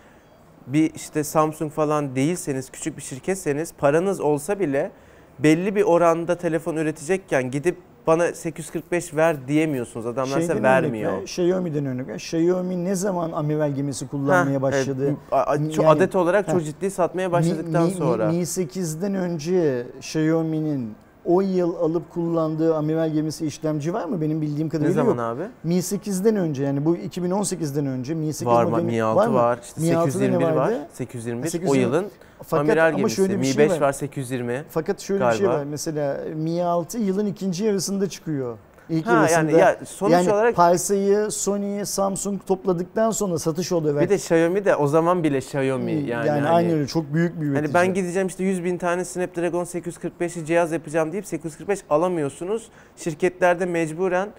bir 0.67 0.93
işte 0.93 1.23
Samsung 1.23 1.71
falan 1.71 2.15
değilseniz, 2.15 2.69
küçük 2.69 2.97
bir 2.97 3.01
şirketseniz 3.01 3.73
paranız 3.73 4.21
olsa 4.21 4.59
bile 4.59 4.91
belli 5.39 5.75
bir 5.75 5.83
oranda 5.83 6.37
telefon 6.37 6.75
üretecekken 6.75 7.51
gidip 7.51 7.77
bana 8.07 8.33
845 8.33 9.15
ver 9.15 9.47
diyemiyorsunuz. 9.47 10.05
Adamlar 10.05 10.39
size 10.39 10.63
vermiyor. 10.63 11.11
ver, 11.13 11.21
Xiaomi'den 11.23 11.85
ver. 12.07 12.15
Xiaomi 12.15 12.85
ne 12.85 12.95
zaman 12.95 13.31
amiral 13.31 13.71
gemisi 13.75 14.07
kullanmaya 14.07 14.57
Heh, 14.57 14.61
başladı? 14.61 15.15
evet. 15.31 15.73
Çok 15.75 15.83
Yani- 15.85 15.87
adet 15.95 16.15
olarak 16.15 16.47
çok 16.47 16.59
Heh. 16.61 16.65
ciddi 16.65 16.91
satmaya 16.91 17.31
başladıktan 17.31 17.83
Mi- 17.83 17.89
Mi- 17.89 17.95
sonra. 17.95 18.27
Mi 18.31 18.45
8'den 18.45 19.15
önce 19.15 19.87
Xiaomi'nin 19.99 20.95
o 21.25 21.41
yıl 21.41 21.75
alıp 21.75 22.09
kullandığı 22.13 22.75
amiral 22.75 23.09
gemisi 23.13 23.45
işlemci 23.45 23.93
var 23.93 24.05
mı? 24.05 24.21
Benim 24.21 24.41
bildiğim 24.41 24.67
ne 24.67 24.71
kadarıyla 24.71 24.93
zaman 25.03 25.29
yok. 25.31 25.37
abi? 25.37 25.43
Mi 25.63 25.73
8'den 25.75 26.35
önce 26.35 26.63
yani 26.63 26.85
bu 26.85 26.95
2018'den 26.95 27.85
önce 27.85 28.13
Mi 28.13 28.33
8 28.33 28.47
Var 28.47 28.63
mı? 28.65 28.81
Mi 28.83 29.03
6 29.03 29.29
mı? 29.29 29.35
var. 29.35 29.59
işte 29.63 29.81
Mi 29.81 29.87
6'da 29.87 29.99
ne 29.99 30.11
821 30.11 30.45
var. 30.45 30.51
vardı? 30.55 30.87
821. 30.93 31.47
O 31.47 31.49
821. 31.49 31.81
yılın 31.81 32.05
Fakat 32.43 32.59
amiral 32.69 32.87
ama 32.87 32.97
gemisi. 32.97 33.15
şöyle 33.15 33.33
bir 33.33 33.37
Mi 33.37 33.45
şey 33.45 33.57
5 33.69 33.71
var. 33.71 33.81
var 33.81 33.91
820. 33.93 34.63
Fakat 34.69 34.99
şöyle 34.99 35.25
bir 35.27 35.31
şey 35.31 35.39
galiba. 35.39 35.59
var. 35.59 35.63
Mesela 35.65 36.17
Mi 36.35 36.63
6 36.63 36.97
yılın 36.97 37.25
ikinci 37.25 37.63
yarısında 37.63 38.09
çıkıyor. 38.09 38.57
İlk 38.89 39.05
Ha 39.07 39.13
yarısında. 39.13 39.39
yani 39.39 39.51
ya 39.59 39.77
sonuç 39.85 40.13
yani 40.13 40.31
olarak 40.31 40.55
Parsa'yı, 40.55 41.31
Sony, 41.31 41.85
Samsung 41.85 42.45
topladıktan 42.45 43.11
sonra 43.11 43.39
satış 43.39 43.71
oluyor. 43.71 44.01
bir 44.01 44.09
de 44.09 44.15
Xiaomi 44.15 44.65
de 44.65 44.75
o 44.75 44.87
zaman 44.87 45.23
bile 45.23 45.37
Xiaomi 45.37 45.91
yani. 45.91 46.09
yani, 46.09 46.29
hani- 46.29 46.47
aynı 46.49 46.73
öyle 46.73 46.87
çok 46.87 47.13
büyük 47.13 47.41
bir 47.41 47.45
üretici. 47.45 47.61
Hani 47.73 47.73
ben 47.73 47.93
gideceğim 47.93 48.27
işte 48.27 48.43
100 48.43 48.63
bin 48.63 48.77
tane 48.77 49.05
Snapdragon 49.05 49.63
845'i 49.63 50.45
cihaz 50.45 50.71
yapacağım 50.71 51.11
deyip 51.11 51.25
845 51.25 51.79
alamıyorsunuz. 51.89 52.69
Şirketlerde 52.97 53.65
mecburen 53.65 54.29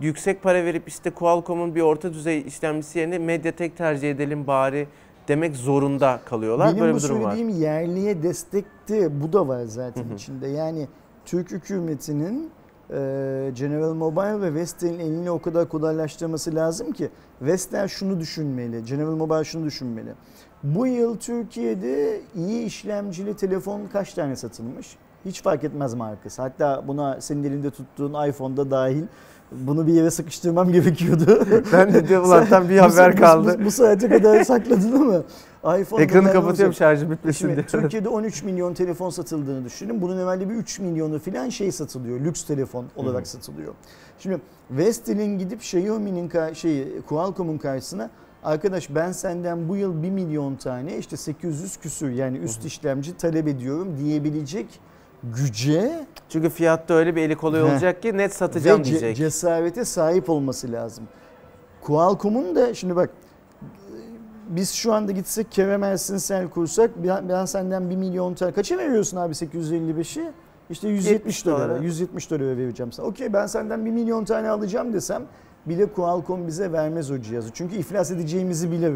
yüksek 0.00 0.42
para 0.42 0.64
verip 0.64 0.88
işte 0.88 1.10
Qualcomm'un 1.10 1.74
bir 1.74 1.80
orta 1.80 2.12
düzey 2.12 2.40
işlemcisi 2.46 2.98
yerine 2.98 3.18
MediaTek 3.18 3.76
tercih 3.76 4.10
edelim 4.10 4.46
bari 4.46 4.88
demek 5.28 5.56
zorunda 5.56 6.20
kalıyorlar. 6.24 6.68
Benim 6.68 6.80
Böyle 6.80 6.92
bu 6.92 6.96
bir 6.98 7.02
durum 7.02 7.24
var. 7.24 7.30
söylediğim 7.34 7.62
yerliye 7.62 8.22
destekti. 8.22 9.08
Bu 9.22 9.32
da 9.32 9.48
var 9.48 9.64
zaten 9.64 10.04
içinde. 10.14 10.48
Yani 10.48 10.88
Türk 11.24 11.50
hükümetinin 11.50 12.50
General 13.54 13.94
Mobile 13.94 14.40
ve 14.40 14.54
Vestel'in 14.54 14.98
elini 14.98 15.30
o 15.30 15.42
kadar 15.42 15.68
kolaylaştırması 15.68 16.54
lazım 16.54 16.92
ki 16.92 17.10
Vestel 17.42 17.88
şunu 17.88 18.20
düşünmeli, 18.20 18.84
General 18.84 19.16
Mobile 19.16 19.44
şunu 19.44 19.64
düşünmeli. 19.64 20.14
Bu 20.62 20.86
yıl 20.86 21.16
Türkiye'de 21.16 22.20
iyi 22.36 22.64
işlemcili 22.64 23.36
telefon 23.36 23.86
kaç 23.92 24.14
tane 24.14 24.36
satılmış? 24.36 24.96
Hiç 25.24 25.42
fark 25.42 25.64
etmez 25.64 25.94
markası. 25.94 26.42
Hatta 26.42 26.84
buna 26.88 27.20
senin 27.20 27.44
elinde 27.44 27.70
tuttuğun 27.70 28.28
iPhone'da 28.28 28.70
dahil 28.70 29.04
Bunu 29.52 29.86
bir 29.86 29.92
yere 29.92 30.10
sıkıştırmam 30.10 30.72
gerekiyordu. 30.72 31.46
Ben 31.72 31.94
de 31.94 32.08
diyorum 32.08 32.26
ulan 32.28 32.68
bir 32.68 32.78
Bu- 32.78 32.82
haber 32.82 33.12
bu- 33.16 33.20
kaldı. 33.20 33.56
Bu, 33.60 33.64
bu 33.64 33.70
saate 33.70 34.08
kadar 34.08 34.44
sakladın 34.44 34.92
ama 34.92 35.78
iPhone'da 35.78 36.02
Ekranı 36.02 36.32
kapatıyorum 36.32 36.74
şarjı 36.74 37.10
bitmesin 37.10 37.48
diye. 37.48 37.66
Türkiye'de 37.66 38.08
13 38.08 38.42
milyon 38.42 38.74
telefon 38.74 39.10
satıldığını 39.10 39.64
düşünün. 39.64 40.02
Bunun 40.02 40.18
evvelde 40.18 40.48
bir 40.48 40.54
3 40.54 40.78
milyonu 40.78 41.18
falan 41.18 41.48
şey 41.48 41.72
satılıyor. 41.72 42.20
Lüks 42.20 42.44
telefon 42.44 42.84
olarak 42.96 43.26
satılıyor. 43.26 43.74
Şimdi 44.18 44.38
Vestel'in 44.70 45.38
gidip 45.38 45.60
Xiaomi'nin 45.60 46.52
şeyi 46.54 47.02
Qualcomm'un 47.08 47.58
karşısına 47.58 48.10
arkadaş 48.44 48.94
ben 48.94 49.12
senden 49.12 49.68
bu 49.68 49.76
yıl 49.76 50.02
1 50.02 50.10
milyon 50.10 50.56
tane 50.56 50.98
işte 50.98 51.16
800 51.16 51.76
küsür 51.76 52.10
yani 52.10 52.38
üst 52.38 52.64
işlemci 52.64 53.16
talep 53.16 53.48
ediyorum 53.48 53.88
diyebilecek 53.98 54.80
güce 55.22 56.06
Çünkü 56.28 56.50
fiyatta 56.50 56.94
öyle 56.94 57.16
bir 57.16 57.22
eli 57.22 57.36
kolay 57.36 57.62
olacak 57.62 58.02
ki 58.02 58.16
net 58.16 58.34
satacağım 58.34 58.80
ve 58.80 58.82
ce- 58.82 58.86
diyecek. 58.86 59.16
cesarete 59.16 59.84
sahip 59.84 60.30
olması 60.30 60.72
lazım. 60.72 61.04
Qualcomm'un 61.80 62.54
da 62.56 62.74
şimdi 62.74 62.96
bak 62.96 63.10
biz 64.48 64.72
şu 64.72 64.92
anda 64.92 65.12
gitsek 65.12 65.52
Kerem 65.52 65.82
Ersinsel 65.82 66.48
kursak 66.48 66.90
ben, 67.28 67.44
senden 67.44 67.90
1 67.90 67.96
milyon 67.96 68.34
tane 68.34 68.52
kaça 68.52 68.78
veriyorsun 68.78 69.16
abi 69.16 69.32
855'i? 69.34 70.30
İşte 70.70 70.88
170 70.88 71.12
70 71.12 71.46
dolara, 71.46 71.68
dolara. 71.68 71.82
170 71.82 72.30
dolara 72.30 72.56
vereceğim 72.56 72.92
sana. 72.92 73.06
Okey 73.06 73.32
ben 73.32 73.46
senden 73.46 73.86
1 73.86 73.90
milyon 73.90 74.24
tane 74.24 74.48
alacağım 74.50 74.92
desem 74.92 75.22
bile 75.66 75.92
Qualcomm 75.92 76.46
bize 76.46 76.72
vermez 76.72 77.10
o 77.10 77.18
cihazı. 77.20 77.50
Çünkü 77.54 77.76
iflas 77.76 78.10
edeceğimizi 78.10 78.70
bilir. 78.70 78.92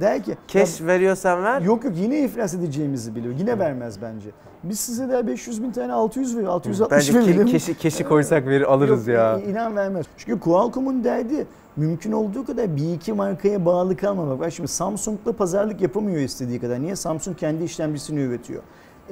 Der 0.00 0.22
ki 0.22 0.36
Keş 0.48 0.82
veriyorsan 0.82 1.44
ver. 1.44 1.60
Yok 1.60 1.84
yok 1.84 1.92
yine 1.96 2.20
iflas 2.20 2.54
edeceğimizi 2.54 3.14
biliyor. 3.14 3.34
Yine 3.38 3.58
vermez 3.58 4.02
bence. 4.02 4.30
Biz 4.64 4.80
size 4.80 5.08
de 5.08 5.26
500 5.26 5.62
bin 5.62 5.70
tane 5.70 5.92
600 5.92 6.36
veriyor. 6.36 6.52
660 6.52 6.90
Bence 6.98 7.12
ke- 7.12 7.26
verelim. 7.26 7.46
keşi, 7.46 7.78
keşi 7.78 8.04
koysak 8.04 8.46
veri 8.46 8.66
alırız 8.66 9.06
Yok, 9.08 9.16
ya. 9.16 9.38
i- 9.38 9.50
İnan 9.50 9.76
vermez. 9.76 10.06
Çünkü 10.16 10.40
Qualcomm'un 10.40 11.04
derdi 11.04 11.46
mümkün 11.76 12.12
olduğu 12.12 12.46
kadar 12.46 12.76
bir 12.76 12.94
iki 12.94 13.12
markaya 13.12 13.64
bağlı 13.64 13.96
kalmamak. 13.96 14.40
Bak 14.40 14.52
şimdi 14.52 14.68
Samsung'la 14.68 15.32
pazarlık 15.32 15.80
yapamıyor 15.80 16.20
istediği 16.20 16.60
kadar. 16.60 16.80
Niye? 16.82 16.96
Samsung 16.96 17.36
kendi 17.38 17.64
işlemcisini 17.64 18.20
üretiyor. 18.20 18.62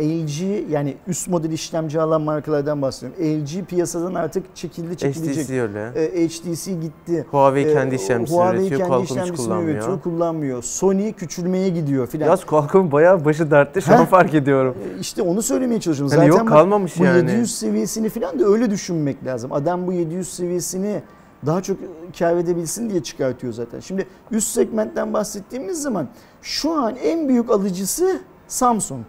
LG 0.01 0.41
yani 0.71 0.97
üst 1.07 1.29
model 1.29 1.51
işlemci 1.51 2.01
alan 2.01 2.23
markalardan 2.23 2.83
bahsediyorum. 2.83 3.25
LG 3.45 3.65
piyasadan 3.69 4.15
artık 4.15 4.57
çekildi 4.57 4.97
çekilecek. 4.97 5.45
HTC 5.45 5.63
öyle. 5.63 5.87
E, 5.97 6.29
HTC 6.29 6.73
gitti. 6.73 7.27
Huawei 7.31 7.65
E, 7.65 7.73
kendi 7.75 7.95
işlemcisini 7.95 8.39
Huawei 8.39 8.61
üretiyor. 8.61 8.79
kendi 8.81 8.89
Qualcomm 8.91 9.05
işlemcisini 9.19 9.47
kullanmıyor. 9.47 9.77
üretiyor, 9.77 10.01
kullanmıyor. 10.01 10.63
Sony 10.63 11.13
küçülmeye 11.13 11.69
gidiyor 11.69 12.07
filan. 12.07 12.27
Yaz 12.27 12.45
Qualcomm 12.47 12.93
bayağı 12.93 13.25
başı 13.25 13.51
dertte 13.51 13.81
şu 13.81 13.95
an 13.95 14.05
fark 14.05 14.35
ediyorum. 14.35 14.75
E, 14.97 15.01
İşte 15.01 15.23
onu 15.23 15.43
söylemeye 15.43 15.81
çalışıyorum. 15.81 16.17
Hani 16.17 16.27
Zaten 16.31 16.39
yok 16.41 16.49
kalmamış 16.49 16.99
bu 17.01 17.05
yani. 17.05 17.31
700 17.31 17.55
seviyesini 17.59 18.09
falan 18.09 18.39
da 18.41 18.45
öyle 18.45 18.71
düşünmek 18.71 19.25
lazım. 19.25 19.53
Adam 19.53 19.87
bu 19.87 19.93
700 19.93 20.29
seviyesini 20.35 21.03
daha 21.47 21.63
çok 21.63 21.77
kar 22.19 22.37
edebilsin 22.37 22.91
diye 22.91 23.03
çıkartıyor 23.03 23.53
zaten. 23.53 23.81
Şimdi 23.81 24.07
üst 24.31 24.49
segmentten 24.49 25.13
bahsettiğimiz 25.13 25.83
zaman 25.83 26.09
şu 26.43 26.73
an 26.73 26.97
en 26.97 27.29
büyük 27.29 27.51
alıcısı 27.51 28.21
Samsung 28.49 29.05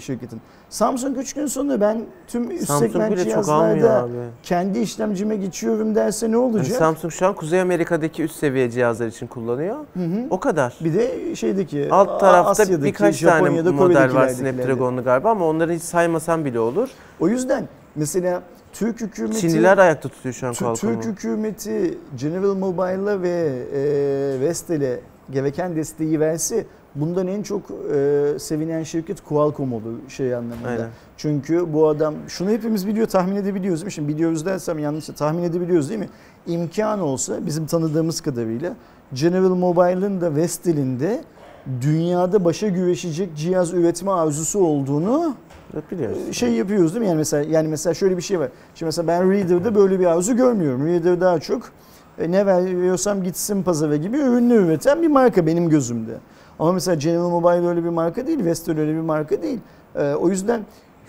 şirketin. 0.00 0.40
Samsung 0.70 1.18
3 1.18 1.32
gün 1.32 1.46
sonra 1.46 1.80
ben 1.80 2.00
tüm 2.28 2.50
üst 2.50 2.66
Samsung 2.66 2.92
segment 2.92 3.24
cihazlarda 3.24 4.08
kendi 4.42 4.78
işlemcime 4.78 5.36
geçiyorum 5.36 5.94
derse 5.94 6.30
ne 6.30 6.36
olacak? 6.36 6.76
Samsung 6.76 7.12
şu 7.12 7.26
an 7.26 7.34
Kuzey 7.34 7.60
Amerika'daki 7.60 8.22
üst 8.22 8.36
seviye 8.36 8.70
cihazlar 8.70 9.06
için 9.06 9.26
kullanıyor. 9.26 9.76
Hı 9.76 10.00
hı. 10.04 10.26
O 10.30 10.40
kadar. 10.40 10.74
Bir 10.80 10.94
de 10.94 11.36
şeydeki 11.36 11.88
Alt 11.90 12.20
tarafta 12.20 12.50
Asya'daki, 12.50 12.84
birkaç 12.84 13.20
tane 13.20 13.40
Japonya'da, 13.40 13.72
model 13.72 14.14
var. 14.14 14.28
Snapdragon'lu 14.28 15.04
galiba 15.04 15.30
ama 15.30 15.46
onları 15.46 15.72
hiç 15.72 15.82
saymasam 15.82 16.44
bile 16.44 16.60
olur. 16.60 16.88
O 17.20 17.28
yüzden 17.28 17.68
mesela 17.96 18.42
Türk 18.72 19.00
hükümeti 19.00 19.40
Çinliler 19.40 19.78
ayakta 19.78 20.08
tutuyor 20.08 20.34
şu 20.34 20.46
an 20.46 20.54
Qualcomm'u. 20.54 21.00
Türk 21.00 21.04
hükümeti 21.04 21.98
General 22.16 22.54
Mobile'a 22.54 23.22
ve 23.22 23.52
e, 23.74 24.40
Vestel'e 24.40 25.00
gereken 25.30 25.76
desteği 25.76 26.20
verse 26.20 26.66
bundan 26.94 27.26
en 27.26 27.42
çok 27.42 27.62
e, 27.94 28.24
sevinen 28.38 28.82
şirket 28.82 29.24
Qualcomm 29.24 29.72
olur 29.72 29.92
şey 30.08 30.34
anlamında. 30.34 30.68
Aynen. 30.68 30.88
Çünkü 31.16 31.72
bu 31.72 31.88
adam 31.88 32.14
şunu 32.28 32.50
hepimiz 32.50 32.86
biliyor 32.86 33.06
tahmin 33.06 33.36
edebiliyoruz 33.36 33.80
değil 33.80 33.86
mi? 33.86 33.92
Şimdi 33.92 34.08
biliyoruz 34.08 34.46
dersem 34.46 34.78
yanlış 34.78 35.06
tahmin 35.06 35.42
edebiliyoruz 35.42 35.88
değil 35.88 36.00
mi? 36.00 36.08
İmkan 36.46 37.00
olsa 37.00 37.46
bizim 37.46 37.66
tanıdığımız 37.66 38.20
kadarıyla 38.20 38.76
General 39.12 39.54
Mobile'ın 39.54 40.20
da 40.20 40.34
Vestel'in 40.34 41.00
de 41.00 41.24
dünyada 41.80 42.44
başa 42.44 42.68
güreşecek 42.68 43.36
cihaz 43.36 43.74
üretme 43.74 44.10
arzusu 44.10 44.58
olduğunu 44.58 45.34
biliyoruz. 45.90 46.18
şey 46.32 46.52
yapıyoruz 46.52 46.94
değil 46.94 47.02
mi? 47.02 47.08
Yani 47.08 47.16
mesela 47.18 47.50
yani 47.50 47.68
mesela 47.68 47.94
şöyle 47.94 48.16
bir 48.16 48.22
şey 48.22 48.40
var. 48.40 48.48
Şimdi 48.74 48.88
mesela 48.88 49.08
ben 49.08 49.30
Reader'da 49.32 49.74
böyle 49.74 50.00
bir 50.00 50.06
arzu 50.06 50.36
görmüyorum. 50.36 50.86
Reader 50.86 51.20
daha 51.20 51.40
çok 51.40 51.62
e, 52.18 52.30
ne 52.30 52.46
veriyorsam 52.46 53.22
gitsin 53.22 53.62
pazara 53.62 53.96
gibi 53.96 54.16
ürünü 54.16 54.54
üreten 54.54 55.02
bir 55.02 55.08
marka 55.08 55.46
benim 55.46 55.68
gözümde. 55.68 56.12
Ama 56.58 56.72
mesela 56.72 56.94
General 56.94 57.28
Mobile 57.30 57.68
öyle 57.68 57.84
bir 57.84 57.88
marka 57.88 58.26
değil, 58.26 58.44
Vestel 58.44 58.80
öyle 58.80 58.94
bir 58.94 59.00
marka 59.00 59.42
değil. 59.42 59.58
E, 59.94 60.14
o 60.14 60.28
yüzden 60.28 60.60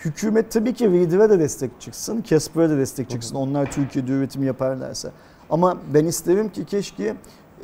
hükümet 0.05 0.51
tabii 0.51 0.73
ki 0.73 0.91
Reader'a 0.91 1.29
da 1.29 1.39
destek 1.39 1.81
çıksın, 1.81 2.23
Casper'a 2.27 2.69
da 2.69 2.77
destek 2.77 3.09
çıksın. 3.09 3.35
Onlar 3.35 3.71
Türkiye'de 3.71 4.11
üretim 4.11 4.43
yaparlarsa. 4.43 5.11
Ama 5.49 5.77
ben 5.93 6.05
isterim 6.05 6.49
ki 6.49 6.65
keşke 6.65 7.15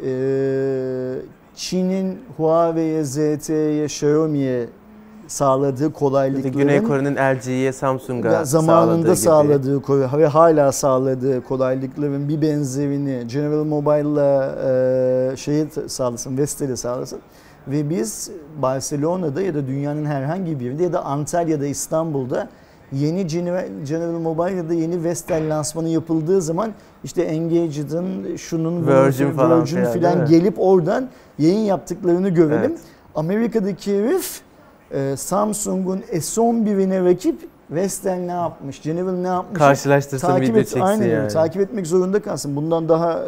e, 0.06 0.12
Çin'in 1.56 2.20
Huawei'ye, 2.38 3.04
ZTE'ye, 3.04 3.86
Xiaomi'ye 3.86 4.70
sağladığı 5.28 5.94
kolaylıkların 5.94 6.58
Güney 6.58 6.84
Kore'nin 6.84 7.16
LG'ye, 7.16 7.74
Samsung'a 7.74 8.46
zamanında 8.46 9.16
sağladığı 9.16 9.78
gibi. 9.78 9.86
sağladığı 9.86 10.20
ve 10.20 10.28
hala 10.28 10.72
sağladığı 10.72 11.44
kolaylıkların 11.44 12.30
bir 12.30 12.42
benzerini 12.42 13.28
General 13.28 13.64
Mobile'la 13.64 14.56
e, 15.34 15.38
şeyi 15.38 15.68
sağlasın, 15.88 16.38
Vestel'e 16.38 16.76
sağlasın. 16.76 17.20
Ve 17.68 17.90
biz 17.90 18.32
Barcelona'da 18.62 19.42
ya 19.42 19.54
da 19.54 19.68
dünyanın 19.68 20.06
herhangi 20.06 20.60
bir 20.60 20.66
yerinde 20.66 20.84
ya 20.84 20.94
da 20.94 21.06
Antalya'da, 21.06 21.66
İstanbul'da 21.66 22.50
yeni 22.92 23.28
General, 23.28 24.20
Mobile 24.20 24.56
ya 24.56 24.70
da 24.70 24.74
yeni 24.74 25.04
Vestel 25.04 25.58
lansmanı 25.58 25.90
yapıldığı 25.90 26.42
zaman 26.42 26.72
işte 27.04 27.22
Engaged'ın, 27.22 28.36
şunun, 28.36 28.88
bunun, 28.88 29.06
Virgin 29.06 29.32
falan 29.32 29.62
Virgin 29.62 29.76
filan, 29.76 29.94
filan 29.94 30.14
değil 30.14 30.24
mi? 30.24 30.30
gelip 30.30 30.56
oradan 30.58 31.10
yayın 31.40 31.60
yaptıklarını 31.60 32.30
görelim. 32.30 32.72
Evet. 32.72 32.80
Amerika'daki 33.16 33.98
herif 34.00 34.42
e, 34.92 35.16
Samsung'un 35.18 36.02
S11'ine 36.14 37.06
rakip 37.06 37.50
Vestel 37.72 38.20
ne 38.20 38.32
yapmış, 38.32 38.82
General 38.82 39.12
ne 39.12 39.28
yapmış? 39.28 39.60
Karşılaştırsın 39.60 40.28
takip 40.28 40.58
et, 40.58 40.68
çeksin 40.68 40.80
aynen 40.80 41.08
yani. 41.08 41.28
takip 41.28 41.62
etmek 41.62 41.88
zorunda 41.88 42.22
kalsın. 42.22 42.56
Bundan 42.56 42.90
daha 42.90 43.24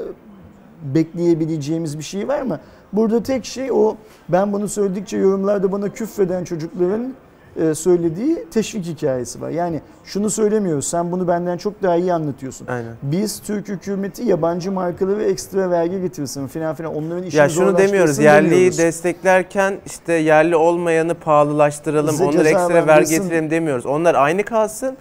bekleyebileceğimiz 0.84 1.98
bir 1.98 2.04
şey 2.04 2.28
var 2.28 2.42
mı? 2.42 2.60
Burada 2.94 3.24
tek 3.24 3.46
şey 3.46 3.72
o 3.72 3.96
ben 4.30 4.54
bunu 4.54 4.70
söyledikçe 4.70 5.18
yorumlarda 5.18 5.72
bana 5.72 5.90
küfreden 5.90 6.44
çocukların 6.44 7.14
e, 7.62 7.76
söylediği 7.76 8.46
teşvik 8.52 8.86
hikayesi 8.86 9.42
var. 9.42 9.50
Yani 9.50 9.82
şunu 10.06 10.30
söylemiyoruz. 10.30 10.88
Sen 10.88 11.12
bunu 11.12 11.28
benden 11.28 11.58
çok 11.58 11.84
daha 11.84 11.96
iyi 11.96 12.14
anlatıyorsun. 12.14 12.68
Aynen. 12.68 12.94
Biz 13.04 13.40
Türk 13.40 13.68
hükümeti 13.68 14.24
yabancı 14.24 14.72
markaları 14.72 15.24
ekstra 15.24 15.70
vergi 15.70 16.02
getirsin 16.02 16.48
filan 16.48 16.76
filan. 16.76 16.96
Onların 16.96 17.24
işini 17.24 17.40
Ya 17.40 17.50
şunu 17.50 17.78
demiyoruz, 17.78 18.20
yerliyi 18.20 18.52
demiyoruz. 18.52 18.78
desteklerken 18.78 19.78
işte 19.86 20.14
yerli 20.14 20.56
olmayanı 20.56 21.14
pahalılaştıralım, 21.16 22.14
Bize 22.14 22.24
onlara 22.24 22.48
ekstra 22.50 22.88
vergi 22.88 23.10
getirelim 23.10 23.50
demiyoruz. 23.50 23.86
Onlar 23.86 24.16
aynı 24.16 24.44
kalsın, 24.44 24.98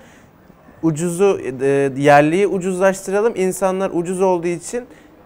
ucuzu, 0.82 1.40
e, 1.62 1.90
yerliyi 1.96 2.46
ucuzlaştıralım. 2.46 3.32
İnsanlar 3.36 3.90
ucuz 3.94 4.20
olduğu 4.20 4.46
için 4.46 4.84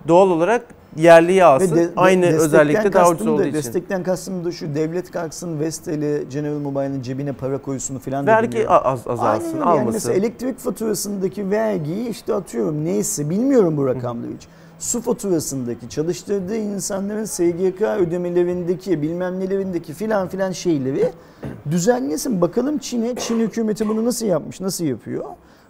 doğal 0.08 0.30
olarak 0.30 0.62
yerliyi 0.96 1.44
alsın. 1.44 1.76
Ve 1.76 1.80
de- 1.84 1.90
aynı 1.96 2.26
özellikle 2.26 2.92
daha 2.92 3.02
ucuz 3.04 3.10
kastım 3.10 3.26
da- 3.26 3.32
olduğu 3.32 3.42
için. 3.42 3.52
Destekten 3.52 4.02
kastım 4.02 4.44
da 4.44 4.52
şu 4.52 4.74
devlet 4.74 5.10
kalksın 5.10 5.60
Vestel'i 5.60 6.24
General 6.30 6.58
Mobile'in 6.58 7.02
cebine 7.02 7.32
para 7.32 7.58
koysun 7.58 7.98
filan 7.98 8.26
da 8.26 8.30
Vergi 8.30 8.68
az, 8.68 9.00
azalsın, 9.08 9.22
Aynen 9.44 9.46
öyle. 9.46 9.58
Yani 9.58 9.64
almasın. 9.70 9.92
mesela 9.92 10.14
elektrik 10.14 10.58
faturasındaki 10.58 11.50
vergiyi 11.50 12.08
işte 12.08 12.34
atıyorum 12.34 12.84
neyse 12.84 13.30
bilmiyorum 13.30 13.76
bu 13.76 13.86
rakamları 13.86 14.30
hiç. 14.36 14.46
Su 14.78 15.00
faturasındaki 15.00 15.88
çalıştırdığı 15.88 16.56
insanların 16.56 17.24
SGK 17.24 17.82
ödemelerindeki 17.82 19.02
bilmem 19.02 19.40
nelerindeki 19.40 19.92
filan 19.92 20.28
filan 20.28 20.52
şeyleri 20.52 21.10
düzenlesin. 21.70 22.40
Bakalım 22.40 22.78
Çin'e, 22.78 23.14
Çin 23.16 23.40
hükümeti 23.40 23.88
bunu 23.88 24.04
nasıl 24.04 24.26
yapmış, 24.26 24.60
nasıl 24.60 24.84
yapıyor? 24.84 25.24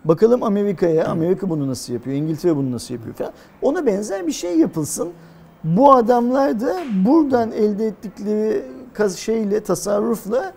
Bakalım 0.08 0.42
Amerika'ya, 0.42 1.06
Amerika 1.06 1.50
bunu 1.50 1.68
nasıl 1.68 1.92
yapıyor, 1.92 2.16
İngiltere 2.16 2.56
bunu 2.56 2.72
nasıl 2.72 2.94
yapıyor 2.94 3.14
falan. 3.14 3.32
Ona 3.62 3.86
benzer 3.86 4.26
bir 4.26 4.32
şey 4.32 4.58
yapılsın. 4.58 5.08
Bu 5.64 5.94
adamlar 5.94 6.60
da 6.60 6.76
buradan 7.04 7.52
elde 7.52 7.86
ettikleri 7.86 8.62
şeyle, 9.16 9.62
tasarrufla 9.62 10.52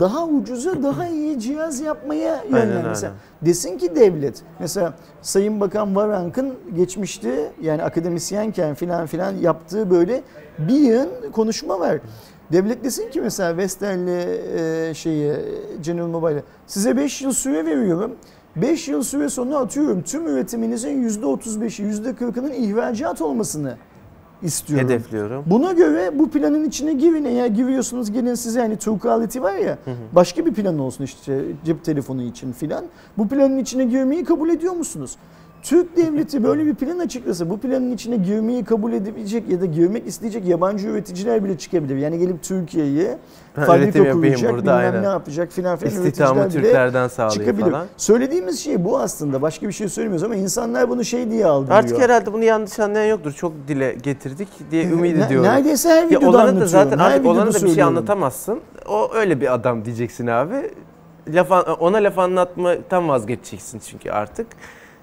daha 0.00 0.26
ucuza, 0.26 0.82
daha 0.82 1.08
iyi 1.08 1.40
cihaz 1.40 1.80
yapmaya 1.80 2.44
öyle. 2.52 3.10
Desin 3.42 3.78
ki 3.78 3.96
devlet, 3.96 4.42
mesela 4.58 4.94
Sayın 5.22 5.60
Bakan 5.60 5.96
Varank'ın 5.96 6.54
geçmişte 6.76 7.52
yani 7.62 7.82
akademisyenken 7.82 8.74
filan 8.74 9.06
filan 9.06 9.32
yaptığı 9.36 9.90
böyle 9.90 10.22
bir 10.58 10.74
yığın 10.74 11.08
konuşma 11.32 11.80
var. 11.80 11.98
Devlet 12.52 12.84
desin 12.84 13.10
ki 13.10 13.20
mesela 13.20 13.56
Vestel'le 13.56 14.08
e, 14.88 14.94
şeyi 14.94 15.32
General 15.82 16.06
Mobile'e 16.06 16.42
size 16.66 16.96
5 16.96 17.22
yıl 17.22 17.32
süre 17.32 17.66
veriyorum. 17.66 18.12
5 18.56 18.88
yıl 18.88 19.02
süre 19.02 19.28
sonra 19.28 19.56
atıyorum 19.56 20.02
tüm 20.02 20.26
üretiminizin 20.26 21.08
%35'i 21.08 21.86
%40'ının 21.86 22.52
ihracat 22.52 23.20
olmasını 23.20 23.76
istiyorum. 24.42 24.88
Hedefliyorum. 24.88 25.44
Buna 25.46 25.72
göre 25.72 26.18
bu 26.18 26.30
planın 26.30 26.64
içine 26.64 26.92
girin. 26.92 27.24
Eğer 27.24 27.46
giriyorsunuz 27.46 28.12
gelin 28.12 28.34
size 28.34 28.60
hani 28.60 28.76
Turquality 28.76 29.40
var 29.40 29.54
ya 29.54 29.78
başka 30.12 30.46
bir 30.46 30.54
plan 30.54 30.78
olsun 30.78 31.04
işte 31.04 31.44
cep 31.64 31.84
telefonu 31.84 32.22
için 32.22 32.52
filan. 32.52 32.84
Bu 33.18 33.28
planın 33.28 33.58
içine 33.58 33.84
girmeyi 33.84 34.24
kabul 34.24 34.48
ediyor 34.48 34.72
musunuz? 34.72 35.16
Türk 35.64 35.96
devleti 35.96 36.44
böyle 36.44 36.66
bir 36.66 36.74
plan 36.74 36.98
açıklasa 36.98 37.50
bu 37.50 37.60
planın 37.60 37.90
içine 37.92 38.16
girmeyi 38.16 38.64
kabul 38.64 38.92
edebilecek 38.92 39.48
ya 39.48 39.60
da 39.60 39.66
girmek 39.66 40.06
isteyecek 40.06 40.46
yabancı 40.46 40.88
üreticiler 40.88 41.44
bile 41.44 41.58
çıkabilir. 41.58 41.96
Yani 41.96 42.18
gelip 42.18 42.42
Türkiye'ye 42.42 43.18
fabrika 43.54 44.12
kuracak 44.12 44.52
burada, 44.52 44.62
bilmem 44.62 44.76
aynen. 44.76 45.02
ne 45.02 45.06
yapacak 45.06 45.52
filan 45.52 45.76
filan 45.76 46.02
üreticiler 46.02 46.36
bile 46.36 46.48
Türklerden 46.48 47.08
sağlayayım 47.08 47.44
çıkabilir. 47.44 47.72
falan. 47.72 47.86
Söylediğimiz 47.96 48.60
şey 48.60 48.84
bu 48.84 48.98
aslında. 48.98 49.42
Başka 49.42 49.68
bir 49.68 49.72
şey 49.72 49.88
söylemiyoruz 49.88 50.24
ama 50.24 50.36
insanlar 50.36 50.88
bunu 50.88 51.04
şey 51.04 51.30
diye 51.30 51.46
algılıyor. 51.46 51.78
Artık 51.78 51.98
herhalde 51.98 52.32
bunu 52.32 52.44
yanlış 52.44 52.80
anlayan 52.80 53.06
yoktur. 53.10 53.32
Çok 53.32 53.52
dile 53.68 53.94
getirdik 54.02 54.48
diye 54.70 54.84
ümit 54.84 55.16
ediyorum. 55.16 55.48
Neredeyse 55.48 55.88
her 55.88 56.02
Ya 56.02 56.08
videoda 56.08 56.28
olanı 56.28 56.36
da 56.36 56.40
anlatıyorum. 56.42 56.68
zaten 56.68 56.98
her 56.98 57.10
artık 57.10 57.26
olanı 57.26 57.54
da 57.54 57.62
bir 57.66 57.74
şey 57.74 57.82
anlatamazsın. 57.82 58.60
O 58.88 59.10
öyle 59.14 59.40
bir 59.40 59.54
adam 59.54 59.84
diyeceksin 59.84 60.26
abi. 60.26 60.70
Laf, 61.28 61.50
ona 61.80 61.96
laf 61.96 62.18
anlatmaktan 62.18 63.08
vazgeçeceksin 63.08 63.78
çünkü 63.78 64.10
artık. 64.10 64.46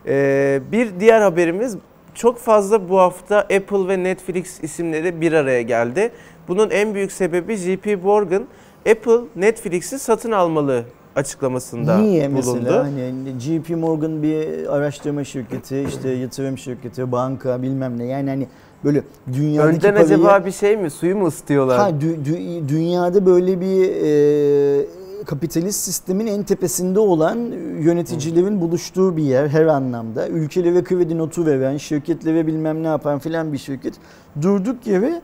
Ee, 0.08 0.62
bir 0.72 0.90
diğer 1.00 1.22
haberimiz 1.22 1.78
çok 2.16 2.38
fazla 2.38 2.90
bu 2.90 3.00
hafta 3.00 3.38
Apple 3.40 3.88
ve 3.88 4.04
Netflix 4.04 4.64
isimleri 4.64 5.22
bir 5.22 5.34
araya 5.34 5.62
geldi. 5.62 6.12
Bunun 6.48 6.70
en 6.70 6.94
büyük 6.94 7.12
sebebi 7.12 7.56
JP 7.56 8.00
Morgan 8.04 8.44
Apple 8.92 9.20
Netflix'i 9.36 10.00
satın 10.00 10.32
almalı 10.32 10.84
açıklamasında 11.16 11.98
Niye 11.98 12.32
bulundu. 12.32 12.54
mesela 12.56 12.84
hani 12.84 13.14
JP 13.40 13.70
Morgan 13.70 14.24
bir 14.24 14.68
araştırma 14.76 15.24
şirketi, 15.24 15.86
işte 15.88 16.10
yatırım 16.10 16.58
şirketi, 16.58 17.12
banka 17.12 17.62
bilmem 17.62 18.00
ne 18.00 18.06
yani 18.06 18.30
hani 18.30 18.48
böyle 18.84 19.02
dünyadaki 19.34 19.78
Önden 19.78 19.94
parayı... 19.94 20.06
acaba 20.06 20.46
bir 20.46 20.52
şey 20.52 20.78
mi? 20.78 20.90
Suyu 20.90 21.16
mu 21.18 21.26
ısıtıyorlar? 21.28 21.78
Ha, 21.80 21.90
dü- 21.90 22.26
dü- 22.26 22.70
dünyada 22.70 23.26
böyle 23.26 23.62
bir 23.62 23.90
e, 23.92 24.86
kapitalist 25.26 25.80
sistemin 25.80 26.28
en 26.28 26.44
tepesinde 26.44 27.00
olan 27.00 27.38
yöneticilerin 27.80 28.62
buluştuğu 28.62 29.18
bir 29.18 29.24
yer 29.24 29.48
her 29.48 29.66
anlamda. 29.66 30.28
Ülkelere 30.28 30.84
kredi 30.84 31.18
notu 31.18 31.46
veren, 31.46 31.78
şirketlere 31.78 32.48
bilmem 32.48 32.84
ne 32.84 32.88
yapan 32.88 33.20
filan 33.20 33.54
bir 33.54 33.58
şirket 33.58 33.94
durduk 34.42 34.88
yere 34.88 35.22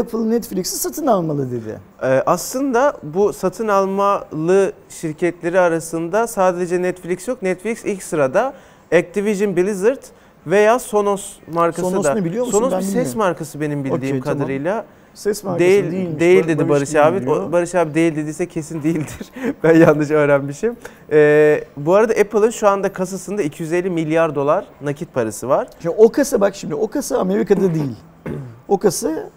Apple 0.00 0.30
Netflix'i 0.30 0.76
satın 0.78 1.06
almalı 1.06 1.50
dedi. 1.50 1.80
Ee, 2.02 2.22
aslında 2.26 2.96
bu 3.02 3.32
satın 3.32 3.68
almalı 3.68 4.72
şirketleri 4.88 5.60
arasında 5.60 6.26
sadece 6.26 6.82
Netflix 6.82 7.28
yok. 7.28 7.42
Netflix 7.42 7.84
ilk 7.84 8.02
sırada 8.02 8.54
Activision 8.92 9.56
Blizzard 9.56 10.02
veya 10.46 10.78
Sonos 10.78 11.32
markası 11.52 11.90
Sonos 11.90 12.04
da. 12.04 12.14
ne 12.14 12.24
biliyor 12.24 12.46
musun? 12.46 12.58
Sonos 12.58 12.72
Ben 12.72 12.78
bir 12.78 12.84
ses 12.84 12.94
bilmiyorum. 12.94 13.18
markası 13.18 13.60
benim 13.60 13.78
bildiğim 13.84 13.96
Okey, 14.16 14.20
tamam. 14.20 14.48
Ses 15.14 15.44
markası 15.44 15.60
Değil 15.64 15.92
değilmiş. 15.92 16.20
değil 16.20 16.48
dedi 16.48 16.68
Barış 16.68 16.94
abi. 16.94 17.16
bilmiyor. 17.20 17.48
O, 17.48 17.52
Barış 17.52 17.74
abi 17.74 17.94
değil 17.94 18.16
dediyse 18.16 18.46
kesin 18.46 18.82
değildir. 18.82 19.32
ben 19.64 19.74
yanlış 19.76 20.10
öğrenmişim. 20.10 20.76
Ee, 21.12 21.64
bu 21.76 21.94
arada 21.94 22.12
Apple'ın 22.12 22.50
şu 22.50 22.68
anda 22.68 22.92
kasasında 22.92 23.42
250 23.42 23.90
milyar 23.90 24.34
dolar 24.34 24.64
nakit 24.80 25.14
parası 25.14 25.48
var. 25.48 25.68
Şimdi 25.82 25.94
o 25.98 26.08
kasa 26.12 26.40
bak 26.40 26.54
şimdi 26.54 26.74
o 26.74 26.88
kasa 26.88 27.18
Amerika'da 27.18 27.74
değil. 27.74 27.96
O 28.68 28.78
kasa 28.78 29.30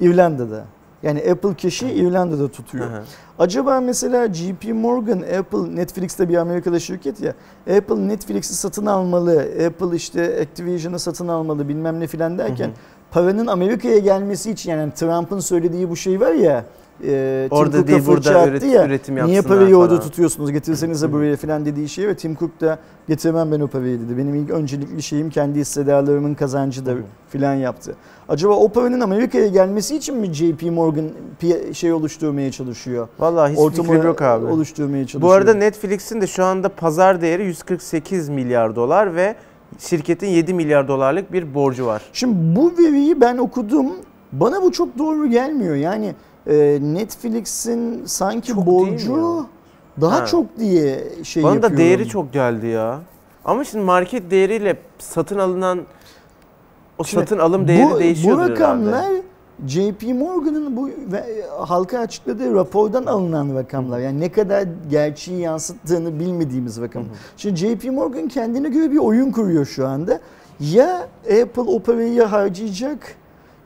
İrlanda'da. 0.00 0.64
Yani 1.02 1.18
Apple 1.30 1.56
Cash'i 1.56 1.86
İrlanda'da 1.92 2.48
tutuyor. 2.48 2.84
Hı. 2.86 3.02
Acaba 3.38 3.80
mesela 3.80 4.34
JP 4.34 4.64
Morgan, 4.74 5.22
Apple, 5.38 5.76
Netflix'te 5.76 6.28
bir 6.28 6.36
Amerika'da 6.36 6.80
şirket 6.80 7.20
ya. 7.20 7.34
Apple 7.76 8.08
Netflix'i 8.08 8.54
satın 8.54 8.86
almalı, 8.86 9.40
Apple 9.66 9.96
işte 9.96 10.40
Activision'ı 10.42 10.98
satın 10.98 11.28
almalı 11.28 11.68
bilmem 11.68 12.00
ne 12.00 12.06
filan 12.06 12.38
derken 12.38 12.64
Hı 12.66 12.70
hı. 12.70 12.74
Paranın 13.10 13.46
Amerika'ya 13.46 13.98
gelmesi 13.98 14.50
için 14.50 14.70
yani 14.70 14.92
Trump'ın 14.94 15.40
söylediği 15.40 15.90
bu 15.90 15.96
şey 15.96 16.20
var 16.20 16.32
ya 16.32 16.64
e, 17.04 17.46
Tim 17.50 17.58
Orada 17.58 17.76
Cook'a 17.76 17.88
değil, 17.88 18.06
burada 18.06 18.46
üret- 18.46 18.66
ya, 18.66 18.86
üretim 18.86 19.26
Niye 19.26 19.42
parayı 19.42 19.76
orada 19.76 19.88
falan." 19.96 20.00
tutuyorsunuz 20.08 20.52
getirsenize 20.52 21.12
buraya 21.12 21.36
filan 21.36 21.64
dediği 21.64 21.88
şey 21.88 22.08
ve 22.08 22.14
Tim 22.16 22.36
Cook 22.36 22.60
da 22.60 22.78
getirmem 23.08 23.52
ben 23.52 23.60
o 23.60 23.66
parayı 23.68 24.00
dedi. 24.00 24.18
Benim 24.18 24.34
ilk 24.34 24.50
öncelikli 24.50 25.02
şeyim 25.02 25.30
kendi 25.30 25.58
hissedarlarımın 25.58 26.34
kazancıdır 26.34 26.94
Hı 26.94 26.98
hı. 26.98 27.02
filan 27.30 27.54
yaptı. 27.54 27.94
Acaba 28.28 28.52
o 28.54 28.68
paranın 28.68 29.00
Amerika'ya 29.00 29.46
gelmesi 29.48 29.96
için 29.96 30.16
mi 30.16 30.34
JP 30.34 30.62
Morgan 30.62 31.04
şey 31.72 31.92
oluşturmaya 31.92 32.50
çalışıyor? 32.52 33.08
Vallahi 33.18 33.52
hiç 33.52 33.58
Ortamı 33.58 33.88
fikrim 33.88 34.06
yok 34.06 34.22
abi. 34.22 34.46
oluşturmaya 34.46 35.06
çalışıyor. 35.06 35.22
Bu 35.22 35.32
arada 35.32 35.54
Netflix'in 35.54 36.20
de 36.20 36.26
şu 36.26 36.44
anda 36.44 36.68
pazar 36.68 37.20
değeri 37.20 37.44
148 37.44 38.28
milyar 38.28 38.76
dolar 38.76 39.14
ve 39.14 39.34
şirketin 39.78 40.26
7 40.26 40.54
milyar 40.54 40.88
dolarlık 40.88 41.32
bir 41.32 41.54
borcu 41.54 41.86
var. 41.86 42.02
Şimdi 42.12 42.56
bu 42.56 42.72
veriyi 42.78 43.20
ben 43.20 43.38
okudum. 43.38 43.86
Bana 44.32 44.62
bu 44.62 44.72
çok 44.72 44.98
doğru 44.98 45.26
gelmiyor. 45.26 45.74
Yani 45.74 46.14
e, 46.46 46.78
Netflix'in 46.82 48.04
sanki 48.04 48.48
Çok 48.48 48.66
borcu 48.66 49.46
daha 50.00 50.20
Ha. 50.20 50.26
çok 50.26 50.58
diye 50.58 51.04
şey 51.24 51.42
Bana 51.42 51.52
da 51.52 51.54
yapıyorum. 51.54 51.78
değeri 51.78 52.08
çok 52.08 52.32
geldi 52.32 52.66
ya. 52.66 52.98
Ama 53.44 53.64
şimdi 53.64 53.84
market 53.84 54.30
değeriyle 54.30 54.76
satın 54.98 55.38
alınan 55.38 55.80
o 56.98 57.04
Şimdi 57.04 57.22
satın 57.22 57.38
alım 57.38 57.68
değeri 57.68 57.90
bu, 57.90 57.98
değişiyor 57.98 58.36
Bu 58.36 58.40
rakamlar. 58.40 59.04
JP 59.66 60.02
Morgan'ın 60.02 60.76
bu 60.76 60.86
ve 60.86 61.24
halka 61.58 61.98
açıkladığı 61.98 62.54
rapordan 62.54 63.06
alınan 63.06 63.54
rakamlar. 63.54 63.98
Yani 63.98 64.20
ne 64.20 64.32
kadar 64.32 64.64
gerçeği 64.90 65.40
yansıttığını 65.40 66.20
bilmediğimiz 66.20 66.80
rakam. 66.80 67.04
Şimdi 67.36 67.56
JP 67.56 67.84
Morgan 67.84 68.28
kendine 68.28 68.68
göre 68.68 68.90
bir 68.90 68.98
oyun 68.98 69.30
kuruyor 69.30 69.66
şu 69.66 69.86
anda. 69.86 70.20
Ya 70.60 71.08
Apple 71.24 71.62
o 71.62 71.80
parayı 71.80 72.12
ya 72.12 72.32
harcayacak 72.32 73.16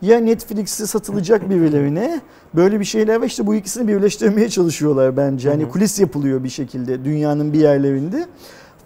ya 0.02 0.20
Netflix'i 0.20 0.86
satılacak 0.86 1.50
birilerine. 1.50 2.20
Böyle 2.54 2.80
bir 2.80 2.84
şeyler 2.84 3.16
var 3.16 3.26
işte 3.26 3.46
bu 3.46 3.54
ikisini 3.54 3.88
birleştirmeye 3.88 4.48
çalışıyorlar 4.48 5.16
bence. 5.16 5.50
Hı. 5.50 5.68
kulis 5.68 6.00
yapılıyor 6.00 6.44
bir 6.44 6.48
şekilde 6.48 7.04
dünyanın 7.04 7.52
bir 7.52 7.60
yerlerinde. 7.60 8.26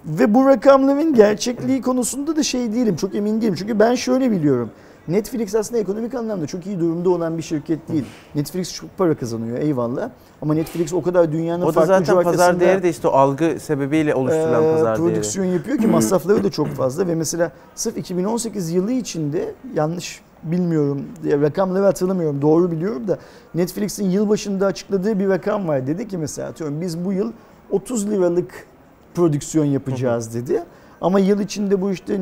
Ve 0.04 0.34
bu 0.34 0.46
rakamların 0.46 1.14
gerçekliği 1.14 1.82
konusunda 1.82 2.36
da 2.36 2.42
şey 2.42 2.72
değilim, 2.72 2.96
çok 2.96 3.14
emin 3.14 3.40
değilim. 3.40 3.54
Çünkü 3.58 3.78
ben 3.78 3.94
şöyle 3.94 4.30
biliyorum. 4.30 4.70
Netflix 5.08 5.54
aslında 5.54 5.80
ekonomik 5.80 6.14
anlamda 6.14 6.46
çok 6.46 6.66
iyi 6.66 6.80
durumda 6.80 7.10
olan 7.10 7.38
bir 7.38 7.42
şirket 7.42 7.88
değil. 7.88 8.04
Netflix 8.34 8.74
çok 8.74 8.98
para 8.98 9.14
kazanıyor 9.14 9.58
eyvallah. 9.58 10.10
Ama 10.42 10.54
Netflix 10.54 10.92
o 10.92 11.02
kadar 11.02 11.32
dünyanın 11.32 11.62
O 11.62 11.68
da 11.68 11.72
farklı 11.72 11.86
zaten 11.88 12.04
pazar 12.04 12.22
coğrafyasında 12.24 12.60
değeri 12.60 12.82
de 12.82 12.88
işte 12.90 13.08
o 13.08 13.10
algı 13.10 13.60
sebebiyle 13.60 14.14
oluşturulan 14.14 14.64
e, 14.64 14.72
pazar 14.72 14.98
değeri. 14.98 15.10
prodüksiyon 15.10 15.46
yapıyor 15.46 15.78
ki 15.78 15.86
masrafları 15.96 16.44
da 16.44 16.50
çok 16.50 16.68
fazla. 16.68 17.06
Ve 17.06 17.14
mesela 17.14 17.52
sırf 17.74 17.96
2018 17.96 18.70
yılı 18.70 18.92
içinde 18.92 19.54
yanlış 19.74 20.20
bilmiyorum, 20.42 21.02
rakamları 21.24 21.84
hatırlamıyorum, 21.84 22.42
doğru 22.42 22.70
biliyorum 22.70 23.08
da 23.08 23.18
Netflix'in 23.54 24.10
yılbaşında 24.10 24.66
açıkladığı 24.66 25.18
bir 25.18 25.28
rakam 25.28 25.68
var. 25.68 25.86
Dedi 25.86 26.08
ki 26.08 26.18
mesela 26.18 26.48
atıyorum 26.48 26.80
biz 26.80 27.04
bu 27.04 27.12
yıl 27.12 27.32
30 27.70 28.10
liralık 28.10 28.66
prodüksiyon 29.14 29.64
yapacağız 29.64 30.34
dedi. 30.34 30.62
Ama 31.00 31.20
yıl 31.20 31.40
içinde 31.40 31.80
bu 31.80 31.90
işte 31.90 32.20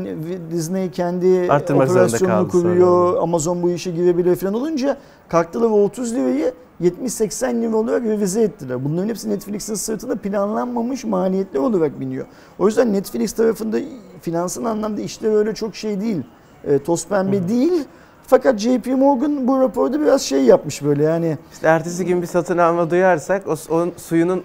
Disney 0.51 0.91
kendi 0.91 1.47
Arttırmak 1.53 1.89
zorunda 1.89 2.07
operasyonunu 2.07 2.49
kuruyor, 2.49 3.11
sonra. 3.11 3.21
Amazon 3.21 3.63
bu 3.63 3.71
işe 3.71 3.91
girebilir 3.91 4.37
falan 4.37 4.55
olunca 4.55 4.97
kalktılar 5.29 5.71
ve 5.71 5.75
30 5.75 6.15
lirayı 6.15 6.53
70-80 6.83 7.63
lira 7.63 7.77
olarak 7.77 8.03
revize 8.03 8.43
ettiler. 8.43 8.85
Bunların 8.85 9.09
hepsi 9.09 9.31
Netflix'in 9.31 9.75
sırtında 9.75 10.17
planlanmamış 10.17 11.05
maliyetler 11.05 11.61
olarak 11.61 12.01
biniyor. 12.01 12.27
O 12.59 12.67
yüzden 12.67 12.93
Netflix 12.93 13.33
tarafında 13.33 13.79
finansal 14.21 14.65
anlamda 14.65 15.01
işler 15.01 15.37
öyle 15.37 15.55
çok 15.55 15.77
şey 15.77 16.01
değil. 16.01 16.23
E, 16.65 16.79
toz 16.79 17.07
pembe 17.09 17.49
değil. 17.49 17.85
Fakat 18.27 18.59
JP 18.59 18.87
Morgan 18.87 19.49
bu 19.49 19.61
raporda 19.61 20.01
biraz 20.01 20.23
şey 20.23 20.45
yapmış 20.45 20.85
böyle 20.85 21.03
yani. 21.03 21.39
İşte 21.53 21.67
ertesi 21.67 22.05
gün 22.07 22.23
bir 22.23 22.27
satın 22.27 22.59
alma 22.59 22.91
duyarsak 22.91 23.49
o, 23.49 23.75
onun 23.75 23.93
suyunun 23.97 24.43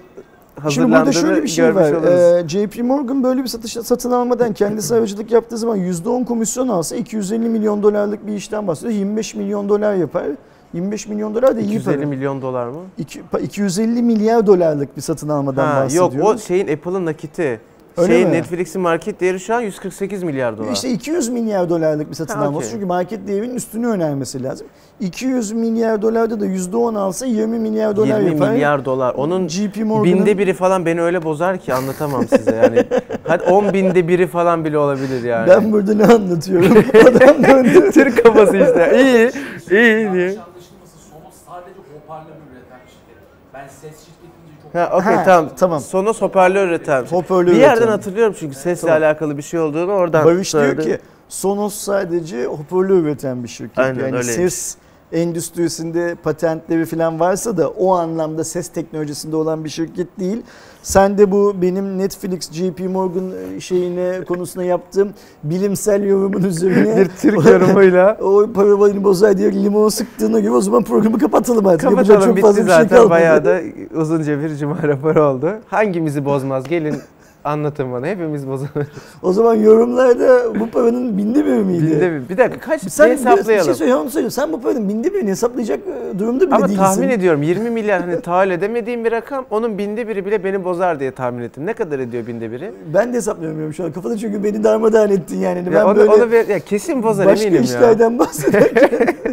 Şimdi 0.69 0.91
burada 0.91 1.11
şöyle 1.11 1.43
bir 1.43 1.47
şey 1.47 1.75
var. 1.75 1.91
oluruz. 1.91 2.09
Ee, 2.09 2.43
JP 2.47 2.83
Morgan 2.83 3.23
böyle 3.23 3.43
bir 3.43 3.47
satış 3.47 3.71
satın 3.73 4.11
almadan 4.11 4.53
kendisi 4.53 4.95
aracılık 4.95 5.31
yaptığı 5.31 5.57
zaman 5.57 5.77
%10 5.77 6.25
komisyon 6.25 6.67
alsa 6.67 6.95
250 6.95 7.49
milyon 7.49 7.83
dolarlık 7.83 8.27
bir 8.27 8.33
işten 8.33 8.67
bahsediyor. 8.67 8.93
25 8.93 9.35
milyon 9.35 9.69
dolar 9.69 9.93
yapar. 9.95 10.25
25 10.73 11.07
milyon 11.07 11.35
dolar 11.35 11.55
da 11.55 11.59
iyi 11.59 11.65
250 11.75 11.97
para. 11.97 12.07
milyon 12.07 12.41
dolar 12.41 12.67
mı? 12.67 12.79
İki- 12.97 13.21
pa- 13.33 13.41
250 13.41 14.01
milyar 14.03 14.47
dolarlık 14.47 14.97
bir 14.97 15.01
satın 15.01 15.29
almadan 15.29 15.67
Ha, 15.67 15.75
bahsediyoruz. 15.83 16.15
yok 16.15 16.25
o 16.27 16.37
şeyin 16.37 16.67
Apple'ın 16.67 17.05
nakiti. 17.05 17.59
Öyle 17.99 18.13
şeyin 18.13 18.27
mi? 18.27 18.33
Netflix'in 18.33 18.81
market 18.81 19.19
değeri 19.21 19.39
şu 19.39 19.55
an 19.55 19.61
148 19.61 20.23
milyar 20.23 20.57
dolar. 20.57 20.71
İşte 20.73 20.89
200 20.89 21.29
milyar 21.29 21.69
dolarlık 21.69 22.09
bir 22.09 22.15
satın 22.15 22.33
Ha, 22.35 22.39
alması. 22.45 22.57
okey. 22.57 22.69
Çünkü 22.71 22.85
market 22.85 23.27
değerinin 23.27 23.55
üstünü 23.55 23.87
önermesi 23.87 24.43
lazım. 24.43 24.67
200 24.99 25.51
milyar 25.51 26.01
dolarda 26.01 26.39
da 26.39 26.45
%10 26.45 26.97
alsa 26.97 27.25
20 27.25 27.59
milyar 27.59 27.95
dolar 27.95 28.19
20 28.19 28.31
yapar. 28.31 28.51
milyar 28.51 28.85
dolar. 28.85 29.13
Onun 29.13 29.49
Morgan'ın 29.85 30.03
binde 30.19 30.37
biri 30.37 30.53
falan 30.53 30.85
beni 30.85 31.01
öyle 31.01 31.23
bozar 31.23 31.57
ki 31.57 31.73
anlatamam 31.73 32.27
size. 32.27 32.55
Yani 32.55 32.83
hadi 33.27 33.43
10 33.43 33.73
binde 33.73 34.07
biri 34.07 34.27
falan 34.27 34.65
bile 34.65 34.77
olabilir 34.77 35.23
yani. 35.23 35.49
ben 35.49 35.71
burada 35.71 35.93
ne 35.93 36.05
anlatıyorum? 36.05 36.71
Adam 37.07 37.43
döndü. 37.43 37.91
Türk 37.93 38.23
kafası 38.23 38.57
işte. 38.57 38.91
İyi. 38.95 39.31
iyi 39.71 40.13
diye. 40.13 40.21
Yanlış 40.21 40.37
anlaşılmasın 40.37 40.99
Sonos 41.11 41.33
sadece 41.47 41.79
hoparlör 41.93 42.35
üreten 42.51 42.79
şirket. 42.87 43.17
Ben 43.53 43.67
ses 43.67 43.81
şirketi 44.05 44.27
deyince 44.37 44.55
çok 44.58 44.58
Ha 44.73 44.89
okey 44.93 45.13
Ha, 45.15 45.23
tamam. 45.23 45.49
tamam. 45.59 45.79
Sonos 45.79 46.21
hoparlör 46.21 46.67
üreten. 46.67 47.05
Hoparlör 47.05 47.51
bir 47.51 47.57
yerden 47.57 47.75
üreten. 47.77 47.91
hatırlıyorum 47.91 48.35
çünkü 48.39 48.55
sesle 48.55 48.87
Tamam. 48.87 49.03
alakalı 49.03 49.37
bir 49.37 49.41
şey 49.41 49.59
olduğunu 49.59 49.91
oradan 49.91 50.25
Barış 50.25 50.53
diyor 50.53 50.77
ki 50.77 50.99
Sonos 51.29 51.75
sadece 51.75 52.45
hoparlör 52.45 53.03
üreten 53.03 53.43
bir 53.43 53.47
şirket. 53.49 53.79
Aynen, 53.79 53.99
yani 53.99 54.05
öyleymiş. 54.05 54.25
ses 54.35 54.75
endüstrisinde 55.11 56.15
patentleri 56.23 56.85
falan 56.85 57.19
varsa 57.19 57.57
da 57.57 57.69
o 57.69 57.93
anlamda 57.93 58.43
ses 58.43 58.69
teknolojisinde 58.69 59.35
olan 59.35 59.63
bir 59.63 59.69
şirket 59.69 60.19
değil. 60.19 60.41
Sen 60.83 61.17
de 61.17 61.31
bu 61.31 61.55
benim 61.61 61.97
Netflix, 61.97 62.51
JP 62.51 62.79
Morgan 62.79 63.59
şeyine 63.59 64.23
konusuna 64.27 64.63
yaptığım 64.63 65.13
bilimsel 65.43 66.03
yorumun 66.03 66.43
üzerine 66.43 66.97
bir 67.01 67.09
Türk 67.21 67.45
yorumuyla 67.45 68.17
o 68.21 68.47
parabolini 68.53 69.03
bozar 69.03 69.37
diye 69.37 69.51
limon 69.51 69.89
sıktığına 69.89 70.39
göre 70.39 70.51
o 70.51 70.61
zaman 70.61 70.83
programı 70.83 71.19
kapatalım 71.19 71.67
artık. 71.67 71.89
Kapatalım 71.89 72.21
çok 72.21 72.35
bitti 72.35 72.41
fazla 72.41 72.61
bir 72.61 72.67
şey 72.67 72.75
zaten 72.75 72.89
kalmadı. 72.89 73.09
bayağı 73.09 73.45
da 73.45 73.59
uzunca 73.95 74.41
bir 74.41 74.55
cuma 74.55 74.83
raporu 74.83 75.23
oldu. 75.23 75.53
Hangimizi 75.67 76.25
bozmaz 76.25 76.67
gelin 76.67 76.95
anlatın 77.43 77.91
bana 77.91 78.07
hepimiz 78.07 78.47
bozulur. 78.47 78.69
O 79.23 79.33
zaman 79.33 79.55
yorumlarda 79.55 80.59
bu 80.59 80.69
paranın 80.69 81.17
binde 81.17 81.45
biri 81.45 81.53
miydi? 81.53 81.85
Binde 81.91 82.11
bir. 82.11 82.29
Bir 82.29 82.37
dakika 82.37 82.59
kaç 82.59 82.81
Sen 82.81 83.07
bir 83.11 83.11
bir 83.15 83.17
şey 83.17 83.31
hesaplayalım. 83.31 83.75
söyleyeyim 83.75 83.99
onu 84.01 84.09
söyleyeyim. 84.09 84.31
Sen 84.31 84.51
bu 84.53 84.61
paranın 84.61 84.89
binde 84.89 85.13
birini 85.13 85.29
hesaplayacak 85.29 85.79
e, 86.15 86.19
durumda 86.19 86.47
bile 86.47 86.55
Ama 86.55 86.67
değilsin. 86.67 86.83
tahmin 86.83 87.09
ediyorum 87.09 87.43
20 87.43 87.69
milyar 87.69 88.01
hani 88.01 88.21
tahayyül 88.21 88.51
edemediğim 88.53 89.05
bir 89.05 89.11
rakam 89.11 89.45
onun 89.49 89.77
binde 89.77 90.07
biri 90.07 90.25
bile 90.25 90.43
beni 90.43 90.63
bozar 90.63 90.99
diye 90.99 91.11
tahmin 91.11 91.43
ettim. 91.43 91.65
Ne 91.65 91.73
kadar 91.73 91.99
ediyor 91.99 92.27
binde 92.27 92.51
biri? 92.51 92.71
Ben 92.93 93.13
de 93.13 93.17
hesaplayamıyorum 93.17 93.73
şu 93.73 93.83
an. 93.83 93.91
Kafada 93.91 94.17
çünkü 94.17 94.43
beni 94.43 94.63
darmadağın 94.63 95.09
ettin 95.09 95.37
yani. 95.39 95.63
Ben 95.65 95.71
Ya 95.71 95.87
onu, 95.87 95.95
böyle 95.97 96.09
onu 96.11 96.31
ver- 96.31 96.47
ya 96.47 96.59
kesin 96.59 97.03
bozar 97.03 97.25
başka 97.27 97.45
eminim 97.45 97.63
ya. 97.63 97.67
işlerden 97.67 98.19
bahsederken 98.19 98.89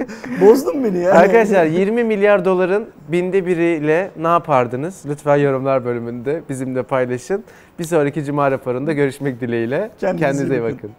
bozdun 0.41 0.85
beni 0.85 0.99
yani. 0.99 1.19
Arkadaşlar 1.19 1.65
20 1.67 2.05
milyar 2.05 2.45
doların 2.45 2.85
binde 3.09 3.47
biriyle 3.47 4.11
ne 4.21 4.27
yapardınız? 4.29 5.03
Lütfen 5.09 5.37
yorumlar 5.37 5.85
bölümünde 5.85 6.43
bizimle 6.49 6.83
paylaşın. 6.83 7.45
Bir 7.79 7.85
sonraki 7.85 8.25
cuma 8.25 8.51
raporunda 8.51 8.93
görüşmek 8.93 9.41
dileğiyle. 9.41 9.91
Kendinize 10.01 10.27
Kendinize 10.27 10.55
iyi 10.57 10.63
bakın. 10.63 10.77
bakın. 10.77 10.91